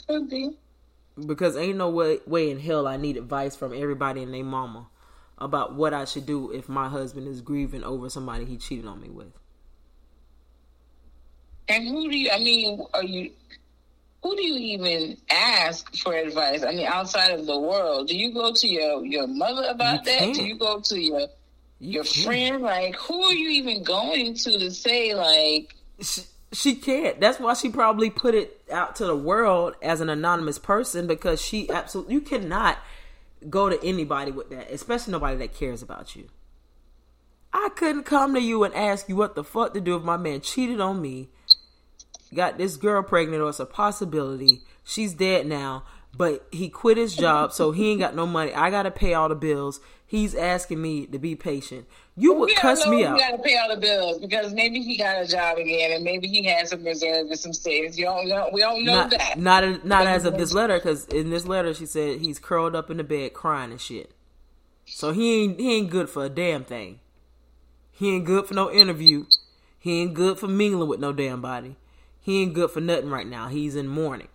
Could 0.07 0.31
be 0.31 0.57
because 1.27 1.57
ain't 1.57 1.77
no 1.79 1.91
way, 1.91 2.21
way 2.27 2.51
in 2.51 2.61
hell 2.61 2.87
I 2.87 2.97
need 2.97 3.17
advice 3.17 3.57
from 3.57 3.75
everybody 3.75 4.23
and 4.23 4.33
their 4.33 4.45
mama 4.45 4.89
about 5.39 5.75
what 5.75 5.95
I 5.95 6.05
should 6.05 6.27
do 6.27 6.51
if 6.51 6.69
my 6.69 6.89
husband 6.89 7.27
is 7.27 7.41
grieving 7.41 7.85
over 7.85 8.09
somebody 8.09 8.45
he 8.45 8.57
cheated 8.57 8.87
on 8.87 9.01
me 9.01 9.09
with. 9.09 9.33
And 11.69 11.87
who 11.87 12.11
do 12.11 12.17
you? 12.17 12.31
I 12.31 12.39
mean, 12.39 12.85
are 12.95 13.05
you? 13.05 13.31
Who 14.23 14.37
do 14.37 14.43
you 14.43 14.75
even 14.75 15.17
ask 15.31 15.97
for 15.97 16.15
advice? 16.15 16.63
I 16.63 16.73
mean, 16.73 16.87
outside 16.87 17.31
of 17.31 17.47
the 17.47 17.59
world, 17.59 18.09
do 18.09 18.17
you 18.17 18.33
go 18.33 18.53
to 18.53 18.69
your 18.69 19.05
your 19.05 19.27
mother 19.27 19.65
about 19.69 20.05
you 20.05 20.13
that? 20.13 20.19
Can't. 20.19 20.35
Do 20.35 20.45
you 20.45 20.59
go 20.59 20.81
to 20.81 21.01
your 21.01 21.27
your 21.79 22.05
you 22.05 22.23
friend? 22.25 22.63
Like, 22.63 22.97
who 22.97 23.23
are 23.23 23.33
you 23.33 23.49
even 23.51 23.83
going 23.83 24.35
to 24.35 24.59
to 24.59 24.71
say 24.71 25.15
like? 25.15 25.75
she 26.53 26.75
can't. 26.75 27.21
That's 27.21 27.39
why 27.39 27.55
she 27.55 27.71
probably 27.71 28.11
put 28.11 28.35
it 28.35 28.63
out 28.71 28.97
to 28.97 29.07
the 29.07 29.17
world 29.17 29.75
as 29.83 30.01
an 30.01 30.09
anonymous 30.09 30.59
person 30.59 31.07
because 31.07 31.41
she 31.41 31.71
absolutely 31.71 32.15
you 32.15 32.21
cannot 32.21 32.79
go 33.49 33.69
to 33.69 33.83
anybody 33.87 34.33
with 34.33 34.51
that, 34.51 34.71
especially 34.71 35.13
nobody 35.13 35.37
that 35.39 35.55
cares 35.55 35.83
about 35.83 36.15
you. 36.17 36.29
I 37.53 37.71
couldn't 37.75 38.05
come 38.05 38.35
to 38.35 38.41
you 38.41 38.65
and 38.65 38.75
ask 38.75 39.09
you 39.09 39.17
what 39.17 39.35
the 39.35 39.45
fuck 39.45 39.75
to 39.75 39.81
do 39.81 39.97
if 39.97 40.03
my 40.03 40.17
man 40.17 40.41
cheated 40.41 40.81
on 40.81 41.01
me, 41.01 41.31
got 42.35 42.59
this 42.59 42.77
girl 42.77 43.03
pregnant, 43.03 43.43
or 43.43 43.49
it's 43.49 43.61
a 43.61 43.67
possibility. 43.67 44.63
She's 44.85 45.15
dead 45.15 45.47
now, 45.47 45.85
but 46.17 46.47
he 46.51 46.69
quit 46.69 46.97
his 46.97 47.15
job, 47.15 47.53
so 47.53 47.73
he 47.73 47.91
ain't 47.91 48.01
got 48.01 48.15
no 48.15 48.27
money. 48.27 48.53
I 48.55 48.71
gotta 48.71 48.91
pay 48.91 49.15
all 49.15 49.29
the 49.29 49.35
bills. 49.35 49.81
He's 50.11 50.35
asking 50.35 50.83
me 50.83 51.07
to 51.07 51.21
be 51.21 51.37
patient. 51.37 51.87
You 52.17 52.35
would 52.35 52.53
cuss 52.57 52.85
me 52.89 53.05
out. 53.05 53.17
got 53.17 53.31
to 53.31 53.39
pay 53.39 53.57
all 53.57 53.73
the 53.73 53.81
bills 53.81 54.19
because 54.19 54.53
maybe 54.53 54.83
he 54.83 54.99
got 54.99 55.23
a 55.23 55.27
job 55.27 55.57
again, 55.57 55.93
and 55.93 56.03
maybe 56.03 56.27
he 56.27 56.43
has 56.47 56.71
some 56.71 56.85
reserves 56.85 57.31
and 57.31 57.39
some 57.39 57.53
savings. 57.53 57.97
You 57.97 58.07
don't 58.07 58.29
know. 58.29 58.51
We 58.53 58.61
don't 58.61 58.85
know 58.85 58.95
not, 58.95 59.11
that. 59.13 59.39
Not 59.39 59.85
not 59.85 60.09
as 60.09 60.25
of 60.25 60.37
this 60.37 60.53
letter, 60.55 60.79
because 60.79 61.07
in 61.07 61.31
this 61.31 61.47
letter 61.47 61.73
she 61.73 61.87
said 61.87 62.19
he's 62.19 62.41
curled 62.41 62.75
up 62.75 62.91
in 62.91 62.97
the 62.97 63.05
bed 63.05 63.35
crying 63.35 63.71
and 63.71 63.81
shit. 63.81 64.11
So 64.85 65.13
he 65.13 65.45
ain't 65.45 65.61
he 65.61 65.77
ain't 65.77 65.91
good 65.91 66.11
for 66.11 66.25
a 66.25 66.29
damn 66.29 66.65
thing. 66.65 66.99
He 67.93 68.11
ain't 68.17 68.25
good 68.25 68.47
for 68.47 68.55
no 68.55 68.69
interview. 68.69 69.27
He 69.79 70.03
ain't 70.03 70.15
good 70.15 70.41
for 70.41 70.49
mingling 70.49 70.89
with 70.89 70.99
no 70.99 71.13
damn 71.13 71.41
body. 71.41 71.77
He 72.31 72.43
ain't 72.43 72.55
good 72.55 72.71
for 72.71 72.81
nothing 72.81 73.11
right 73.11 73.27
now. 73.27 73.49
He's 73.49 73.75
in 73.75 73.89
mourning. 73.89 74.29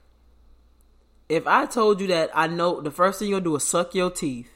If 1.29 1.47
I 1.47 1.65
told 1.65 2.01
you 2.01 2.07
that 2.07 2.29
I 2.35 2.45
know 2.47 2.81
the 2.81 2.91
first 2.91 3.19
thing 3.19 3.29
you'll 3.29 3.39
do 3.39 3.55
is 3.55 3.63
suck 3.63 3.95
your 3.95 4.11
teeth 4.11 4.51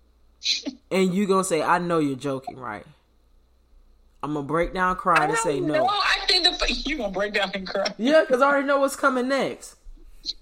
and 0.90 1.12
you 1.12 1.26
gonna 1.26 1.44
say, 1.44 1.60
"I 1.60 1.78
know 1.78 1.98
you're 1.98 2.16
joking, 2.16 2.56
right?" 2.56 2.86
I'm 4.22 4.32
gonna 4.32 4.46
break 4.46 4.72
down 4.72 4.96
crying 4.96 5.28
and 5.28 5.38
say 5.38 5.60
no. 5.60 5.86
I 5.86 6.16
think 6.28 6.44
the, 6.44 6.72
you 6.86 6.96
gonna 6.96 7.12
break 7.12 7.34
down 7.34 7.50
and 7.52 7.68
cry. 7.68 7.92
Yeah, 7.98 8.22
because 8.22 8.40
I 8.40 8.46
already 8.46 8.66
know 8.66 8.80
what's 8.80 8.96
coming 8.96 9.28
next. 9.28 9.76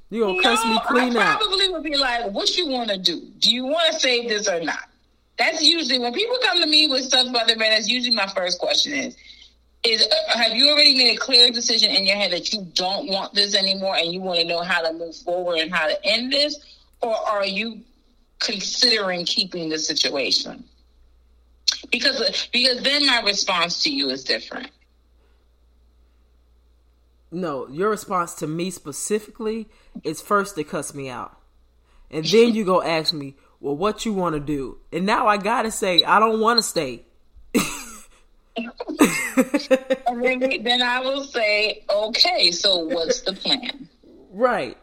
You 0.09 0.21
gonna 0.21 0.35
no, 0.35 0.43
cuss 0.43 0.65
me 0.65 0.79
clean 0.87 1.17
I 1.17 1.33
out. 1.33 1.41
Probably 1.41 1.69
would 1.69 1.83
be 1.83 1.97
like, 1.97 2.31
"What 2.31 2.57
you 2.57 2.69
want 2.69 2.91
to 2.91 2.97
do? 2.97 3.23
Do 3.41 3.53
you 3.53 3.65
want 3.65 3.93
to 3.93 3.99
save 3.99 4.29
this 4.29 4.49
or 4.49 4.61
not?" 4.61 4.89
That's 5.37 5.61
usually 5.65 5.99
when 5.99 6.13
people 6.13 6.39
come 6.45 6.61
to 6.61 6.67
me 6.69 6.87
with 6.87 7.03
stuff 7.03 7.27
about 7.29 7.49
their 7.49 7.57
man. 7.57 7.71
That's 7.71 7.89
usually 7.89 8.15
my 8.15 8.29
first 8.29 8.61
question 8.61 8.93
is, 8.93 9.17
is 9.85 10.03
uh, 10.03 10.39
have 10.39 10.53
you 10.53 10.71
already 10.71 10.97
made 10.97 11.15
a 11.15 11.19
clear 11.19 11.51
decision 11.51 11.91
in 11.91 12.07
your 12.07 12.17
head 12.17 12.33
that 12.33 12.53
you 12.53 12.67
don't 12.75 13.09
want 13.09 13.35
this 13.35 13.55
anymore 13.55 13.97
and 13.97 14.13
you 14.13 14.21
want 14.21 14.41
to 14.41 14.47
know 14.47 14.63
how 14.63 14.81
to 14.81 14.93
move 14.93 15.15
forward 15.17 15.59
and 15.59 15.73
how 15.73 15.87
to 15.87 15.97
end 16.05 16.33
this? 16.33 16.59
Or 17.03 17.15
are 17.15 17.45
you 17.45 17.81
considering 18.41 19.27
keeping 19.27 19.69
the 19.69 19.79
situation? 19.79 20.65
Because 21.91 22.49
because 22.53 22.83
then 22.83 23.07
my 23.07 23.21
response 23.21 23.83
to 23.83 23.91
you 23.91 24.09
is 24.09 24.25
different. 24.25 24.71
No 27.31 27.69
your 27.69 27.91
response 27.91 28.35
to 28.37 28.47
me 28.47 28.71
specifically 28.71 29.69
is 30.03 30.23
first 30.23 30.55
to 30.57 30.65
cuss 30.65 30.95
me 30.95 31.11
out. 31.11 31.39
And 32.11 32.25
then 32.25 32.55
you 32.55 32.65
go 32.65 32.83
ask 32.83 33.13
me 33.13 33.35
well 33.61 33.77
what 33.77 34.07
you 34.07 34.15
want 34.15 34.35
to 34.35 34.41
do? 34.41 34.79
And 34.93 35.05
now 35.05 35.27
i 35.27 35.37
gotta 35.37 35.71
say 35.71 36.05
i 36.05 36.19
don't 36.19 36.41
want 36.41 36.59
to 36.59 36.63
stay 36.63 37.05
then 40.63 40.83
I 40.83 41.01
will 41.01 41.25
say, 41.25 41.85
okay, 41.91 42.51
so 42.51 42.85
what's 42.85 43.23
the 43.23 43.33
plan? 43.33 43.89
Right. 44.31 44.77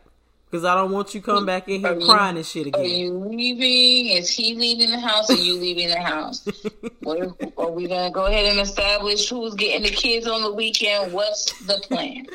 Because 0.51 0.65
I 0.65 0.76
don't 0.76 0.91
want 0.91 1.15
you 1.15 1.22
come 1.22 1.45
back 1.45 1.69
in 1.69 1.80
here 1.80 1.97
crying 2.01 2.36
and 2.36 2.45
shit 2.45 2.67
again. 2.67 2.82
Are 2.82 2.86
you 2.86 3.13
leaving? 3.13 4.17
Is 4.17 4.30
he 4.30 4.53
leaving 4.53 4.91
the 4.91 4.99
house? 4.99 5.30
Are 5.30 5.36
you 5.36 5.53
leaving 5.53 5.88
the 5.88 6.01
house? 6.01 6.45
what 6.99 7.19
are 7.57 7.72
we 7.72 7.88
gonna 7.88 8.11
go 8.11 8.26
ahead 8.26 8.47
and 8.47 8.59
establish 8.59 9.30
who's 9.30 9.53
getting 9.53 9.84
the 9.84 9.89
kids 9.89 10.28
on 10.28 10.43
the 10.43 10.51
weekend? 10.51 11.13
What's 11.13 11.57
the 11.65 11.80
plan? 11.88 12.26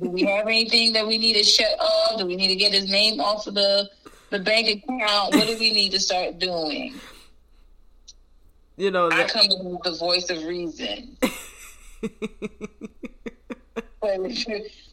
Do 0.00 0.10
we 0.10 0.22
have 0.22 0.46
anything 0.46 0.92
that 0.92 1.04
we 1.04 1.18
need 1.18 1.34
to 1.34 1.42
shut 1.42 1.76
off? 1.80 2.20
Do 2.20 2.26
we 2.26 2.36
need 2.36 2.48
to 2.48 2.54
get 2.54 2.72
his 2.72 2.88
name 2.88 3.20
off 3.20 3.48
of 3.48 3.54
the 3.54 3.90
the 4.30 4.38
bank 4.38 4.68
account? 4.68 5.34
What 5.34 5.48
do 5.48 5.58
we 5.58 5.72
need 5.72 5.90
to 5.90 6.00
start 6.00 6.38
doing? 6.38 6.94
You 8.76 8.90
know, 8.90 9.10
I 9.10 9.24
come 9.24 9.48
with 9.48 9.82
the 9.82 9.92
voice 9.92 10.30
of 10.30 10.42
reason. 10.44 11.16
but, 11.20 12.10
if 14.02 14.46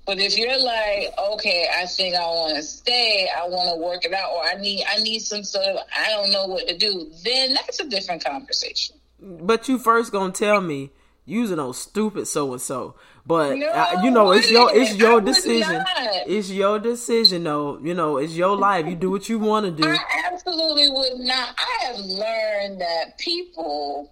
but 0.06 0.20
if 0.20 0.38
you're 0.38 0.62
like, 0.62 1.14
okay, 1.34 1.68
I 1.76 1.86
think 1.86 2.16
I 2.16 2.26
want 2.26 2.56
to 2.56 2.64
stay, 2.64 3.30
I 3.36 3.48
want 3.48 3.70
to 3.74 3.82
work 3.82 4.06
it 4.06 4.14
out, 4.14 4.32
or 4.32 4.44
I 4.44 4.56
need, 4.56 4.84
I 4.88 5.02
need 5.02 5.20
some 5.20 5.44
sort 5.44 5.66
of, 5.66 5.78
I 5.96 6.10
don't 6.10 6.32
know 6.32 6.46
what 6.46 6.68
to 6.68 6.78
do, 6.78 7.12
then 7.24 7.54
that's 7.54 7.80
a 7.80 7.88
different 7.88 8.24
conversation. 8.24 8.98
But 9.22 9.68
you 9.68 9.80
first 9.80 10.12
gonna 10.12 10.34
tell 10.34 10.62
me 10.62 10.92
using 11.26 11.58
those 11.58 11.78
stupid 11.78 12.28
so 12.28 12.52
and 12.52 12.62
so. 12.62 12.96
But 13.30 13.58
no, 13.58 13.68
I, 13.68 14.04
you 14.04 14.10
know, 14.10 14.32
it's 14.32 14.50
your 14.50 14.76
it's 14.76 14.96
your 14.96 15.22
decision. 15.22 15.86
It's 16.26 16.50
your 16.50 16.80
decision, 16.80 17.44
though. 17.44 17.78
You 17.78 17.94
know, 17.94 18.18
it's 18.18 18.34
your 18.34 18.58
life. 18.58 18.88
You 18.88 18.96
do 18.96 19.12
what 19.12 19.30
you 19.30 19.38
want 19.38 19.68
to 19.68 19.72
do. 19.72 19.88
I 19.88 20.24
absolutely 20.34 20.90
would 20.90 21.20
not. 21.20 21.56
I 21.60 21.86
have 21.86 21.98
learned 21.98 22.82
that 22.82 23.20
people 23.20 24.12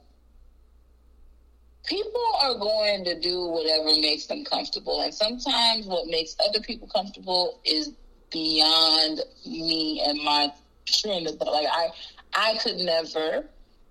people 1.88 2.28
are 2.43 2.59
going 2.59 3.05
to 3.05 3.20
do 3.20 3.47
whatever 3.47 3.86
makes 3.86 4.28
them 4.28 4.45
comfortable, 4.45 5.01
and 5.01 5.11
sometimes 5.11 5.88
what 5.88 6.05
makes 6.05 6.36
other 6.47 6.59
people 6.59 6.88
comfortable 6.88 7.59
is 7.65 7.93
beyond 8.32 9.22
me 9.47 9.99
and 10.05 10.24
my 10.24 10.53
trend. 10.86 11.26
Like 11.26 11.68
I, 11.72 11.88
I 12.36 12.57
could 12.59 12.78
never. 12.78 13.45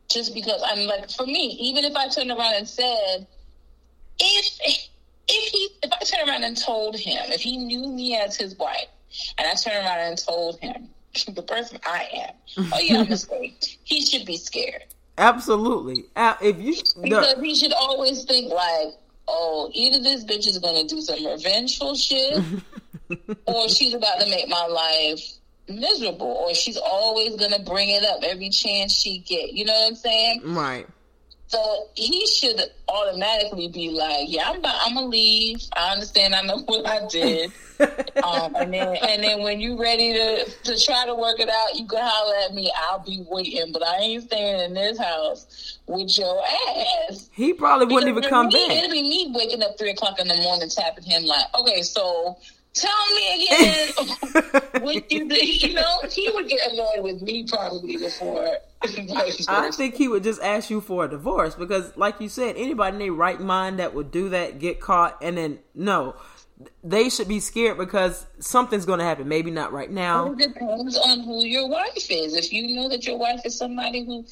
Just 0.09 0.35
because 0.35 0.63
I'm 0.65 0.87
like, 0.87 1.11
for 1.11 1.27
me, 1.27 1.59
even 1.63 1.85
if 1.85 1.97
I 1.97 2.07
turned 2.11 2.31
around 2.31 2.55
and 2.55 2.69
said, 2.69 3.27
if 4.21 4.89
if 5.29 5.53
he 5.53 5.69
if 5.83 5.93
I 5.93 6.05
turned 6.05 6.29
around 6.29 6.45
and 6.45 6.57
told 6.57 6.97
him, 6.97 7.31
if 7.31 7.41
he 7.41 7.57
knew 7.57 7.89
me 7.89 8.17
as 8.17 8.37
his 8.37 8.57
wife, 8.57 8.87
and 9.39 9.47
I 9.47 9.55
turned 9.55 9.85
around 9.85 10.01
and 10.01 10.19
told 10.19 10.59
him 10.61 10.89
the 11.35 11.43
person 11.43 11.79
I 11.87 12.09
am, 12.13 12.71
oh 12.73 12.79
yeah, 12.81 13.01
I'm 13.01 13.13
a 13.13 13.17
slave, 13.17 13.55
he 13.85 14.05
should 14.05 14.27
be 14.27 14.37
scared. 14.37 14.85
Absolutely. 15.19 16.05
Uh, 16.15 16.35
if 16.43 16.59
you 16.59 16.75
because 17.03 17.41
he 17.41 17.55
should 17.55 17.73
always 17.73 18.25
think 18.25 18.53
like, 18.53 18.95
oh, 19.29 19.71
either 19.73 20.03
this 20.03 20.25
bitch 20.25 20.47
is 20.47 20.59
gonna 20.59 20.85
do 20.85 21.01
some 21.01 21.25
revengeful 21.25 21.95
shit, 21.95 22.43
or 23.47 23.69
she's 23.69 23.95
about 23.95 24.21
to 24.21 24.29
make 24.29 24.49
my 24.49 24.67
life 24.67 25.21
miserable, 25.69 26.27
or 26.27 26.55
she's 26.55 26.77
always 26.77 27.35
gonna 27.37 27.59
bring 27.59 27.89
it 27.89 28.05
up 28.05 28.23
every 28.23 28.51
chance 28.51 28.93
she 28.93 29.19
get. 29.19 29.53
You 29.53 29.65
know 29.65 29.73
what 29.73 29.89
I'm 29.89 29.95
saying? 29.97 30.43
Right. 30.45 30.87
So 31.49 31.89
he 31.95 32.27
should 32.27 32.61
automatically 32.89 33.69
be 33.69 33.91
like, 33.91 34.27
"Yeah, 34.29 34.51
I'm 34.51 34.59
about, 34.59 34.77
I'm 34.85 34.95
gonna 34.95 35.07
leave. 35.07 35.59
I 35.77 35.93
understand. 35.93 36.35
I 36.35 36.43
know 36.43 36.59
what 36.67 36.87
I 36.87 37.07
did." 37.07 37.53
um, 38.25 38.57
and 38.57 38.73
then 38.73 38.97
and 38.97 39.23
then 39.23 39.43
when 39.43 39.61
you're 39.61 39.79
ready 39.79 40.13
to 40.15 40.45
to 40.65 40.85
try 40.85 41.07
to 41.07 41.15
work 41.15 41.39
it 41.39 41.49
out, 41.49 41.77
you 41.77 41.87
can 41.87 42.01
holler 42.03 42.35
at 42.45 42.55
me. 42.55 42.73
I'll 42.89 42.99
be 42.99 43.25
waiting, 43.29 43.71
but 43.73 43.87
I 43.87 43.99
ain't 43.99 44.25
staying 44.25 44.65
in 44.65 44.75
this 44.75 44.99
house 44.99 45.79
with 45.87 46.19
your 46.19 46.43
ass. 47.11 47.31
He 47.33 47.53
probably 47.53 47.95
wouldn't 47.95 48.17
even 48.17 48.29
come 48.29 48.49
me, 48.49 48.67
back. 48.67 48.77
It'd 48.79 48.91
be 48.91 49.03
me 49.03 49.33
waking 49.35 49.63
up 49.63 49.79
three 49.79 49.91
o'clock 49.91 50.19
in 50.19 50.27
the 50.27 50.37
morning, 50.37 50.69
tapping 50.69 51.05
him 51.05 51.25
like, 51.25 51.47
"Okay, 51.55 51.83
so." 51.83 52.37
Tell 52.77 53.07
me 53.15 53.47
again 53.47 53.89
what 54.83 55.11
you 55.11 55.27
did. 55.29 55.63
You 55.63 55.75
know, 55.75 56.03
he 56.11 56.31
would 56.31 56.47
get 56.47 56.61
annoyed 56.71 57.03
with 57.03 57.23
me 57.23 57.45
probably 57.45 57.97
before. 57.97 58.59
I 59.49 59.71
think 59.71 59.95
he 59.95 60.09
would 60.09 60.23
just 60.23 60.43
ask 60.43 60.69
you 60.69 60.83
for 60.83 61.07
a 61.07 61.09
divorce 61.09 61.55
because, 61.55 61.97
like 61.97 62.21
you 62.21 62.29
said, 62.29 62.57
anybody 62.57 62.95
in 62.97 62.99
their 62.99 63.13
right 63.13 63.41
mind 63.41 63.79
that 63.79 63.95
would 63.95 64.11
do 64.11 64.29
that 64.29 64.59
get 64.59 64.81
caught 64.81 65.17
and 65.23 65.39
then 65.39 65.59
no, 65.75 66.17
they 66.85 67.09
should 67.09 67.29
be 67.29 67.41
scared 67.41 67.79
because 67.79 68.27
something's 68.41 68.85
going 68.85 68.99
to 68.99 69.07
happen. 69.07 69.27
Maybe 69.27 69.51
not 69.51 69.73
right 69.73 69.91
now. 69.91 70.33
It 70.33 70.39
depends 70.39 70.99
on 70.99 71.21
who 71.21 71.45
your 71.45 71.69
wife 71.69 72.11
is. 72.11 72.37
If 72.37 72.53
you 72.53 72.77
know 72.77 72.91
that 72.91 73.07
your 73.07 73.19
wife 73.19 73.41
is 73.47 73.57
somebody 73.57 74.05
who 74.05 74.25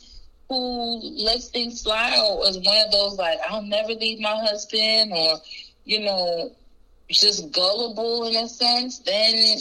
who 0.51 1.01
lets 1.25 1.49
things 1.49 1.81
slide 1.81 2.19
or 2.19 2.47
is 2.47 2.59
one 2.59 2.77
of 2.85 2.93
those 2.93 3.17
like 3.17 3.39
I'll 3.49 3.63
never 3.63 3.95
leave 3.95 4.21
my 4.21 4.37
husband 4.37 5.13
or 5.13 5.39
you 5.87 6.01
know 6.01 6.53
just 7.11 7.53
gullible 7.53 8.27
in 8.27 8.37
a 8.37 8.49
sense, 8.49 8.99
then 9.01 9.59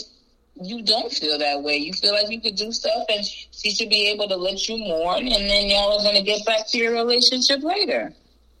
you 0.60 0.82
don't 0.82 1.12
feel 1.12 1.38
that 1.38 1.62
way. 1.62 1.76
You 1.76 1.92
feel 1.92 2.12
like 2.12 2.30
you 2.30 2.40
could 2.40 2.56
do 2.56 2.72
stuff 2.72 3.04
and 3.08 3.24
she 3.24 3.70
should 3.70 3.90
be 3.90 4.08
able 4.08 4.28
to 4.28 4.36
let 4.36 4.68
you 4.68 4.78
mourn 4.78 5.26
and 5.26 5.50
then 5.50 5.68
y'all 5.68 5.98
are 5.98 6.02
going 6.02 6.16
to 6.16 6.22
get 6.22 6.44
back 6.46 6.66
to 6.68 6.78
your 6.78 6.92
relationship 6.92 7.62
later. 7.62 8.12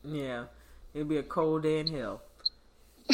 Yeah. 0.04 0.44
It'd 0.92 1.08
be 1.08 1.18
a 1.18 1.22
cold 1.22 1.62
day 1.62 1.80
in 1.80 1.86
hell. 1.86 2.22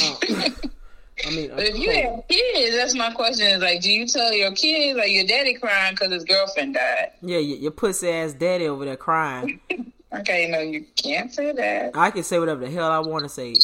Uh, 0.00 0.14
I 1.26 1.30
mean, 1.30 1.50
but 1.54 1.64
if 1.64 1.72
cold. 1.72 1.82
you 1.82 1.90
have 1.90 2.28
kids, 2.28 2.76
that's 2.76 2.94
my 2.94 3.10
question. 3.12 3.46
Is 3.46 3.62
like, 3.62 3.82
do 3.82 3.90
you 3.90 4.06
tell 4.06 4.32
your 4.32 4.52
kids 4.52 4.98
like 4.98 5.10
your 5.10 5.24
daddy 5.24 5.54
crying 5.54 5.94
because 5.94 6.12
his 6.12 6.24
girlfriend 6.24 6.74
died? 6.74 7.12
Yeah, 7.22 7.38
your, 7.38 7.58
your 7.58 7.70
pussy 7.70 8.08
ass 8.10 8.32
daddy 8.32 8.66
over 8.66 8.84
there 8.84 8.96
crying. 8.96 9.60
okay, 10.12 10.48
no, 10.50 10.60
you 10.60 10.86
can't 10.96 11.32
say 11.32 11.52
that. 11.52 11.92
I 11.94 12.10
can 12.10 12.22
say 12.22 12.38
whatever 12.38 12.64
the 12.64 12.70
hell 12.70 12.90
I 12.90 12.98
want 13.00 13.24
to 13.24 13.28
say 13.28 13.54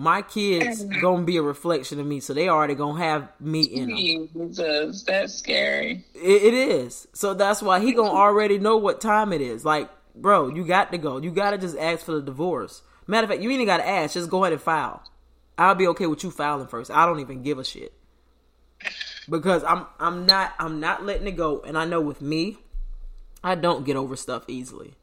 my 0.00 0.22
kids 0.22 0.82
mm. 0.82 0.98
gonna 1.02 1.24
be 1.24 1.36
a 1.36 1.42
reflection 1.42 2.00
of 2.00 2.06
me, 2.06 2.20
so 2.20 2.32
they 2.32 2.48
already 2.48 2.74
gonna 2.74 2.98
have 2.98 3.28
me 3.38 3.60
in 3.60 3.88
them. 3.88 3.96
Jesus, 3.98 5.02
that's 5.02 5.34
scary. 5.34 6.06
It, 6.14 6.42
it 6.42 6.54
is. 6.54 7.06
So 7.12 7.34
that's 7.34 7.60
why 7.60 7.80
he 7.80 7.92
gonna 7.92 8.08
already 8.08 8.58
know 8.58 8.78
what 8.78 9.02
time 9.02 9.30
it 9.34 9.42
is. 9.42 9.62
Like, 9.62 9.90
bro, 10.14 10.48
you 10.48 10.64
got 10.64 10.90
to 10.92 10.98
go. 10.98 11.18
You 11.18 11.30
gotta 11.30 11.58
just 11.58 11.76
ask 11.76 12.06
for 12.06 12.12
the 12.12 12.22
divorce. 12.22 12.80
Matter 13.06 13.24
of 13.24 13.30
fact, 13.30 13.42
you 13.42 13.50
ain't 13.50 13.66
gotta 13.66 13.86
ask. 13.86 14.14
Just 14.14 14.30
go 14.30 14.42
ahead 14.42 14.54
and 14.54 14.62
file. 14.62 15.02
I'll 15.58 15.74
be 15.74 15.86
okay 15.88 16.06
with 16.06 16.24
you 16.24 16.30
filing 16.30 16.66
first. 16.66 16.90
I 16.90 17.04
don't 17.04 17.20
even 17.20 17.42
give 17.42 17.58
a 17.58 17.64
shit 17.64 17.92
because 19.28 19.62
I'm 19.64 19.84
I'm 19.98 20.24
not 20.24 20.54
I'm 20.58 20.80
not 20.80 21.04
letting 21.04 21.26
it 21.26 21.36
go. 21.36 21.60
And 21.60 21.76
I 21.76 21.84
know 21.84 22.00
with 22.00 22.22
me, 22.22 22.56
I 23.44 23.54
don't 23.54 23.84
get 23.84 23.96
over 23.96 24.16
stuff 24.16 24.44
easily. 24.48 24.94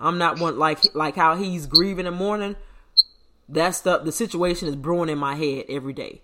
I'm 0.00 0.16
not 0.16 0.40
one 0.40 0.58
like 0.58 0.94
like 0.94 1.16
how 1.16 1.36
he's 1.36 1.66
grieving 1.66 2.06
in 2.06 2.12
the 2.12 2.18
morning 2.18 2.56
that 3.48 3.74
stuff 3.74 4.04
the 4.04 4.12
situation 4.12 4.68
is 4.68 4.76
brewing 4.76 5.08
in 5.08 5.18
my 5.18 5.34
head 5.34 5.64
every 5.68 5.92
day. 5.92 6.22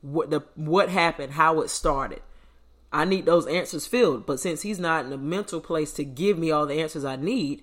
What 0.00 0.30
the 0.30 0.44
what 0.54 0.88
happened 0.88 1.32
how 1.32 1.60
it 1.60 1.70
started. 1.70 2.22
I 2.92 3.04
need 3.04 3.24
those 3.24 3.46
answers 3.46 3.86
filled 3.86 4.26
but 4.26 4.40
since 4.40 4.62
he's 4.62 4.78
not 4.78 5.06
in 5.06 5.12
a 5.12 5.18
mental 5.18 5.60
place 5.60 5.92
to 5.94 6.04
give 6.04 6.38
me 6.38 6.50
all 6.50 6.66
the 6.66 6.74
answers 6.74 7.06
i 7.06 7.16
need 7.16 7.62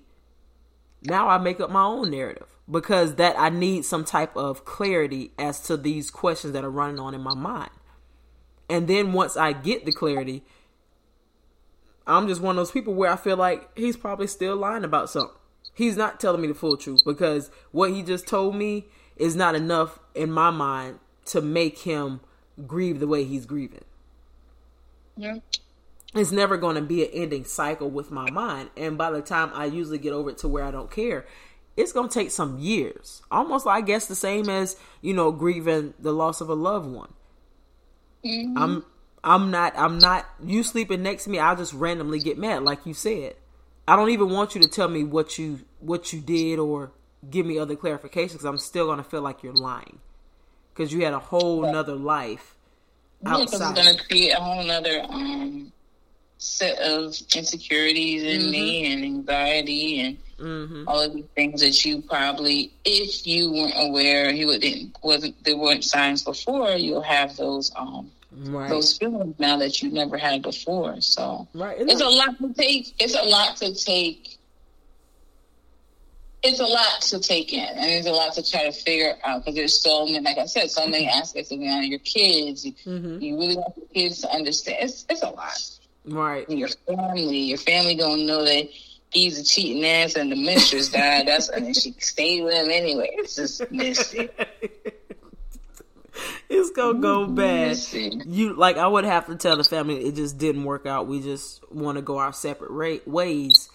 now 1.02 1.28
i 1.28 1.38
make 1.38 1.60
up 1.60 1.70
my 1.70 1.84
own 1.84 2.10
narrative 2.10 2.48
because 2.68 3.14
that 3.14 3.38
i 3.38 3.48
need 3.48 3.84
some 3.84 4.04
type 4.04 4.36
of 4.36 4.64
clarity 4.64 5.32
as 5.38 5.60
to 5.60 5.76
these 5.76 6.10
questions 6.10 6.52
that 6.52 6.64
are 6.64 6.70
running 6.70 6.98
on 6.98 7.14
in 7.14 7.20
my 7.20 7.34
mind. 7.34 7.70
And 8.68 8.88
then 8.88 9.12
once 9.12 9.36
i 9.36 9.52
get 9.52 9.84
the 9.84 9.92
clarity 9.92 10.44
i'm 12.08 12.26
just 12.26 12.40
one 12.40 12.56
of 12.56 12.56
those 12.56 12.72
people 12.72 12.94
where 12.94 13.12
i 13.12 13.16
feel 13.16 13.36
like 13.36 13.70
he's 13.76 13.96
probably 13.96 14.26
still 14.26 14.56
lying 14.56 14.84
about 14.84 15.10
something. 15.10 15.36
He's 15.74 15.96
not 15.96 16.20
telling 16.20 16.40
me 16.40 16.48
the 16.48 16.54
full 16.54 16.76
truth 16.76 17.02
because 17.06 17.50
what 17.70 17.90
he 17.90 18.02
just 18.02 18.26
told 18.26 18.54
me 18.54 18.86
is 19.20 19.36
not 19.36 19.54
enough 19.54 19.98
in 20.14 20.32
my 20.32 20.50
mind 20.50 20.98
to 21.26 21.40
make 21.40 21.80
him 21.80 22.20
grieve 22.66 22.98
the 23.00 23.06
way 23.06 23.24
he's 23.24 23.46
grieving. 23.46 23.84
Yeah. 25.16 25.38
It's 26.14 26.32
never 26.32 26.56
going 26.56 26.74
to 26.74 26.82
be 26.82 27.04
an 27.04 27.10
ending 27.12 27.44
cycle 27.44 27.88
with 27.88 28.10
my 28.10 28.30
mind. 28.30 28.70
And 28.76 28.98
by 28.98 29.10
the 29.10 29.20
time 29.20 29.50
I 29.54 29.66
usually 29.66 29.98
get 29.98 30.12
over 30.12 30.30
it 30.30 30.38
to 30.38 30.48
where 30.48 30.64
I 30.64 30.70
don't 30.70 30.90
care, 30.90 31.26
it's 31.76 31.92
going 31.92 32.08
to 32.08 32.14
take 32.14 32.30
some 32.30 32.58
years. 32.58 33.22
Almost, 33.30 33.66
I 33.66 33.80
guess, 33.80 34.06
the 34.06 34.16
same 34.16 34.48
as, 34.48 34.76
you 35.02 35.14
know, 35.14 35.30
grieving 35.30 35.94
the 35.98 36.12
loss 36.12 36.40
of 36.40 36.48
a 36.48 36.54
loved 36.54 36.88
one. 36.88 37.12
Mm-hmm. 38.24 38.58
I'm 38.58 38.84
I'm 39.22 39.50
not 39.50 39.74
I'm 39.76 39.98
not 39.98 40.26
you 40.42 40.62
sleeping 40.62 41.02
next 41.02 41.24
to 41.24 41.30
me, 41.30 41.38
I'll 41.38 41.56
just 41.56 41.72
randomly 41.72 42.18
get 42.18 42.38
mad 42.38 42.62
like 42.64 42.84
you 42.86 42.94
said. 42.94 43.36
I 43.86 43.96
don't 43.96 44.10
even 44.10 44.30
want 44.30 44.54
you 44.54 44.60
to 44.60 44.68
tell 44.68 44.88
me 44.88 45.04
what 45.04 45.38
you 45.38 45.60
what 45.78 46.12
you 46.12 46.20
did 46.20 46.58
or 46.58 46.92
give 47.28 47.44
me 47.44 47.58
other 47.58 47.76
clarifications 47.76 48.32
because 48.32 48.44
I'm 48.44 48.58
still 48.58 48.86
gonna 48.86 49.04
feel 49.04 49.22
like 49.22 49.42
you're 49.42 49.52
lying 49.52 49.98
because 50.72 50.92
you 50.92 51.04
had 51.04 51.12
a 51.12 51.18
whole 51.18 51.62
nother 51.62 51.94
life 51.94 52.56
outside. 53.26 53.58
Yeah, 53.58 53.70
it's 53.70 53.82
gonna 53.82 53.98
create 54.04 54.32
a 54.32 54.40
whole 54.40 54.64
nother 54.64 55.02
um, 55.08 55.72
set 56.38 56.78
of 56.78 57.14
insecurities 57.36 58.22
in 58.22 58.40
mm-hmm. 58.40 58.50
me 58.50 58.92
and 58.92 59.04
anxiety 59.04 60.00
and 60.00 60.16
mm-hmm. 60.38 60.84
all 60.88 61.00
of 61.00 61.12
the 61.12 61.22
things 61.34 61.60
that 61.60 61.84
you 61.84 62.00
probably, 62.00 62.72
if 62.84 63.26
you 63.26 63.52
weren't 63.52 63.74
aware, 63.76 64.32
you 64.32 64.46
would 64.46 64.64
wasn't 65.02 65.42
there 65.44 65.56
weren't 65.56 65.84
signs 65.84 66.22
before, 66.22 66.70
you'll 66.70 67.02
have 67.02 67.36
those 67.36 67.70
um 67.76 68.10
right. 68.46 68.68
those 68.68 68.96
feelings 68.96 69.34
now 69.38 69.56
that 69.58 69.82
you 69.82 69.90
never 69.90 70.16
had 70.16 70.42
before. 70.42 71.00
So 71.00 71.46
right. 71.54 71.76
it's 71.78 72.00
a 72.00 72.08
lot 72.08 72.38
to 72.38 72.52
take. 72.54 72.94
It's 72.98 73.14
a 73.14 73.22
lot 73.22 73.56
to 73.58 73.74
take. 73.74 74.38
It's 76.42 76.60
a 76.60 76.66
lot 76.66 77.02
to 77.02 77.20
take 77.20 77.52
in, 77.52 77.60
and 77.60 77.90
it's 77.90 78.06
a 78.06 78.12
lot 78.12 78.32
to 78.34 78.50
try 78.50 78.64
to 78.64 78.72
figure 78.72 79.14
out 79.24 79.44
because 79.44 79.54
there's 79.54 79.82
so 79.82 80.06
many, 80.06 80.20
like 80.20 80.38
I 80.38 80.46
said, 80.46 80.70
so 80.70 80.86
many 80.86 81.06
aspects 81.06 81.50
of. 81.52 81.60
Your 81.60 81.98
kids, 81.98 82.64
mm-hmm. 82.64 83.20
you 83.20 83.38
really 83.38 83.56
want 83.56 83.76
your 83.76 83.86
kids 83.88 84.22
to 84.22 84.30
understand. 84.30 84.78
It's 84.80 85.04
it's 85.10 85.22
a 85.22 85.28
lot. 85.28 85.60
Right. 86.06 86.48
Your 86.48 86.68
family, 86.86 87.38
your 87.38 87.58
family 87.58 87.94
don't 87.94 88.26
know 88.26 88.44
that 88.44 88.68
he's 89.10 89.38
a 89.38 89.44
cheating 89.44 89.84
ass 89.84 90.14
and 90.14 90.32
the 90.32 90.36
mistress 90.36 90.90
died. 90.90 91.28
That's 91.28 91.48
and 91.48 91.76
she 91.76 91.94
stayed 91.98 92.42
with 92.42 92.54
him 92.54 92.70
anyway. 92.70 93.10
It's 93.12 93.36
just 93.36 93.70
messy. 93.70 94.28
it's 96.48 96.70
gonna 96.70 97.00
go 97.00 97.26
bad. 97.26 97.76
You 97.94 98.54
like 98.54 98.76
I 98.76 98.86
would 98.86 99.04
have 99.04 99.26
to 99.26 99.36
tell 99.36 99.56
the 99.56 99.64
family 99.64 100.06
it 100.06 100.14
just 100.14 100.38
didn't 100.38 100.64
work 100.64 100.86
out. 100.86 101.06
We 101.06 101.20
just 101.20 101.70
want 101.70 101.96
to 101.96 102.02
go 102.02 102.18
our 102.18 102.32
separate 102.32 102.70
ra- 102.70 103.04
ways. 103.06 103.68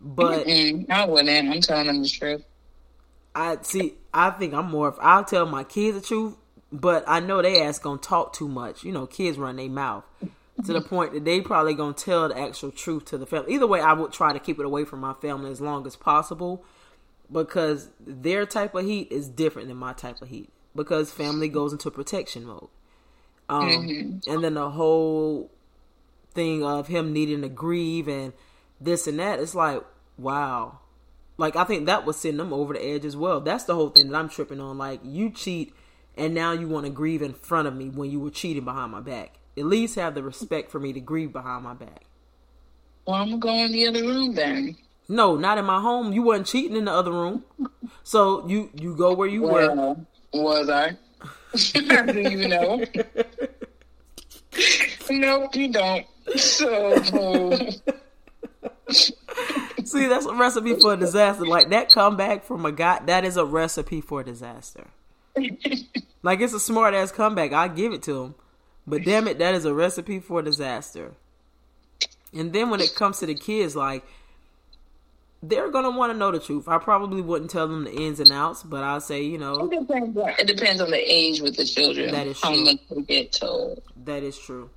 But 0.00 0.46
Mm-mm, 0.46 0.88
I 0.88 1.04
wouldn't. 1.06 1.50
I'm 1.50 1.60
telling 1.60 1.86
them 1.86 2.02
the 2.02 2.08
truth. 2.08 2.44
I 3.34 3.58
see. 3.62 3.94
I 4.12 4.30
think 4.30 4.54
I'm 4.54 4.70
more. 4.70 4.94
I'll 5.00 5.24
tell 5.24 5.46
my 5.46 5.64
kids 5.64 6.00
the 6.00 6.06
truth, 6.06 6.36
but 6.72 7.04
I 7.06 7.20
know 7.20 7.42
they 7.42 7.62
ass 7.62 7.78
gonna 7.78 7.98
talk 7.98 8.32
too 8.32 8.48
much. 8.48 8.82
You 8.82 8.92
know, 8.92 9.06
kids 9.06 9.38
run 9.38 9.56
their 9.56 9.68
mouth 9.68 10.04
to 10.64 10.72
the 10.72 10.80
point 10.80 11.12
that 11.12 11.24
they 11.24 11.40
probably 11.40 11.74
gonna 11.74 11.92
tell 11.92 12.28
the 12.28 12.38
actual 12.38 12.70
truth 12.70 13.06
to 13.06 13.18
the 13.18 13.26
family. 13.26 13.54
Either 13.54 13.66
way, 13.66 13.80
I 13.80 13.92
would 13.92 14.12
try 14.12 14.32
to 14.32 14.38
keep 14.38 14.58
it 14.58 14.66
away 14.66 14.84
from 14.84 15.00
my 15.00 15.14
family 15.14 15.50
as 15.50 15.60
long 15.60 15.86
as 15.86 15.96
possible 15.96 16.64
because 17.30 17.88
their 18.04 18.46
type 18.46 18.74
of 18.74 18.84
heat 18.84 19.12
is 19.12 19.28
different 19.28 19.68
than 19.68 19.76
my 19.76 19.92
type 19.92 20.20
of 20.22 20.28
heat. 20.28 20.50
Because 20.74 21.10
family 21.10 21.48
goes 21.48 21.72
into 21.72 21.90
protection 21.90 22.44
mode, 22.44 22.68
um, 23.48 23.68
mm-hmm. 23.68 24.30
and 24.30 24.44
then 24.44 24.54
the 24.54 24.70
whole 24.70 25.50
thing 26.32 26.64
of 26.64 26.86
him 26.86 27.12
needing 27.12 27.42
to 27.42 27.48
grieve 27.48 28.06
and 28.06 28.32
this 28.80 29.06
and 29.06 29.18
that. 29.18 29.40
It's 29.40 29.54
like 29.54 29.82
wow, 30.18 30.78
like 31.38 31.56
I 31.56 31.64
think 31.64 31.86
that 31.86 32.04
was 32.04 32.16
sending 32.16 32.38
them 32.38 32.52
over 32.52 32.74
the 32.74 32.84
edge 32.84 33.04
as 33.04 33.16
well. 33.16 33.40
That's 33.40 33.64
the 33.64 33.74
whole 33.74 33.90
thing 33.90 34.08
that 34.10 34.18
I'm 34.18 34.28
tripping 34.28 34.60
on. 34.60 34.78
Like 34.78 35.00
you 35.04 35.30
cheat, 35.30 35.74
and 36.16 36.34
now 36.34 36.52
you 36.52 36.68
want 36.68 36.86
to 36.86 36.92
grieve 36.92 37.22
in 37.22 37.34
front 37.34 37.68
of 37.68 37.74
me 37.74 37.88
when 37.88 38.10
you 38.10 38.20
were 38.20 38.30
cheating 38.30 38.64
behind 38.64 38.92
my 38.92 39.00
back 39.00 39.40
at 39.56 39.66
least 39.66 39.94
have 39.96 40.14
the 40.14 40.22
respect 40.22 40.70
for 40.70 40.78
me 40.80 40.92
to 40.92 41.00
grieve 41.00 41.32
behind 41.32 41.64
my 41.64 41.74
back. 41.74 42.04
Well, 43.06 43.16
I'm 43.16 43.28
gonna 43.30 43.38
go 43.38 43.52
in 43.64 43.72
the 43.72 43.86
other 43.88 44.02
room 44.02 44.34
then. 44.34 44.76
No, 45.08 45.36
not 45.36 45.58
in 45.58 45.64
my 45.64 45.80
home. 45.80 46.12
You 46.12 46.22
wasn't 46.22 46.46
cheating 46.46 46.76
in 46.76 46.84
the 46.84 46.92
other 46.92 47.10
room, 47.10 47.44
so 48.02 48.46
you 48.48 48.70
you 48.74 48.94
go 48.94 49.12
where 49.14 49.28
you 49.28 49.42
well, 49.42 49.96
were. 50.32 50.42
Was 50.42 50.68
I? 50.68 50.96
Do 52.12 52.20
you 52.20 52.48
know? 52.48 52.84
nope, 55.10 55.56
you 55.56 55.72
don't. 55.72 56.06
So. 56.36 57.68
See, 58.90 60.06
that's 60.06 60.26
a 60.26 60.34
recipe 60.34 60.74
for 60.74 60.94
a 60.94 60.96
disaster. 60.96 61.46
Like 61.46 61.70
that 61.70 61.90
comeback 61.90 62.44
from 62.44 62.64
a 62.66 62.72
guy, 62.72 63.00
that 63.06 63.24
is 63.24 63.36
a 63.36 63.44
recipe 63.44 64.00
for 64.00 64.20
a 64.20 64.24
disaster. 64.24 64.88
like 66.22 66.40
it's 66.40 66.52
a 66.52 66.60
smart 66.60 66.94
ass 66.94 67.12
comeback. 67.12 67.52
I 67.52 67.68
give 67.68 67.92
it 67.92 68.02
to 68.04 68.24
him. 68.24 68.34
But 68.86 69.04
damn 69.04 69.28
it, 69.28 69.38
that 69.38 69.54
is 69.54 69.64
a 69.64 69.74
recipe 69.74 70.18
for 70.20 70.42
disaster. 70.42 71.12
And 72.32 72.52
then 72.52 72.70
when 72.70 72.80
it 72.80 72.94
comes 72.94 73.18
to 73.18 73.26
the 73.26 73.34
kids, 73.34 73.76
like 73.76 74.04
they're 75.42 75.70
gonna 75.70 75.90
want 75.90 76.12
to 76.12 76.18
know 76.18 76.30
the 76.30 76.40
truth. 76.40 76.68
I 76.68 76.78
probably 76.78 77.22
wouldn't 77.22 77.50
tell 77.50 77.66
them 77.66 77.84
the 77.84 77.94
ins 77.94 78.20
and 78.20 78.30
outs, 78.30 78.62
but 78.62 78.84
I'll 78.84 79.00
say, 79.00 79.22
you 79.22 79.38
know, 79.38 79.70
it 79.70 79.80
depends. 79.80 80.18
It 80.38 80.46
depends 80.46 80.80
on 80.80 80.90
the 80.90 80.98
age 80.98 81.40
with 81.40 81.56
the 81.56 81.64
children. 81.64 82.12
That 82.12 82.26
is 82.26 82.40
true. 82.40 82.50
How 82.50 82.56
much 82.56 82.78
they 82.90 83.02
get 83.02 83.32
told. 83.32 83.82
That 84.04 84.22
is 84.22 84.38
true. 84.38 84.70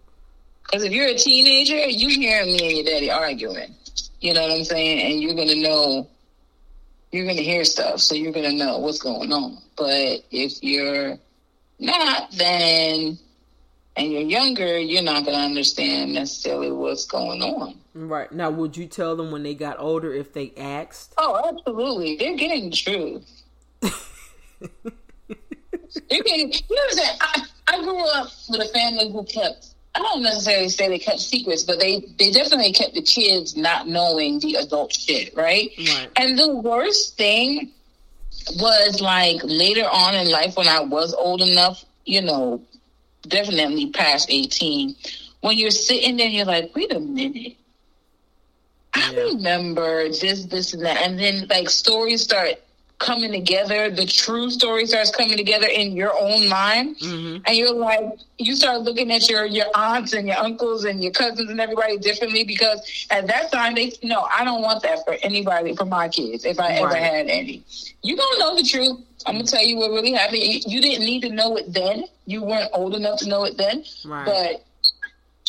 Because 0.63 0.83
if 0.83 0.93
you're 0.93 1.07
a 1.07 1.15
teenager, 1.15 1.75
you 1.87 2.09
hear 2.09 2.45
me 2.45 2.59
and 2.67 2.77
your 2.77 2.85
daddy 2.85 3.11
arguing. 3.11 3.75
You 4.23 4.33
know 4.33 4.41
what 4.41 4.51
I'm 4.51 4.63
saying? 4.63 5.11
And 5.11 5.21
you're 5.21 5.35
gonna 5.35 5.55
know. 5.55 6.07
You're 7.11 7.27
gonna 7.27 7.41
hear 7.41 7.63
stuff, 7.63 7.99
so 7.99 8.15
you're 8.15 8.31
gonna 8.31 8.53
know 8.53 8.79
what's 8.79 8.99
going 8.99 9.31
on. 9.31 9.59
But 9.75 10.23
if 10.31 10.63
you're 10.63 11.17
not, 11.79 12.31
then 12.31 13.19
and 13.95 14.11
you're 14.11 14.21
younger, 14.21 14.79
you're 14.79 15.03
not 15.03 15.25
going 15.25 15.37
to 15.37 15.43
understand 15.43 16.13
necessarily 16.13 16.71
what's 16.71 17.05
going 17.05 17.41
on. 17.41 17.75
Right. 17.93 18.31
Now, 18.31 18.49
would 18.49 18.75
you 18.75 18.87
tell 18.87 19.15
them 19.15 19.31
when 19.31 19.43
they 19.43 19.53
got 19.53 19.79
older 19.79 20.11
if 20.13 20.33
they 20.33 20.51
asked? 20.57 21.13
Oh, 21.17 21.53
absolutely. 21.53 22.15
They're 22.15 22.35
getting 22.35 22.71
the 22.71 22.75
truth. 22.75 23.43
They're 26.09 26.23
getting, 26.23 26.51
you 26.51 26.75
know 26.75 26.81
what 26.89 27.17
I, 27.21 27.43
I 27.67 27.83
grew 27.83 28.03
up 28.15 28.31
with 28.49 28.61
a 28.61 28.73
family 28.73 29.11
who 29.11 29.23
kept, 29.25 29.72
I 29.95 29.99
don't 30.01 30.23
necessarily 30.23 30.69
say 30.69 30.89
they 30.89 30.99
kept 30.99 31.19
secrets, 31.19 31.63
but 31.63 31.79
they, 31.79 31.99
they 32.17 32.31
definitely 32.31 32.73
kept 32.73 32.95
the 32.95 33.01
kids 33.01 33.55
not 33.55 33.87
knowing 33.87 34.39
the 34.39 34.55
adult 34.55 34.91
shit, 34.91 35.35
right? 35.35 35.69
right? 35.77 36.09
And 36.15 36.37
the 36.37 36.55
worst 36.55 37.15
thing 37.15 37.71
was 38.55 39.01
like 39.01 39.41
later 39.43 39.85
on 39.85 40.15
in 40.15 40.29
life 40.31 40.57
when 40.57 40.67
I 40.67 40.79
was 40.79 41.13
old 41.13 41.41
enough, 41.41 41.85
you 42.05 42.21
know, 42.21 42.61
definitely 43.27 43.91
past 43.91 44.29
18, 44.31 44.95
when 45.41 45.57
you're 45.57 45.71
sitting 45.71 46.17
there, 46.17 46.27
you're 46.27 46.45
like, 46.45 46.75
wait 46.75 46.93
a 46.93 46.99
minute. 46.99 47.55
I 48.95 49.11
yeah. 49.11 49.21
remember 49.23 50.09
this, 50.09 50.45
this, 50.45 50.73
and 50.73 50.85
that. 50.85 51.01
And 51.01 51.19
then, 51.19 51.47
like, 51.49 51.69
stories 51.69 52.23
start 52.23 52.55
coming 53.03 53.31
together. 53.31 53.91
The 53.91 54.05
true 54.05 54.49
story 54.49 54.85
starts 54.85 55.11
coming 55.11 55.37
together 55.37 55.67
in 55.67 55.91
your 55.91 56.13
own 56.19 56.49
mind. 56.49 56.97
Mm-hmm. 56.97 57.43
And 57.45 57.57
you're 57.57 57.73
like, 57.73 58.19
you 58.37 58.55
start 58.55 58.81
looking 58.81 59.11
at 59.11 59.29
your, 59.29 59.45
your 59.45 59.67
aunts 59.75 60.13
and 60.13 60.27
your 60.27 60.37
uncles 60.37 60.85
and 60.85 61.03
your 61.03 61.11
cousins 61.11 61.49
and 61.49 61.59
everybody 61.59 61.97
differently 61.97 62.43
because 62.43 63.07
at 63.11 63.27
that 63.27 63.51
time, 63.51 63.75
they, 63.75 63.91
no, 64.01 64.27
I 64.33 64.43
don't 64.43 64.61
want 64.61 64.81
that 64.83 65.05
for 65.05 65.15
anybody, 65.21 65.75
for 65.75 65.85
my 65.85 66.09
kids, 66.09 66.45
if 66.45 66.59
I 66.59 66.69
right. 66.69 66.81
ever 66.81 66.95
had 66.95 67.27
any. 67.27 67.63
You 68.01 68.15
don't 68.15 68.39
know 68.39 68.55
the 68.55 68.63
truth. 68.63 68.99
I'm 69.25 69.35
gonna 69.35 69.45
tell 69.45 69.63
you 69.63 69.77
what 69.77 69.91
really 69.91 70.11
happened. 70.11 70.41
You 70.41 70.81
didn't 70.81 71.05
need 71.05 71.21
to 71.21 71.29
know 71.29 71.55
it 71.55 71.71
then. 71.71 72.05
You 72.25 72.43
weren't 72.43 72.69
old 72.73 72.95
enough 72.95 73.19
to 73.19 73.29
know 73.29 73.45
it 73.45 73.57
then. 73.57 73.83
Right. 74.05 74.25
But 74.25 74.65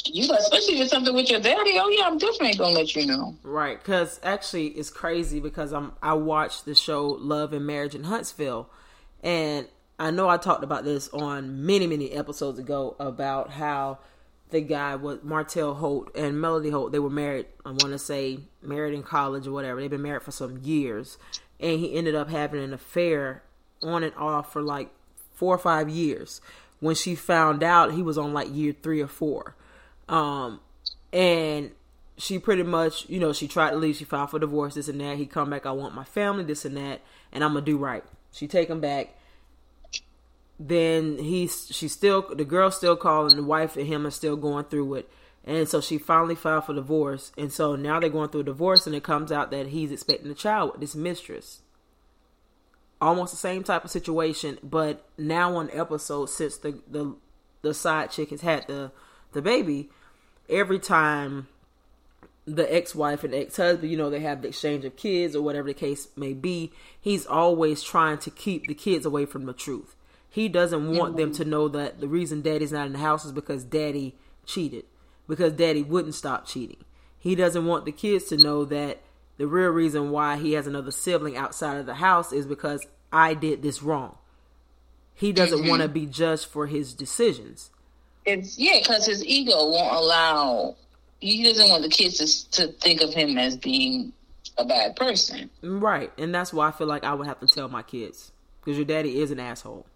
you, 0.07 0.33
especially 0.33 0.81
if 0.81 0.89
something 0.89 1.15
with 1.15 1.31
your 1.31 1.41
daddy, 1.41 1.79
oh 1.79 1.89
yeah, 1.89 2.07
I'm 2.07 2.19
definitely 2.19 2.55
gonna 2.55 2.75
let 2.75 2.95
you 2.95 3.07
know. 3.07 3.37
Right, 3.43 3.79
because 3.79 4.21
actually, 4.23 4.69
it's 4.69 4.91
crazy 4.91 5.41
because 5.41 5.73
I'm 5.73 5.93
I 6.03 6.15
watched 6.15 6.65
the 6.65 6.75
show 6.75 7.07
Love 7.07 7.53
and 7.53 7.67
Marriage 7.67 7.95
in 7.95 8.05
Huntsville, 8.05 8.69
and 9.23 9.69
I 9.99 10.11
know 10.11 10.29
I 10.29 10.37
talked 10.37 10.65
about 10.65 10.85
this 10.85 11.09
on 11.11 11.65
many 11.65 11.87
many 11.87 12.13
episodes 12.13 12.59
ago 12.59 12.97
about 12.99 13.51
how 13.51 13.99
the 14.51 14.61
guy 14.61 14.95
was 14.95 15.19
Martell 15.23 15.75
Holt 15.75 16.15
and 16.15 16.41
Melody 16.41 16.71
Holt. 16.71 16.93
They 16.93 16.99
were 16.99 17.11
married. 17.11 17.47
I 17.65 17.71
want 17.71 17.93
to 17.93 17.99
say 17.99 18.41
married 18.63 18.95
in 18.95 19.03
college 19.03 19.47
or 19.47 19.53
whatever. 19.53 19.81
They've 19.81 19.91
been 19.91 20.03
married 20.03 20.23
for 20.23 20.33
some 20.33 20.59
years, 20.59 21.19
and 21.59 21.81
he 21.81 21.95
ended 21.95 22.15
up 22.15 22.31
having 22.31 22.63
an 22.63 22.73
affair 22.73 23.43
on 23.83 24.05
and 24.05 24.15
off 24.17 24.53
for 24.53 24.63
like 24.63 24.91
four 25.35 25.55
or 25.55 25.59
five 25.59 25.89
years. 25.89 26.41
When 26.81 26.95
she 26.95 27.15
found 27.15 27.63
out, 27.63 27.93
he 27.93 28.03
was 28.03 28.19
on 28.19 28.33
like 28.33 28.55
year 28.55 28.75
three 28.81 29.01
or 29.01 29.09
four. 29.09 29.57
Um, 30.09 30.61
and 31.13 31.71
she 32.17 32.39
pretty 32.39 32.63
much, 32.63 33.09
you 33.09 33.21
know, 33.21 33.33
she 33.33 33.49
tried 33.49 33.71
to 33.71 33.77
leave. 33.77 33.97
She 33.97 34.05
filed 34.05 34.31
for 34.31 34.39
divorce, 34.39 34.75
this 34.75 34.89
and 34.89 35.01
that. 35.01 35.17
He 35.17 35.27
come 35.27 35.51
back, 35.51 35.67
I 35.67 35.73
want 35.73 35.95
my 35.95 36.05
family, 36.05 36.45
this 36.45 36.65
and 36.65 36.77
that, 36.77 37.01
and 37.33 37.43
I'm 37.43 37.55
gonna 37.55 37.65
do 37.65 37.77
right. 37.77 38.05
She 38.33 38.47
take 38.47 38.69
him 38.69 38.81
back. 38.81 39.17
Then 40.59 41.19
he's, 41.19 41.69
she 41.73 41.89
still, 41.89 42.23
the 42.35 42.45
girl 42.45 42.71
still 42.71 42.97
calling, 42.97 43.37
the 43.37 43.43
wife 43.43 43.77
and 43.77 43.87
him 43.87 44.07
are 44.07 44.11
still 44.11 44.37
going 44.37 44.67
through 44.67 44.95
it. 44.95 45.11
And 45.45 45.69
so 45.69 45.81
she 45.81 45.99
finally 45.99 46.37
filed 46.37 46.67
for 46.67 46.75
divorce. 46.75 47.33
And 47.37 47.53
so 47.53 47.77
now 47.77 48.01
they're 48.01 48.09
going 48.09 48.31
through 48.31 48.43
a 48.43 48.45
divorce, 48.45 48.87
and 48.87 48.95
it 48.95 49.03
comes 49.03 49.33
out 49.33 49.51
that 49.51 49.69
he's 49.69 49.91
expecting 49.91 50.31
a 50.31 50.35
child 50.35 50.73
with 50.73 50.81
this 50.81 50.95
mistress 50.95 51.63
almost 53.05 53.33
the 53.33 53.37
same 53.37 53.63
type 53.63 53.85
of 53.85 53.91
situation, 53.91 54.59
but 54.63 55.07
now 55.19 55.57
on 55.57 55.71
episode 55.73 56.27
since 56.27 56.57
the 56.59 56.81
the 56.89 57.15
the 57.63 57.75
side 57.75 58.11
chick 58.11 58.31
has 58.31 58.41
had 58.41 58.67
the 58.67 58.91
the 59.35 59.43
baby, 59.43 59.91
every 60.49 60.78
time 60.78 61.49
the 62.47 62.72
ex-wife 62.74 63.24
and 63.24 63.35
ex-husband, 63.35 63.91
you 63.91 63.97
know, 63.97 64.11
they 64.11 64.20
have 64.20 64.43
the 64.43 64.49
exchange 64.49 64.85
of 64.85 64.97
kids 64.97 65.35
or 65.35 65.43
whatever 65.43 65.68
the 65.68 65.74
case 65.74 66.09
may 66.16 66.32
be, 66.32 66.72
he's 67.01 67.26
always 67.26 67.82
trying 67.82 68.18
to 68.18 68.30
keep 68.30 68.66
the 68.66 68.74
kids 68.74 69.07
away 69.07 69.24
from 69.26 69.47
the 69.47 69.53
truth. 69.53 69.97
He 70.28 70.49
doesn't 70.49 70.97
want 70.97 71.16
them 71.16 71.32
to 71.35 71.45
know 71.45 71.68
that 71.68 72.01
the 72.01 72.09
reason 72.09 72.43
daddy's 72.43 72.72
not 72.72 72.87
in 72.87 72.93
the 72.93 72.99
house 72.99 73.24
is 73.24 73.32
because 73.32 73.64
daddy 73.64 74.16
cheated, 74.45 74.85
because 75.28 75.53
daddy 75.53 75.82
wouldn't 75.82 76.14
stop 76.14 76.47
cheating. 76.47 76.85
He 77.18 77.35
doesn't 77.35 77.66
want 77.66 77.85
the 77.85 77.93
kids 77.93 78.24
to 78.26 78.37
know 78.37 78.64
that 78.64 79.01
the 79.39 79.47
real 79.47 79.70
reason 79.70 80.11
why 80.11 80.37
he 80.37 80.53
has 80.53 80.66
another 80.66 80.91
sibling 80.91 81.37
outside 81.37 81.76
of 81.78 81.87
the 81.87 81.95
house 81.95 82.32
is 82.32 82.47
because 82.47 82.85
I 83.12 83.35
did 83.35 83.62
this 83.62 83.82
wrong. 83.82 84.18
He 85.14 85.32
doesn't 85.32 85.61
mm-hmm. 85.61 85.68
want 85.68 85.82
to 85.82 85.89
be 85.89 86.07
judged 86.07 86.47
for 86.47 86.66
his 86.66 86.93
decisions. 86.93 87.70
It's 88.27 88.59
yeah, 88.59 88.79
because 88.79 89.07
his 89.07 89.25
ego 89.25 89.70
won't 89.70 89.95
allow. 89.95 90.77
He 91.20 91.43
doesn't 91.43 91.68
want 91.68 91.83
the 91.83 91.89
kids 91.89 92.18
to 92.18 92.51
to 92.62 92.72
think 92.72 93.01
of 93.01 93.12
him 93.12 93.39
as 93.39 93.57
being 93.57 94.12
a 94.57 94.64
bad 94.64 94.97
person. 94.97 95.51
Right, 95.62 96.12
and 96.18 96.35
that's 96.35 96.53
why 96.53 96.68
I 96.68 96.70
feel 96.72 96.87
like 96.87 97.05
I 97.05 97.14
would 97.14 97.27
have 97.27 97.41
to 97.41 97.47
tell 97.47 97.68
my 97.68 97.83
kids 97.83 98.33
because 98.61 98.77
your 98.77 98.87
daddy 98.87 99.20
is 99.20 99.31
an 99.31 99.41
asshole. 99.41 99.87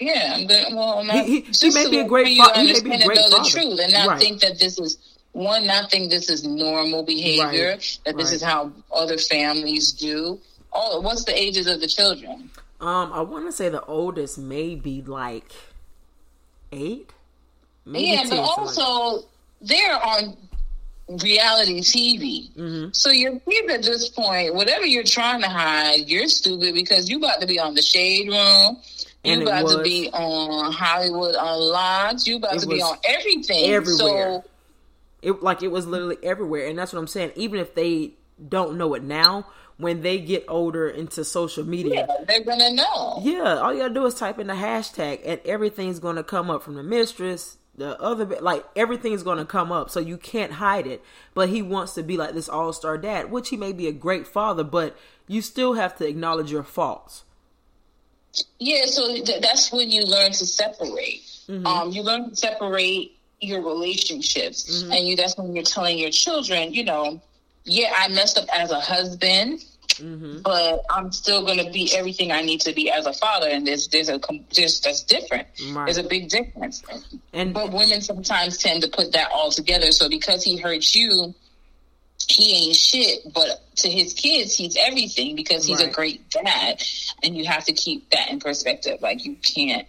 Yeah, 0.00 0.44
well, 0.72 1.02
he, 1.04 1.40
he, 1.40 1.50
he 1.50 1.70
may 1.74 1.90
be 1.90 1.98
a 1.98 2.06
great 2.06 2.38
father. 2.38 2.60
He 2.60 2.72
may 2.72 2.80
be 2.80 3.02
a 3.02 3.04
great 3.04 3.18
father. 3.18 3.42
the 3.42 3.50
truth 3.50 3.80
and 3.82 3.92
not 3.92 4.08
right. 4.08 4.20
think 4.20 4.40
that 4.42 4.58
this 4.58 4.78
is 4.78 4.96
one. 5.32 5.66
Not 5.66 5.90
think 5.90 6.10
this 6.10 6.30
is 6.30 6.44
normal 6.44 7.02
behavior. 7.02 7.70
Right. 7.70 7.98
That 8.04 8.16
this 8.16 8.26
right. 8.26 8.34
is 8.34 8.42
how 8.42 8.72
other 8.92 9.18
families 9.18 9.90
do. 9.92 10.38
Oh, 10.72 11.00
what's 11.00 11.24
the 11.24 11.36
ages 11.36 11.66
of 11.66 11.80
the 11.80 11.88
children? 11.88 12.50
Um, 12.80 13.12
I 13.12 13.22
want 13.22 13.46
to 13.46 13.52
say 13.52 13.68
the 13.68 13.84
oldest 13.84 14.38
may 14.38 14.76
be 14.76 15.02
like 15.02 15.50
eight. 16.70 17.12
Maybe 17.88 18.08
yeah, 18.08 18.22
10, 18.22 18.30
but 18.30 18.38
also 18.40 19.26
they're 19.62 19.96
on 19.96 20.36
reality 21.22 21.80
TV. 21.80 22.52
Mm-hmm. 22.54 22.90
So 22.92 23.10
your 23.10 23.40
kids 23.40 23.72
at 23.72 23.82
this 23.82 24.10
point, 24.10 24.54
whatever 24.54 24.84
you're 24.84 25.04
trying 25.04 25.40
to 25.40 25.48
hide, 25.48 26.08
you're 26.08 26.28
stupid 26.28 26.74
because 26.74 27.08
you 27.08 27.18
about 27.18 27.40
to 27.40 27.46
be 27.46 27.58
on 27.58 27.74
the 27.74 27.82
Shade 27.82 28.28
Room. 28.28 28.76
You 29.24 29.42
about 29.42 29.64
was, 29.64 29.76
to 29.76 29.82
be 29.82 30.10
on 30.12 30.72
Hollywood 30.72 31.34
Unlocked. 31.38 32.26
You 32.26 32.36
about 32.36 32.58
to 32.60 32.66
be 32.66 32.80
on 32.80 32.96
everything. 33.04 33.70
Everywhere. 33.70 34.42
So, 34.42 34.44
it 35.22 35.42
like 35.42 35.62
it 35.62 35.68
was 35.68 35.86
literally 35.86 36.18
everywhere, 36.22 36.66
and 36.68 36.78
that's 36.78 36.92
what 36.92 37.00
I'm 37.00 37.08
saying. 37.08 37.32
Even 37.34 37.58
if 37.58 37.74
they 37.74 38.12
don't 38.48 38.78
know 38.78 38.94
it 38.94 39.02
now, 39.02 39.46
when 39.76 40.02
they 40.02 40.18
get 40.18 40.44
older 40.48 40.88
into 40.88 41.24
social 41.24 41.64
media, 41.64 42.06
yeah, 42.08 42.24
they're 42.26 42.44
gonna 42.44 42.72
know. 42.72 43.20
Yeah, 43.22 43.56
all 43.56 43.72
you 43.72 43.80
gotta 43.80 43.94
do 43.94 44.06
is 44.06 44.14
type 44.14 44.38
in 44.38 44.46
the 44.46 44.54
hashtag, 44.54 45.20
and 45.24 45.40
everything's 45.44 45.98
gonna 45.98 46.22
come 46.22 46.50
up 46.50 46.62
from 46.62 46.74
the 46.74 46.84
mistress, 46.84 47.56
the 47.78 48.00
other 48.00 48.24
bit 48.24 48.42
like 48.42 48.64
everything's 48.76 49.22
going 49.22 49.38
to 49.38 49.44
come 49.44 49.72
up 49.72 49.88
so 49.88 50.00
you 50.00 50.16
can't 50.16 50.52
hide 50.52 50.86
it 50.86 51.02
but 51.34 51.48
he 51.48 51.62
wants 51.62 51.94
to 51.94 52.02
be 52.02 52.16
like 52.16 52.34
this 52.34 52.48
all-star 52.48 52.98
dad 52.98 53.30
which 53.30 53.48
he 53.48 53.56
may 53.56 53.72
be 53.72 53.86
a 53.86 53.92
great 53.92 54.26
father 54.26 54.64
but 54.64 54.96
you 55.26 55.40
still 55.40 55.74
have 55.74 55.96
to 55.96 56.06
acknowledge 56.06 56.50
your 56.50 56.62
faults 56.62 57.24
yeah 58.58 58.84
so 58.86 59.06
th- 59.14 59.40
that's 59.40 59.72
when 59.72 59.90
you 59.90 60.04
learn 60.04 60.32
to 60.32 60.44
separate 60.44 61.22
mm-hmm. 61.48 61.66
um 61.66 61.90
you 61.90 62.02
learn 62.02 62.28
to 62.28 62.36
separate 62.36 63.16
your 63.40 63.62
relationships 63.62 64.82
mm-hmm. 64.82 64.92
and 64.92 65.06
you 65.06 65.16
that's 65.16 65.36
when 65.38 65.54
you're 65.54 65.64
telling 65.64 65.98
your 65.98 66.10
children 66.10 66.72
you 66.72 66.84
know 66.84 67.20
yeah 67.64 67.92
i 67.96 68.08
messed 68.08 68.38
up 68.38 68.46
as 68.52 68.70
a 68.70 68.80
husband 68.80 69.64
Mm-hmm. 70.00 70.40
But 70.42 70.84
I'm 70.90 71.12
still 71.12 71.44
going 71.44 71.64
to 71.64 71.70
be 71.70 71.90
everything 71.94 72.32
I 72.32 72.42
need 72.42 72.60
to 72.62 72.72
be 72.72 72.90
as 72.90 73.06
a 73.06 73.12
father, 73.12 73.48
and 73.48 73.66
there's 73.66 73.88
there's 73.88 74.08
a 74.08 74.20
there's 74.54 74.80
that's 74.80 75.02
different. 75.02 75.48
Right. 75.72 75.86
There's 75.86 75.98
a 75.98 76.08
big 76.08 76.28
difference. 76.28 76.82
And 77.32 77.52
but 77.52 77.72
women 77.72 78.00
sometimes 78.00 78.58
tend 78.58 78.82
to 78.82 78.88
put 78.88 79.12
that 79.12 79.30
all 79.32 79.50
together. 79.50 79.92
So 79.92 80.08
because 80.08 80.42
he 80.42 80.56
hurts 80.56 80.94
you, 80.94 81.34
he 82.28 82.68
ain't 82.68 82.76
shit. 82.76 83.32
But 83.32 83.64
to 83.76 83.90
his 83.90 84.12
kids, 84.12 84.54
he's 84.54 84.76
everything 84.76 85.36
because 85.36 85.64
he's 85.64 85.80
right. 85.80 85.88
a 85.88 85.92
great 85.92 86.30
dad, 86.30 86.82
and 87.22 87.36
you 87.36 87.46
have 87.46 87.64
to 87.66 87.72
keep 87.72 88.10
that 88.10 88.30
in 88.30 88.40
perspective. 88.40 89.00
Like 89.00 89.24
you 89.24 89.36
can't. 89.36 89.86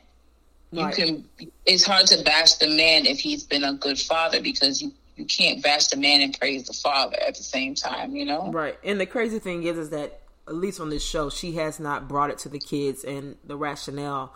You 0.71 0.87
can. 0.89 1.25
It's 1.65 1.83
hard 1.83 2.05
to 2.07 2.23
bash 2.23 2.55
the 2.55 2.67
man 2.67 3.07
if 3.07 3.19
he's 3.19 3.43
been 3.43 3.63
a 3.63 3.73
good 3.73 3.99
father 3.99 4.39
because 4.41 4.81
you 4.81 4.91
you 5.19 5.25
can't 5.25 5.61
bash 5.61 5.87
the 5.87 5.97
man 5.97 6.21
and 6.21 6.39
praise 6.39 6.65
the 6.65 6.73
father 6.73 7.17
at 7.21 7.35
the 7.35 7.43
same 7.43 7.75
time, 7.75 8.15
you 8.15 8.25
know? 8.25 8.49
Right. 8.51 8.77
And 8.83 8.99
the 8.99 9.05
crazy 9.05 9.37
thing 9.39 9.63
is, 9.63 9.77
is 9.77 9.89
that 9.89 10.21
at 10.47 10.55
least 10.55 10.79
on 10.79 10.89
this 10.89 11.05
show, 11.05 11.29
she 11.29 11.53
has 11.57 11.79
not 11.79 12.07
brought 12.07 12.29
it 12.29 12.39
to 12.39 12.49
the 12.49 12.57
kids 12.57 13.03
and 13.03 13.35
the 13.43 13.57
rationale. 13.57 14.33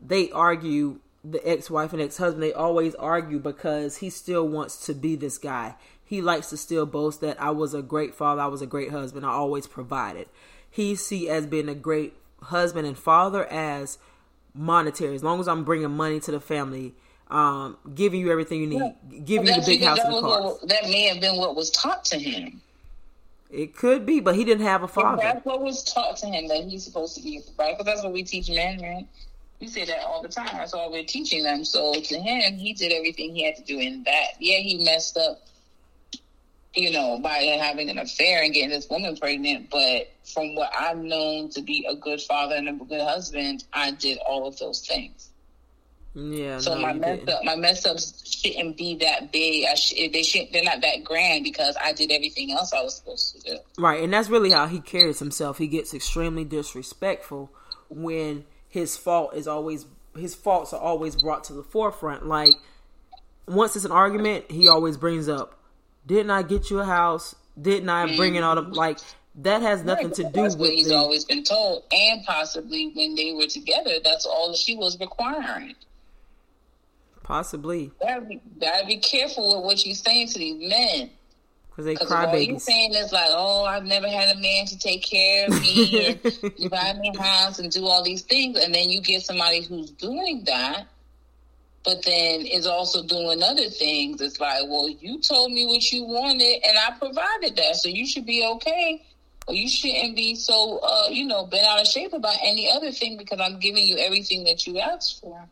They 0.00 0.30
argue 0.30 1.00
the 1.22 1.46
ex-wife 1.46 1.92
and 1.92 2.00
ex-husband. 2.00 2.42
They 2.42 2.54
always 2.54 2.94
argue 2.94 3.38
because 3.38 3.98
he 3.98 4.10
still 4.10 4.48
wants 4.48 4.86
to 4.86 4.94
be 4.94 5.16
this 5.16 5.36
guy. 5.38 5.76
He 6.02 6.22
likes 6.22 6.48
to 6.50 6.56
still 6.56 6.86
boast 6.86 7.20
that 7.20 7.40
I 7.40 7.50
was 7.50 7.74
a 7.74 7.82
great 7.82 8.14
father, 8.14 8.40
I 8.40 8.46
was 8.46 8.62
a 8.62 8.66
great 8.66 8.90
husband, 8.90 9.24
I 9.24 9.30
always 9.30 9.66
provided. 9.66 10.28
He 10.68 10.94
see 10.94 11.28
as 11.28 11.46
being 11.46 11.68
a 11.68 11.74
great 11.74 12.14
husband 12.44 12.86
and 12.86 12.98
father 12.98 13.44
as 13.46 13.98
monetary. 14.54 15.14
As 15.14 15.22
long 15.22 15.40
as 15.40 15.46
I'm 15.46 15.64
bringing 15.64 15.90
money 15.90 16.20
to 16.20 16.30
the 16.30 16.40
family, 16.40 16.94
um, 17.32 17.78
giving 17.94 18.20
you 18.20 18.30
everything 18.30 18.60
you 18.60 18.66
need, 18.66 18.78
yeah. 18.78 19.18
giving 19.24 19.46
well, 19.46 19.56
you 19.56 19.60
the 19.62 19.66
big 19.66 19.82
house 19.82 19.98
and 20.00 20.14
the 20.14 20.20
cars. 20.20 20.58
That 20.64 20.84
may 20.84 21.08
have 21.08 21.20
been 21.20 21.36
what 21.36 21.56
was 21.56 21.70
taught 21.70 22.04
to 22.06 22.18
him. 22.18 22.60
It 23.50 23.74
could 23.74 24.04
be, 24.04 24.20
but 24.20 24.34
he 24.34 24.44
didn't 24.44 24.66
have 24.66 24.82
a 24.82 24.88
father. 24.88 25.22
that's 25.22 25.44
what 25.44 25.60
was 25.60 25.82
taught 25.82 26.16
to 26.18 26.26
him 26.26 26.48
that 26.48 26.64
he's 26.64 26.84
supposed 26.84 27.16
to 27.16 27.22
be 27.22 27.40
right. 27.58 27.76
Because 27.76 27.86
that's 27.86 28.02
what 28.04 28.12
we 28.12 28.22
teach 28.22 28.50
men, 28.50 28.80
right? 28.82 29.06
We 29.60 29.66
say 29.66 29.84
that 29.86 30.00
all 30.04 30.22
the 30.22 30.28
time. 30.28 30.50
That's 30.52 30.74
all 30.74 30.90
we're 30.90 31.04
teaching 31.04 31.42
them. 31.42 31.64
So 31.64 31.94
to 31.94 32.18
him, 32.18 32.54
he 32.54 32.74
did 32.74 32.92
everything 32.92 33.34
he 33.34 33.44
had 33.44 33.56
to 33.56 33.62
do 33.62 33.78
in 33.78 34.02
that. 34.04 34.32
Yeah, 34.38 34.58
he 34.58 34.84
messed 34.84 35.16
up, 35.16 35.40
you 36.74 36.92
know, 36.92 37.18
by 37.18 37.38
having 37.62 37.88
an 37.88 37.98
affair 37.98 38.42
and 38.42 38.52
getting 38.52 38.70
this 38.70 38.88
woman 38.90 39.16
pregnant. 39.16 39.70
But 39.70 40.10
from 40.24 40.54
what 40.54 40.70
I've 40.78 40.98
known 40.98 41.48
to 41.50 41.62
be 41.62 41.86
a 41.88 41.94
good 41.94 42.20
father 42.20 42.56
and 42.56 42.68
a 42.68 42.72
good 42.72 43.00
husband, 43.00 43.64
I 43.72 43.92
did 43.92 44.18
all 44.26 44.46
of 44.46 44.58
those 44.58 44.86
things. 44.86 45.31
Yeah. 46.14 46.58
So 46.58 46.74
no, 46.74 46.82
my 46.82 46.92
mess 46.92 47.18
didn't. 47.20 47.30
up, 47.30 47.44
my 47.44 47.56
mess 47.56 47.86
ups 47.86 48.40
shouldn't 48.40 48.76
be 48.76 48.96
that 48.96 49.32
big. 49.32 49.66
I 49.66 49.74
sh- 49.74 49.94
they 50.12 50.22
should 50.22 50.48
they're 50.52 50.62
not 50.62 50.82
that 50.82 51.04
grand 51.04 51.42
because 51.44 51.76
I 51.82 51.92
did 51.92 52.10
everything 52.12 52.52
else 52.52 52.72
I 52.72 52.82
was 52.82 52.96
supposed 52.96 53.36
to 53.36 53.50
do. 53.52 53.58
Right, 53.78 54.02
and 54.02 54.12
that's 54.12 54.28
really 54.28 54.50
how 54.50 54.66
he 54.66 54.80
carries 54.80 55.18
himself. 55.18 55.58
He 55.58 55.68
gets 55.68 55.94
extremely 55.94 56.44
disrespectful 56.44 57.50
when 57.88 58.44
his 58.68 58.96
fault 58.96 59.34
is 59.34 59.48
always 59.48 59.86
his 60.14 60.34
faults 60.34 60.74
are 60.74 60.80
always 60.80 61.16
brought 61.16 61.44
to 61.44 61.54
the 61.54 61.62
forefront. 61.62 62.26
Like 62.26 62.54
once 63.48 63.74
it's 63.74 63.86
an 63.86 63.92
argument, 63.92 64.50
he 64.50 64.68
always 64.68 64.98
brings 64.98 65.30
up, 65.30 65.58
"Didn't 66.06 66.30
I 66.30 66.42
get 66.42 66.70
you 66.70 66.80
a 66.80 66.84
house? 66.84 67.34
Didn't 67.60 67.88
I 67.88 68.06
mm-hmm. 68.06 68.16
bring 68.16 68.34
in 68.34 68.42
all 68.44 68.56
the 68.56 68.62
like?" 68.62 68.98
That 69.36 69.62
has 69.62 69.82
nothing 69.82 70.08
right, 70.08 70.16
to 70.16 70.24
do 70.24 70.42
with. 70.42 70.58
What 70.58 70.70
he's 70.72 70.92
always 70.92 71.24
been 71.24 71.42
told, 71.42 71.84
and 71.90 72.22
possibly 72.24 72.92
when 72.94 73.14
they 73.14 73.32
were 73.32 73.46
together, 73.46 73.92
that's 74.04 74.26
all 74.26 74.52
she 74.52 74.76
was 74.76 75.00
requiring. 75.00 75.74
Possibly. 77.22 77.90
Gotta 78.00 78.22
be, 78.22 78.40
gotta 78.60 78.86
be 78.86 78.96
careful 78.98 79.56
with 79.56 79.64
what 79.64 79.86
you're 79.86 79.94
saying 79.94 80.28
to 80.28 80.38
these 80.38 80.68
men. 80.68 81.10
Because 81.68 81.86
they 81.86 81.94
cry 81.94 82.26
all 82.26 82.36
you're 82.36 82.58
saying 82.58 82.92
is 82.94 83.12
like, 83.12 83.30
oh, 83.30 83.64
I've 83.64 83.84
never 83.84 84.06
had 84.06 84.36
a 84.36 84.38
man 84.38 84.66
to 84.66 84.78
take 84.78 85.02
care 85.02 85.46
of 85.46 85.60
me, 85.62 86.18
or 86.24 86.50
you 86.58 86.68
buy 86.68 86.92
me 87.00 87.12
a 87.14 87.22
house 87.22 87.58
and 87.58 87.70
do 87.70 87.86
all 87.86 88.02
these 88.02 88.22
things, 88.22 88.58
and 88.58 88.74
then 88.74 88.90
you 88.90 89.00
get 89.00 89.22
somebody 89.22 89.62
who's 89.62 89.90
doing 89.92 90.44
that, 90.44 90.86
but 91.82 92.04
then 92.04 92.42
is 92.42 92.66
also 92.66 93.02
doing 93.02 93.42
other 93.42 93.70
things. 93.70 94.20
It's 94.20 94.38
like, 94.38 94.64
well, 94.68 94.88
you 94.88 95.18
told 95.20 95.50
me 95.50 95.66
what 95.66 95.90
you 95.90 96.04
wanted, 96.04 96.60
and 96.62 96.76
I 96.76 96.90
provided 96.98 97.56
that, 97.56 97.76
so 97.76 97.88
you 97.88 98.06
should 98.06 98.26
be 98.26 98.46
okay. 98.46 99.02
Or 99.48 99.54
you 99.54 99.68
shouldn't 99.68 100.14
be 100.14 100.36
so, 100.36 100.78
uh, 100.78 101.08
you 101.10 101.24
know, 101.24 101.46
bent 101.46 101.66
out 101.66 101.80
of 101.80 101.86
shape 101.88 102.12
about 102.12 102.36
any 102.44 102.70
other 102.70 102.92
thing 102.92 103.16
because 103.16 103.40
I'm 103.40 103.58
giving 103.58 103.84
you 103.84 103.96
everything 103.96 104.44
that 104.44 104.66
you 104.68 104.78
asked 104.78 105.20
for. 105.20 105.48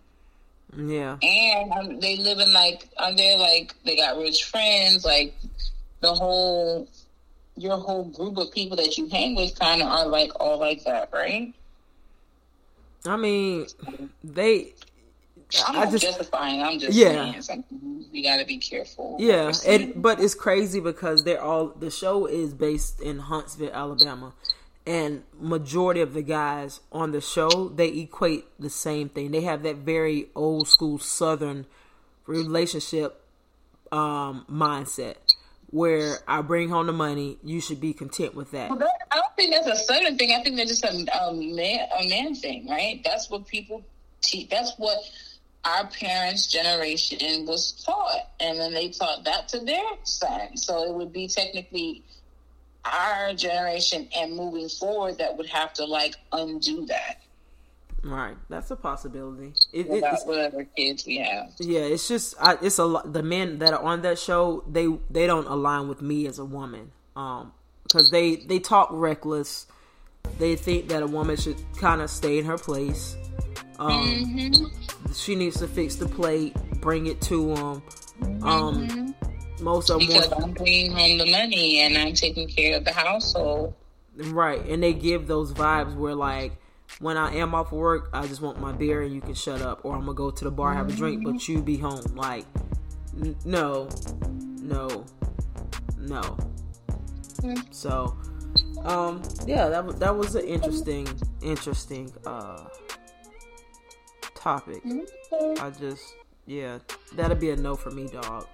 Yeah. 0.77 1.17
And 1.23 1.73
um, 1.73 2.01
they 2.01 2.17
live 2.17 2.39
in 2.39 2.53
like, 2.53 2.89
are 2.99 3.15
they 3.15 3.37
like, 3.39 3.75
they 3.85 3.97
got 3.97 4.17
rich 4.17 4.45
friends, 4.45 5.05
like 5.05 5.35
the 6.01 6.13
whole, 6.15 6.89
your 7.57 7.77
whole 7.77 8.05
group 8.05 8.37
of 8.37 8.53
people 8.53 8.77
that 8.77 8.97
you 8.97 9.09
hang 9.09 9.35
with 9.35 9.59
kind 9.59 9.83
of 9.83 9.89
are 9.89 10.07
like 10.07 10.33
all 10.41 10.59
like 10.59 10.85
that, 10.85 11.11
right? 11.13 11.53
I 13.07 13.17
mean, 13.17 13.67
they. 14.23 14.75
I'm 15.67 15.79
I 15.79 15.91
just, 15.91 16.05
justifying. 16.05 16.63
I'm 16.63 16.79
just 16.79 16.93
yeah. 16.93 17.39
saying 17.41 17.65
we 18.13 18.23
got 18.23 18.37
to 18.37 18.45
be 18.45 18.59
careful. 18.59 19.17
Yeah, 19.19 19.53
and 19.67 20.01
but 20.01 20.21
it's 20.21 20.35
crazy 20.35 20.79
because 20.79 21.25
they're 21.25 21.43
all 21.43 21.69
the 21.69 21.91
show 21.91 22.27
is 22.27 22.55
based 22.55 23.01
in 23.01 23.19
Huntsville, 23.19 23.73
Alabama, 23.73 24.33
and 24.91 25.23
majority 25.39 26.01
of 26.01 26.15
the 26.15 26.23
guys 26.23 26.81
on 26.91 27.13
the 27.13 27.21
show 27.21 27.69
they 27.69 27.89
equate 27.89 28.45
the 28.59 28.69
same 28.69 29.09
thing 29.09 29.31
they 29.31 29.43
have 29.43 29.63
that 29.63 29.77
very 29.77 30.27
old 30.35 30.67
school 30.67 30.99
southern 30.99 31.65
relationship 32.27 33.25
um, 33.93 34.45
mindset 34.51 35.15
where 35.71 36.17
I 36.27 36.43
bring 36.43 36.69
home 36.69 36.87
the 36.87 36.93
money, 36.93 37.39
you 37.45 37.61
should 37.61 37.81
be 37.81 37.93
content 37.93 38.35
with 38.35 38.51
that. 38.51 38.73
I 38.73 39.15
don't 39.15 39.37
think 39.37 39.55
that's 39.55 39.69
a 39.69 39.77
southern 39.77 40.19
thing. 40.19 40.33
I 40.33 40.43
think 40.43 40.57
that's 40.57 40.81
just 40.81 40.85
a, 40.85 40.89
a 40.89 41.33
man 41.33 41.87
a 41.97 42.09
man 42.09 42.35
thing, 42.35 42.69
right? 42.69 43.01
That's 43.05 43.31
what 43.31 43.47
people 43.47 43.85
teach. 44.21 44.49
That's 44.49 44.73
what 44.79 44.99
our 45.65 45.87
parents' 45.87 46.49
generation 46.49 47.47
was 47.47 47.73
taught, 47.85 48.31
and 48.41 48.59
then 48.59 48.75
they 48.75 48.89
taught 48.89 49.25
that 49.25 49.49
to 49.51 49.61
their 49.61 49.85
son. 50.03 50.57
So 50.57 50.85
it 50.85 50.95
would 50.95 51.13
be 51.13 51.29
technically 51.29 52.03
our 52.85 53.35
generation 53.35 54.09
and 54.17 54.35
moving 54.35 54.69
forward 54.69 55.19
that 55.19 55.37
would 55.37 55.49
have 55.49 55.73
to 55.75 55.85
like 55.85 56.17
undo 56.33 56.87
that. 56.87 57.23
Right, 58.03 58.37
that's 58.49 58.71
a 58.71 58.77
possibility. 58.77 59.53
It, 59.73 59.87
About 59.87 60.27
whatever 60.27 60.65
kids 60.65 61.05
we 61.05 61.19
have. 61.19 61.53
Yeah, 61.59 61.81
it's 61.81 62.09
just 62.09 62.35
I, 62.41 62.57
it's 62.63 62.79
a 62.79 62.85
lot. 62.87 63.13
The 63.13 63.23
men 63.23 63.59
that 63.59 63.75
are 63.75 63.83
on 63.83 64.01
that 64.03 64.19
show, 64.19 64.65
they 64.67 64.87
they 65.11 65.27
don't 65.27 65.47
align 65.47 65.89
with 65.89 66.01
me 66.01 66.27
as 66.27 66.39
a 66.39 66.45
woman. 66.45 66.93
Um, 67.15 67.53
because 67.83 68.11
they 68.11 68.37
they 68.37 68.59
talk 68.59 68.89
reckless. 68.93 69.67
They 70.39 70.57
think 70.57 70.89
that 70.89 71.03
a 71.03 71.07
woman 71.07 71.37
should 71.37 71.57
kind 71.79 72.01
of 72.01 72.11
stay 72.11 72.39
in 72.39 72.45
her 72.45 72.59
place. 72.59 73.17
Um, 73.79 73.91
mm-hmm. 73.91 75.13
She 75.13 75.35
needs 75.35 75.59
to 75.59 75.67
fix 75.67 75.97
the 75.97 76.07
plate, 76.07 76.55
bring 76.81 77.07
it 77.07 77.21
to 77.23 77.55
them. 77.55 77.83
Um, 78.43 78.89
mm-hmm. 78.89 79.30
Most 79.61 79.91
of 79.91 79.99
them 79.99 80.09
because 80.09 80.33
I'm 80.33 80.53
bringing 80.53 80.93
home 80.93 81.19
the 81.19 81.31
money 81.31 81.81
and 81.81 81.97
I'm 81.97 82.15
taking 82.15 82.49
care 82.49 82.77
of 82.77 82.85
the 82.85 82.93
household. 82.93 83.75
Right, 84.17 84.65
and 84.67 84.83
they 84.83 84.93
give 84.93 85.27
those 85.27 85.53
vibes 85.53 85.95
where 85.95 86.15
like 86.15 86.53
when 86.99 87.17
I 87.17 87.37
am 87.37 87.55
off 87.55 87.73
work, 87.73 88.11
I 88.13 88.27
just 88.27 88.43
want 88.43 88.61
my 88.61 88.73
beer 88.73 89.03
and 89.03 89.15
you 89.15 89.21
can 89.21 89.35
shut 89.35 89.63
up, 89.63 89.85
or 89.85 89.95
I'm 89.95 90.01
gonna 90.01 90.15
go 90.15 90.31
to 90.31 90.45
the 90.45 90.51
bar 90.51 90.75
have 90.75 90.89
a 90.89 90.93
drink, 90.93 91.25
but 91.25 91.49
you 91.49 91.63
be 91.63 91.77
home. 91.77 92.03
Like, 92.15 92.45
n- 93.17 93.37
no, 93.45 93.89
no, 94.61 95.05
no. 95.99 96.37
So, 97.71 98.17
um, 98.83 99.23
yeah, 99.47 99.69
that 99.69 100.01
that 100.01 100.17
was 100.17 100.35
an 100.35 100.45
interesting, 100.45 101.09
interesting 101.43 102.13
uh 102.27 102.65
topic. 104.35 104.83
I 105.33 105.71
just, 105.79 106.03
yeah, 106.47 106.79
that'll 107.15 107.37
be 107.37 107.51
a 107.51 107.57
no 107.57 107.77
for 107.77 107.91
me, 107.91 108.09
dog. 108.09 108.47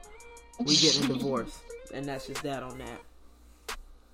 We 0.59 0.77
getting 0.77 1.05
a 1.05 1.15
divorce, 1.15 1.61
and 1.93 2.05
that's 2.07 2.27
just 2.27 2.43
that 2.43 2.63
on 2.63 2.79
that. 2.79 3.01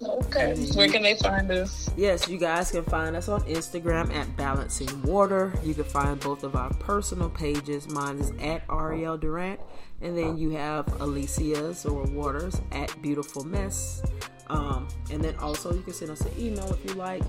Okay. 0.04 0.56
Where 0.74 0.88
can 0.88 1.02
they 1.02 1.14
find 1.14 1.50
us? 1.50 1.90
Yes, 1.96 2.28
you 2.28 2.38
guys 2.38 2.72
can 2.72 2.82
find 2.82 3.14
us 3.14 3.28
on 3.28 3.42
Instagram 3.42 4.12
at 4.12 4.36
Balancing 4.36 5.02
Water. 5.02 5.52
You 5.62 5.74
can 5.74 5.84
find 5.84 6.18
both 6.18 6.42
of 6.42 6.56
our 6.56 6.72
personal 6.74 7.30
pages. 7.30 7.88
Mine 7.88 8.18
is 8.18 8.32
at 8.40 8.64
Ariel 8.68 9.16
Durant, 9.16 9.60
and 10.00 10.18
then 10.18 10.36
you 10.36 10.50
have 10.50 10.88
Alicia's 11.00 11.86
or 11.86 12.02
Waters 12.04 12.60
at 12.72 13.00
Beautiful 13.00 13.44
Mess. 13.44 14.02
Um, 14.48 14.88
and 15.10 15.22
then 15.22 15.36
also 15.36 15.72
you 15.72 15.82
can 15.82 15.92
send 15.92 16.10
us 16.10 16.20
an 16.22 16.32
email 16.38 16.70
if 16.72 16.84
you 16.84 16.94
like 16.94 17.22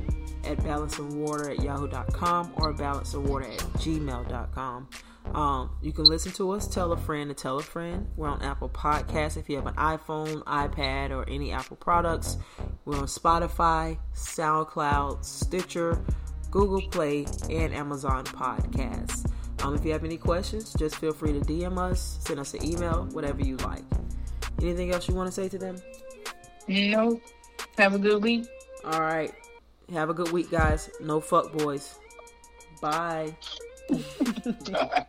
at 0.46 0.58
balancingwater 0.60 1.52
at 1.52 1.64
yahoo.com 1.64 2.54
or 2.58 2.74
balancingwater 2.74 3.54
at 3.54 3.60
gmail.com. 3.80 4.88
Um, 5.34 5.70
you 5.82 5.92
can 5.94 6.04
listen 6.06 6.32
to 6.34 6.52
us, 6.52 6.68
tell 6.68 6.92
a 6.92 6.98
friend 6.98 7.30
to 7.30 7.34
tell 7.34 7.58
a 7.58 7.64
friend. 7.64 8.08
We're 8.18 8.28
on 8.28 8.42
Apple 8.42 8.70
Podcasts 8.70 9.38
if 9.38 9.50
you 9.50 9.56
have 9.56 9.66
an 9.66 9.76
iPhone, 9.76 10.44
iPad, 10.44 11.12
or 11.12 11.28
any 11.30 11.52
Apple 11.52 11.78
products. 11.78 12.38
We're 12.86 12.98
on 12.98 13.06
Spotify, 13.06 13.98
SoundCloud, 14.14 15.24
Stitcher, 15.24 16.04
Google 16.52 16.82
Play, 16.90 17.26
and 17.50 17.74
Amazon 17.74 18.26
Podcasts. 18.26 19.30
Um, 19.64 19.76
if 19.76 19.86
you 19.86 19.94
have 19.94 20.04
any 20.04 20.18
questions, 20.18 20.74
just 20.74 20.98
feel 20.98 21.14
free 21.14 21.32
to 21.34 21.40
DM 21.40 21.78
us, 21.78 22.20
send 22.22 22.40
us 22.40 22.54
an 22.54 22.66
email, 22.66 23.08
whatever 23.14 23.42
you 23.42 23.56
like. 23.58 23.84
Anything 24.62 24.92
else 24.92 25.08
you 25.08 25.16
want 25.16 25.28
to 25.28 25.32
say 25.32 25.48
to 25.48 25.58
them? 25.58 25.78
No. 26.68 27.20
Have 27.78 27.96
a 27.96 28.00
good 28.00 28.22
week. 28.22 28.46
All 28.84 29.02
right. 29.02 29.34
Have 29.92 30.10
a 30.10 30.14
good 30.14 30.32
week, 30.32 30.50
guys. 30.50 30.90
No 31.00 31.20
fuck 31.20 31.52
boys. 31.54 32.00
Bye. 32.82 33.36